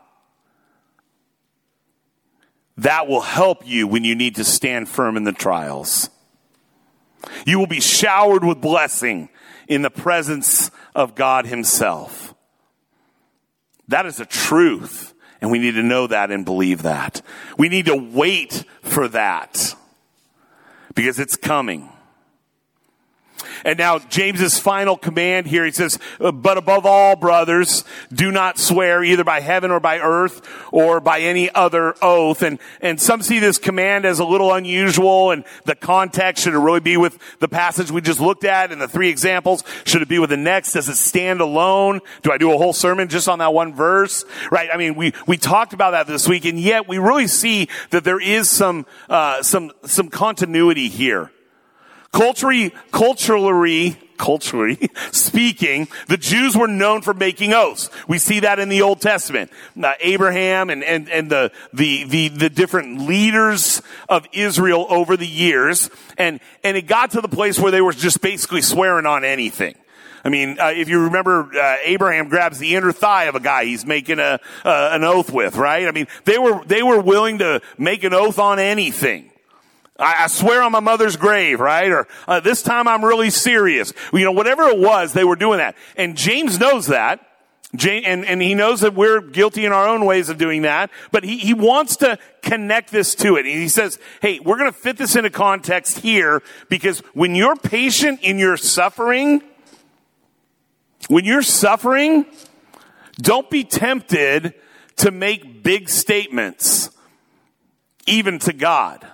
that 2.79 3.09
will 3.09 3.21
help 3.21 3.67
you 3.67 3.89
when 3.89 4.05
you 4.05 4.15
need 4.15 4.37
to 4.37 4.45
stand 4.45 4.89
firm 4.89 5.17
in 5.17 5.25
the 5.25 5.33
trials. 5.33 6.11
You 7.45 7.59
will 7.59 7.67
be 7.67 7.81
showered 7.81 8.45
with 8.45 8.61
blessing 8.61 9.31
in 9.67 9.83
the 9.83 9.91
presence 9.91 10.71
of 10.95 11.15
God 11.15 11.47
Himself. 11.47 12.35
That 13.89 14.07
is 14.07 14.21
a 14.21 14.27
truth. 14.27 15.15
And 15.41 15.51
we 15.51 15.59
need 15.59 15.75
to 15.75 15.83
know 15.83 16.07
that 16.07 16.31
and 16.31 16.45
believe 16.45 16.83
that. 16.83 17.21
We 17.59 17.69
need 17.69 17.87
to 17.87 17.97
wait 17.97 18.65
for 18.83 19.07
that 19.09 19.75
because 20.95 21.19
it's 21.19 21.37
coming. 21.37 21.91
And 23.65 23.79
now 23.79 23.99
James's 23.99 24.59
final 24.59 24.97
command 24.97 25.47
here, 25.47 25.65
he 25.65 25.73
says, 25.73 25.99
but 26.19 26.59
above 26.59 26.87
all, 26.87 27.17
brothers, 27.17 27.85
do 28.13 28.31
not 28.31 28.59
swear 28.59 29.03
either 29.03 29.25
by 29.25 29.41
heaven 29.41 29.71
or 29.71 29.81
by 29.81 29.99
earth 29.99 30.47
or 30.73 31.01
by 31.01 31.21
any 31.21 31.51
other 31.51 31.95
oath. 32.03 32.43
And, 32.43 32.59
and 32.81 33.01
some 33.01 33.23
see 33.23 33.39
this 33.39 33.59
command 33.59 34.05
as 34.05 34.19
a 34.19 34.25
little 34.25 34.53
unusual 34.53 35.31
and 35.31 35.45
the 35.65 35.75
context, 35.75 36.45
should 36.45 36.55
it 36.55 36.59
really 36.59 36.81
be 36.81 36.97
with 36.97 37.19
the 37.39 37.49
passage 37.49 37.91
we 37.91 38.01
just 38.01 38.21
looked 38.21 38.45
at 38.45 38.73
and 38.73 38.81
the 38.81 38.89
three 38.89 39.09
examples? 39.09 39.65
Should 39.85 40.03
it 40.03 40.09
be 40.09 40.19
with 40.19 40.31
the 40.31 40.37
next? 40.37 40.73
Does 40.73 40.89
it 40.89 40.97
stand 40.97 41.41
alone? 41.41 42.01
Do 42.23 42.33
I 42.33 42.39
do 42.39 42.53
a 42.53 42.59
whole 42.59 42.73
sermon 42.73 43.09
just 43.09 43.29
on 43.29 43.39
that 43.39 43.53
one 43.53 43.75
verse? 43.75 44.25
Right? 44.51 44.69
I 44.73 44.77
mean, 44.77 44.95
we, 44.95 45.13
we 45.27 45.37
talked 45.37 45.73
about 45.73 45.93
that 45.93 46.07
this 46.07 46.29
week 46.29 46.45
and 46.45 46.59
yet 46.59 46.89
we 46.89 46.99
really 46.99 47.27
see 47.27 47.69
that 47.91 48.05
there 48.05 48.21
is 48.21 48.49
some, 48.49 48.87
uh, 49.09 49.43
some, 49.43 49.73
some 49.85 50.09
continuity 50.09 50.89
here. 50.89 51.31
Culturally, 52.17 52.73
culturally, 52.93 53.99
culturally 54.17 54.89
speaking, 55.13 55.87
the 56.09 56.17
Jews 56.17 56.57
were 56.57 56.67
known 56.67 57.03
for 57.03 57.13
making 57.13 57.53
oaths. 57.53 57.91
We 58.09 58.17
see 58.17 58.41
that 58.41 58.59
in 58.59 58.71
the 58.71 58.81
Old 58.81 59.03
Testament. 59.03 59.51
Abraham 60.01 60.71
and, 60.71 60.83
and, 60.83 61.11
and 61.11 61.31
the, 61.31 61.53
the, 61.75 62.05
the, 62.05 62.29
the 62.29 62.49
different 62.49 63.03
leaders 63.03 63.83
of 64.09 64.27
Israel 64.33 64.87
over 64.89 65.19
the 65.19 65.27
years. 65.27 65.91
And, 66.17 66.41
and 66.65 66.75
it 66.79 66.87
got 66.87 67.11
to 67.11 67.21
the 67.21 67.29
place 67.29 67.61
where 67.61 67.71
they 67.71 67.83
were 67.83 67.93
just 67.93 68.23
basically 68.23 68.63
swearing 68.63 69.05
on 69.05 69.23
anything. 69.23 69.75
I 70.25 70.31
mean, 70.31 70.59
uh, 70.59 70.73
if 70.75 70.89
you 70.89 71.05
remember, 71.05 71.51
uh, 71.55 71.77
Abraham 71.85 72.31
grabs 72.31 72.59
the 72.59 72.77
inner 72.77 72.93
thigh 72.93 73.25
of 73.25 73.35
a 73.35 73.41
guy 73.41 73.67
he's 73.67 73.85
making 73.85 74.21
a, 74.21 74.41
uh, 74.65 74.89
an 74.93 75.05
oath 75.05 75.31
with, 75.31 75.57
right? 75.57 75.87
I 75.87 75.91
mean, 75.91 76.07
they 76.25 76.39
were, 76.39 76.65
they 76.65 76.83
were 76.83 76.99
willing 76.99 77.41
to 77.41 77.61
make 77.77 78.05
an 78.05 78.15
oath 78.15 78.39
on 78.39 78.59
anything. 78.59 79.31
I, 79.99 80.25
I 80.25 80.27
swear 80.27 80.63
on 80.63 80.73
my 80.73 80.81
mother's 80.81 81.17
grave, 81.17 81.61
right? 81.61 81.91
Or 81.91 82.07
uh, 82.29 82.41
this 82.41 82.63
time 82.63 82.89
I'm 82.89 83.05
really 83.05 83.31
serious. 83.31 83.93
You 84.13 84.25
know, 84.25 84.33
whatever 84.33 84.65
it 84.65 84.79
was, 84.79 85.13
they 85.13 85.25
were 85.25 85.37
doing 85.37 85.59
that. 85.59 85.77
And 85.97 86.17
James 86.17 86.59
knows 86.59 86.87
that. 86.89 87.21
and, 87.79 88.25
and 88.25 88.41
he 88.41 88.55
knows 88.55 88.81
that 88.81 88.95
we're 88.95 89.21
guilty 89.21 89.65
in 89.65 89.73
our 89.73 89.89
own 89.89 90.05
ways 90.05 90.29
of 90.29 90.39
doing 90.39 90.63
that, 90.63 90.91
but 91.11 91.25
he, 91.25 91.37
he 91.37 91.53
wants 91.53 91.97
to 91.97 92.19
connect 92.41 92.91
this 92.91 93.15
to 93.17 93.37
it. 93.37 93.45
And 93.45 93.55
he 93.55 93.69
says, 93.69 93.99
hey, 94.23 94.39
we're 94.41 94.57
going 94.57 94.73
to 94.73 94.79
fit 94.79 94.97
this 94.97 95.17
into 95.17 95.31
context 95.31 95.99
here 95.99 96.43
because 96.69 97.01
when 97.13 97.35
you're 97.35 97.57
patient 97.57 98.21
in 98.23 98.39
your 98.39 98.57
suffering, 98.57 99.43
when 101.09 101.25
you're 101.25 101.43
suffering, 101.43 102.27
don't 103.21 103.51
be 103.51 103.65
tempted 103.65 104.55
to 104.97 105.11
make 105.11 105.63
big 105.63 105.89
statements, 105.89 106.91
even 108.07 108.39
to 108.41 108.53
God. 108.53 109.07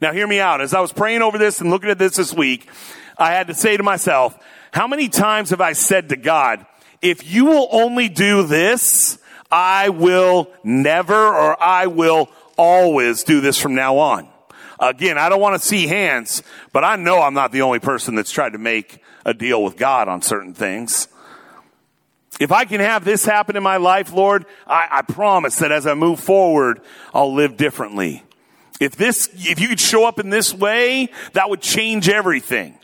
Now 0.00 0.12
hear 0.12 0.26
me 0.26 0.38
out. 0.40 0.60
As 0.60 0.74
I 0.74 0.80
was 0.80 0.92
praying 0.92 1.22
over 1.22 1.38
this 1.38 1.60
and 1.60 1.70
looking 1.70 1.90
at 1.90 1.98
this 1.98 2.16
this 2.16 2.32
week, 2.32 2.68
I 3.16 3.32
had 3.32 3.48
to 3.48 3.54
say 3.54 3.76
to 3.76 3.82
myself, 3.82 4.38
how 4.72 4.86
many 4.86 5.08
times 5.08 5.50
have 5.50 5.60
I 5.60 5.72
said 5.72 6.10
to 6.10 6.16
God, 6.16 6.64
if 7.02 7.28
you 7.30 7.46
will 7.46 7.68
only 7.72 8.08
do 8.08 8.46
this, 8.46 9.18
I 9.50 9.88
will 9.88 10.52
never 10.62 11.14
or 11.14 11.60
I 11.62 11.86
will 11.86 12.28
always 12.56 13.24
do 13.24 13.40
this 13.40 13.60
from 13.60 13.74
now 13.74 13.98
on. 13.98 14.28
Again, 14.78 15.18
I 15.18 15.28
don't 15.28 15.40
want 15.40 15.60
to 15.60 15.66
see 15.66 15.86
hands, 15.86 16.42
but 16.72 16.84
I 16.84 16.96
know 16.96 17.20
I'm 17.20 17.34
not 17.34 17.50
the 17.50 17.62
only 17.62 17.80
person 17.80 18.14
that's 18.14 18.30
tried 18.30 18.52
to 18.52 18.58
make 18.58 19.02
a 19.24 19.34
deal 19.34 19.64
with 19.64 19.76
God 19.76 20.08
on 20.08 20.22
certain 20.22 20.54
things. 20.54 21.08
If 22.38 22.52
I 22.52 22.64
can 22.64 22.80
have 22.80 23.04
this 23.04 23.24
happen 23.24 23.56
in 23.56 23.64
my 23.64 23.78
life, 23.78 24.12
Lord, 24.12 24.46
I, 24.66 24.86
I 24.90 25.02
promise 25.02 25.56
that 25.56 25.72
as 25.72 25.88
I 25.88 25.94
move 25.94 26.20
forward, 26.20 26.80
I'll 27.12 27.34
live 27.34 27.56
differently. 27.56 28.22
If 28.80 28.96
this, 28.96 29.28
if 29.34 29.60
you 29.60 29.68
could 29.68 29.80
show 29.80 30.06
up 30.06 30.18
in 30.18 30.30
this 30.30 30.54
way, 30.54 31.08
that 31.32 31.50
would 31.50 31.60
change 31.60 32.08
everything. 32.08 32.78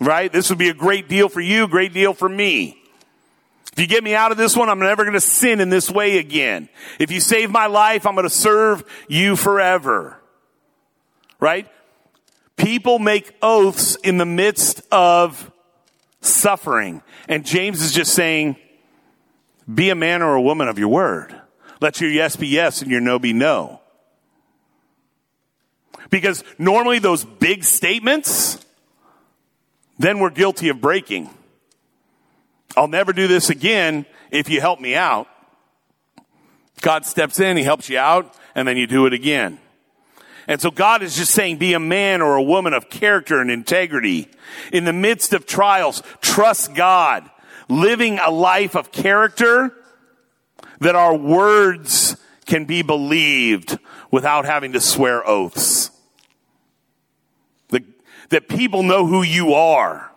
Right? 0.00 0.32
This 0.32 0.48
would 0.48 0.58
be 0.58 0.68
a 0.68 0.74
great 0.74 1.08
deal 1.08 1.28
for 1.28 1.40
you, 1.40 1.68
great 1.68 1.92
deal 1.92 2.14
for 2.14 2.28
me. 2.28 2.82
If 3.72 3.80
you 3.80 3.86
get 3.86 4.02
me 4.02 4.14
out 4.14 4.32
of 4.32 4.38
this 4.38 4.56
one, 4.56 4.68
I'm 4.68 4.78
never 4.78 5.04
going 5.04 5.14
to 5.14 5.20
sin 5.20 5.60
in 5.60 5.70
this 5.70 5.90
way 5.90 6.18
again. 6.18 6.68
If 6.98 7.10
you 7.10 7.20
save 7.20 7.50
my 7.50 7.66
life, 7.66 8.06
I'm 8.06 8.14
going 8.14 8.26
to 8.26 8.30
serve 8.30 8.82
you 9.08 9.36
forever. 9.36 10.20
Right? 11.38 11.68
People 12.56 12.98
make 12.98 13.36
oaths 13.40 13.94
in 13.96 14.18
the 14.18 14.26
midst 14.26 14.82
of 14.90 15.52
suffering. 16.20 17.02
And 17.28 17.46
James 17.46 17.82
is 17.82 17.92
just 17.92 18.14
saying, 18.14 18.56
be 19.72 19.90
a 19.90 19.94
man 19.94 20.22
or 20.22 20.34
a 20.34 20.42
woman 20.42 20.66
of 20.66 20.78
your 20.78 20.88
word. 20.88 21.40
Let 21.80 22.00
your 22.00 22.10
yes 22.10 22.34
be 22.34 22.48
yes 22.48 22.82
and 22.82 22.90
your 22.90 23.00
no 23.00 23.18
be 23.18 23.32
no. 23.32 23.80
Because 26.10 26.42
normally 26.58 26.98
those 26.98 27.24
big 27.24 27.64
statements, 27.64 28.64
then 29.98 30.20
we're 30.20 30.30
guilty 30.30 30.68
of 30.68 30.80
breaking. 30.80 31.30
I'll 32.76 32.88
never 32.88 33.12
do 33.12 33.26
this 33.26 33.50
again 33.50 34.06
if 34.30 34.48
you 34.48 34.60
help 34.60 34.80
me 34.80 34.94
out. 34.94 35.28
God 36.80 37.04
steps 37.04 37.40
in, 37.40 37.56
He 37.56 37.62
helps 37.62 37.88
you 37.88 37.98
out, 37.98 38.34
and 38.54 38.66
then 38.66 38.76
you 38.76 38.86
do 38.86 39.06
it 39.06 39.12
again. 39.12 39.58
And 40.46 40.62
so 40.62 40.70
God 40.70 41.02
is 41.02 41.14
just 41.14 41.32
saying, 41.32 41.58
be 41.58 41.74
a 41.74 41.80
man 41.80 42.22
or 42.22 42.36
a 42.36 42.42
woman 42.42 42.72
of 42.72 42.88
character 42.88 43.40
and 43.40 43.50
integrity. 43.50 44.28
In 44.72 44.84
the 44.84 44.94
midst 44.94 45.34
of 45.34 45.44
trials, 45.44 46.02
trust 46.22 46.74
God. 46.74 47.28
Living 47.68 48.18
a 48.18 48.30
life 48.30 48.74
of 48.74 48.90
character 48.90 49.74
that 50.80 50.96
our 50.96 51.14
words 51.14 52.16
can 52.46 52.64
be 52.64 52.80
believed 52.80 53.78
without 54.10 54.46
having 54.46 54.72
to 54.72 54.80
swear 54.80 55.26
oaths 55.28 55.87
that 58.30 58.48
people 58.48 58.82
know 58.82 59.06
who 59.06 59.22
you 59.22 59.54
are. 59.54 60.10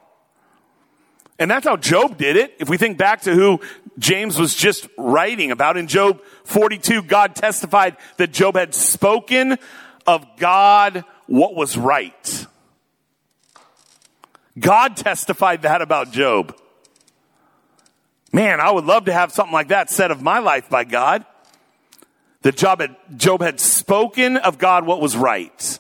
And 1.40 1.50
that's 1.50 1.66
how 1.66 1.76
Job 1.76 2.18
did 2.18 2.36
it. 2.36 2.54
If 2.60 2.70
we 2.70 2.78
think 2.78 2.98
back 2.98 3.22
to 3.24 3.34
who 3.34 3.62
James 3.98 4.40
was 4.40 4.54
just 4.54 4.88
writing 4.98 5.52
about 5.52 5.76
in 5.76 5.88
Job 5.88 6.22
42, 6.44 7.04
God 7.04 7.36
testified 7.36 7.98
that 8.18 8.32
Job 8.32 8.56
had 8.56 8.76
spoken 8.76 9.58
of 10.06 10.26
God 10.38 11.04
what 11.26 11.56
was 11.56 11.78
right. 11.78 12.46
God 14.60 14.98
testified 14.98 15.64
that 15.64 15.82
about 15.82 16.12
Job. 16.12 16.56
Man, 18.34 18.60
I 18.60 18.72
would 18.72 18.86
love 18.86 19.06
to 19.06 19.14
have 19.14 19.32
something 19.32 19.54
like 19.54 19.70
that 19.70 19.90
said 19.90 20.12
of 20.12 20.22
my 20.22 20.40
life 20.40 20.70
by 20.70 20.84
God. 20.84 21.26
That 22.44 22.56
Job 22.56 22.82
had, 22.82 22.96
Job 23.18 23.42
had 23.42 23.60
spoken 23.60 24.38
of 24.38 24.58
God 24.58 24.86
what 24.86 25.02
was 25.02 25.16
right. 25.16 25.80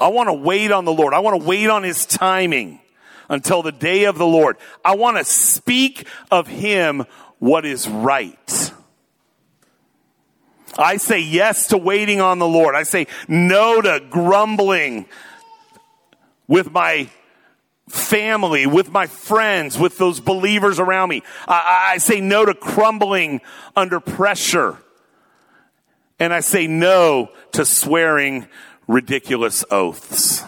I 0.00 0.08
want 0.08 0.28
to 0.28 0.34
wait 0.34 0.72
on 0.72 0.84
the 0.84 0.92
Lord. 0.92 1.14
I 1.14 1.20
want 1.20 1.40
to 1.40 1.46
wait 1.46 1.68
on 1.68 1.82
his 1.82 2.06
timing 2.06 2.80
until 3.28 3.62
the 3.62 3.72
day 3.72 4.04
of 4.04 4.18
the 4.18 4.26
Lord. 4.26 4.56
I 4.84 4.96
want 4.96 5.18
to 5.18 5.24
speak 5.24 6.06
of 6.30 6.46
him 6.46 7.04
what 7.38 7.64
is 7.64 7.88
right. 7.88 8.72
I 10.78 10.96
say 10.96 11.20
yes 11.20 11.68
to 11.68 11.78
waiting 11.78 12.20
on 12.20 12.38
the 12.38 12.46
Lord. 12.46 12.74
I 12.74 12.84
say 12.84 13.06
no 13.28 13.80
to 13.80 14.00
grumbling 14.10 15.06
with 16.48 16.70
my 16.70 17.08
family, 17.88 18.66
with 18.66 18.90
my 18.90 19.06
friends, 19.06 19.78
with 19.78 19.98
those 19.98 20.20
believers 20.20 20.78
around 20.78 21.08
me. 21.08 21.22
I, 21.46 21.92
I, 21.94 21.98
say 21.98 22.20
no 22.20 22.44
to 22.44 22.54
crumbling 22.54 23.40
under 23.74 23.98
pressure. 23.98 24.78
And 26.18 26.32
I 26.32 26.40
say 26.40 26.66
no 26.66 27.30
to 27.52 27.64
swearing 27.64 28.46
ridiculous 28.90 29.64
oaths. 29.70 30.44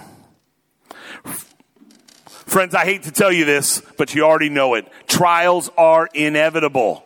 Friends, 2.27 2.75
I 2.75 2.85
hate 2.85 3.05
to 3.05 3.13
tell 3.13 3.33
you 3.33 3.45
this, 3.45 3.81
but 3.97 4.15
you 4.15 4.25
already 4.25 4.49
know 4.49 4.75
it. 4.75 4.87
Trials 5.07 5.71
are 5.79 6.09
inevitable, 6.13 7.05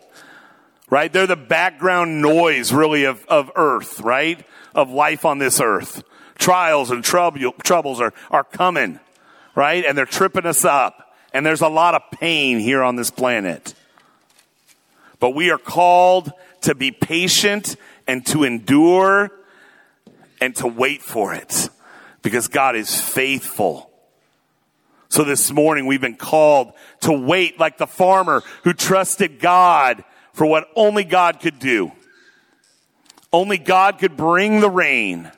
right? 0.88 1.12
They're 1.12 1.26
the 1.26 1.36
background 1.36 2.22
noise, 2.22 2.72
really, 2.72 3.04
of, 3.04 3.24
of 3.26 3.50
earth, 3.54 4.00
right? 4.00 4.44
Of 4.74 4.90
life 4.90 5.24
on 5.26 5.38
this 5.38 5.60
earth. 5.60 6.02
Trials 6.36 6.90
and 6.90 7.04
trouble, 7.04 7.52
troubles 7.62 8.00
are, 8.00 8.14
are 8.30 8.44
coming, 8.44 8.98
right? 9.54 9.84
And 9.84 9.96
they're 9.96 10.06
tripping 10.06 10.46
us 10.46 10.64
up. 10.64 11.14
And 11.34 11.44
there's 11.44 11.60
a 11.60 11.68
lot 11.68 11.94
of 11.94 12.02
pain 12.18 12.58
here 12.58 12.82
on 12.82 12.96
this 12.96 13.10
planet. 13.10 13.74
But 15.20 15.30
we 15.30 15.50
are 15.50 15.58
called 15.58 16.32
to 16.62 16.74
be 16.74 16.92
patient 16.92 17.76
and 18.06 18.24
to 18.26 18.44
endure 18.44 19.30
and 20.40 20.54
to 20.56 20.66
wait 20.66 21.02
for 21.02 21.34
it 21.34 21.68
because 22.22 22.48
God 22.48 22.76
is 22.76 23.00
faithful. 23.00 23.90
So 25.08 25.24
this 25.24 25.50
morning 25.52 25.86
we've 25.86 26.00
been 26.00 26.16
called 26.16 26.72
to 27.00 27.12
wait 27.12 27.58
like 27.60 27.78
the 27.78 27.86
farmer 27.86 28.42
who 28.64 28.72
trusted 28.72 29.38
God 29.38 30.04
for 30.32 30.46
what 30.46 30.68
only 30.74 31.04
God 31.04 31.40
could 31.40 31.58
do. 31.58 31.92
Only 33.32 33.58
God 33.58 33.98
could 33.98 34.16
bring 34.16 34.60
the 34.60 34.70
rain. 34.70 35.30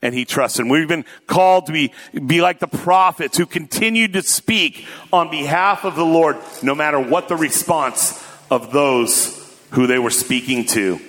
And 0.00 0.14
he 0.14 0.24
trusted. 0.24 0.66
We've 0.66 0.86
been 0.86 1.04
called 1.26 1.66
to 1.66 1.72
be, 1.72 1.92
be 2.26 2.40
like 2.40 2.60
the 2.60 2.68
prophets 2.68 3.36
who 3.36 3.46
continued 3.46 4.12
to 4.12 4.22
speak 4.22 4.86
on 5.12 5.30
behalf 5.30 5.84
of 5.84 5.96
the 5.96 6.04
Lord, 6.04 6.36
no 6.62 6.74
matter 6.74 7.00
what 7.00 7.28
the 7.28 7.36
response 7.36 8.24
of 8.50 8.72
those 8.72 9.58
who 9.70 9.88
they 9.88 9.98
were 9.98 10.10
speaking 10.10 10.64
to. 10.66 11.00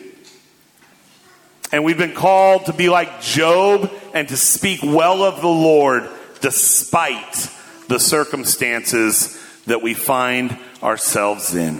And 1.72 1.84
we've 1.84 1.98
been 1.98 2.16
called 2.16 2.66
to 2.66 2.74
be 2.74 2.90
like 2.90 3.22
Job 3.22 3.92
and 4.14 4.28
to 4.30 4.38
speak 4.38 4.82
well 4.82 5.24
of 5.24 5.42
the 5.42 5.48
Lord 5.48 6.10
despite 6.42 7.50
the 7.88 8.00
circumstances 8.00 9.40
that 9.68 9.82
we 9.82 9.94
find 9.94 10.58
ourselves 10.82 11.54
in. 11.54 11.78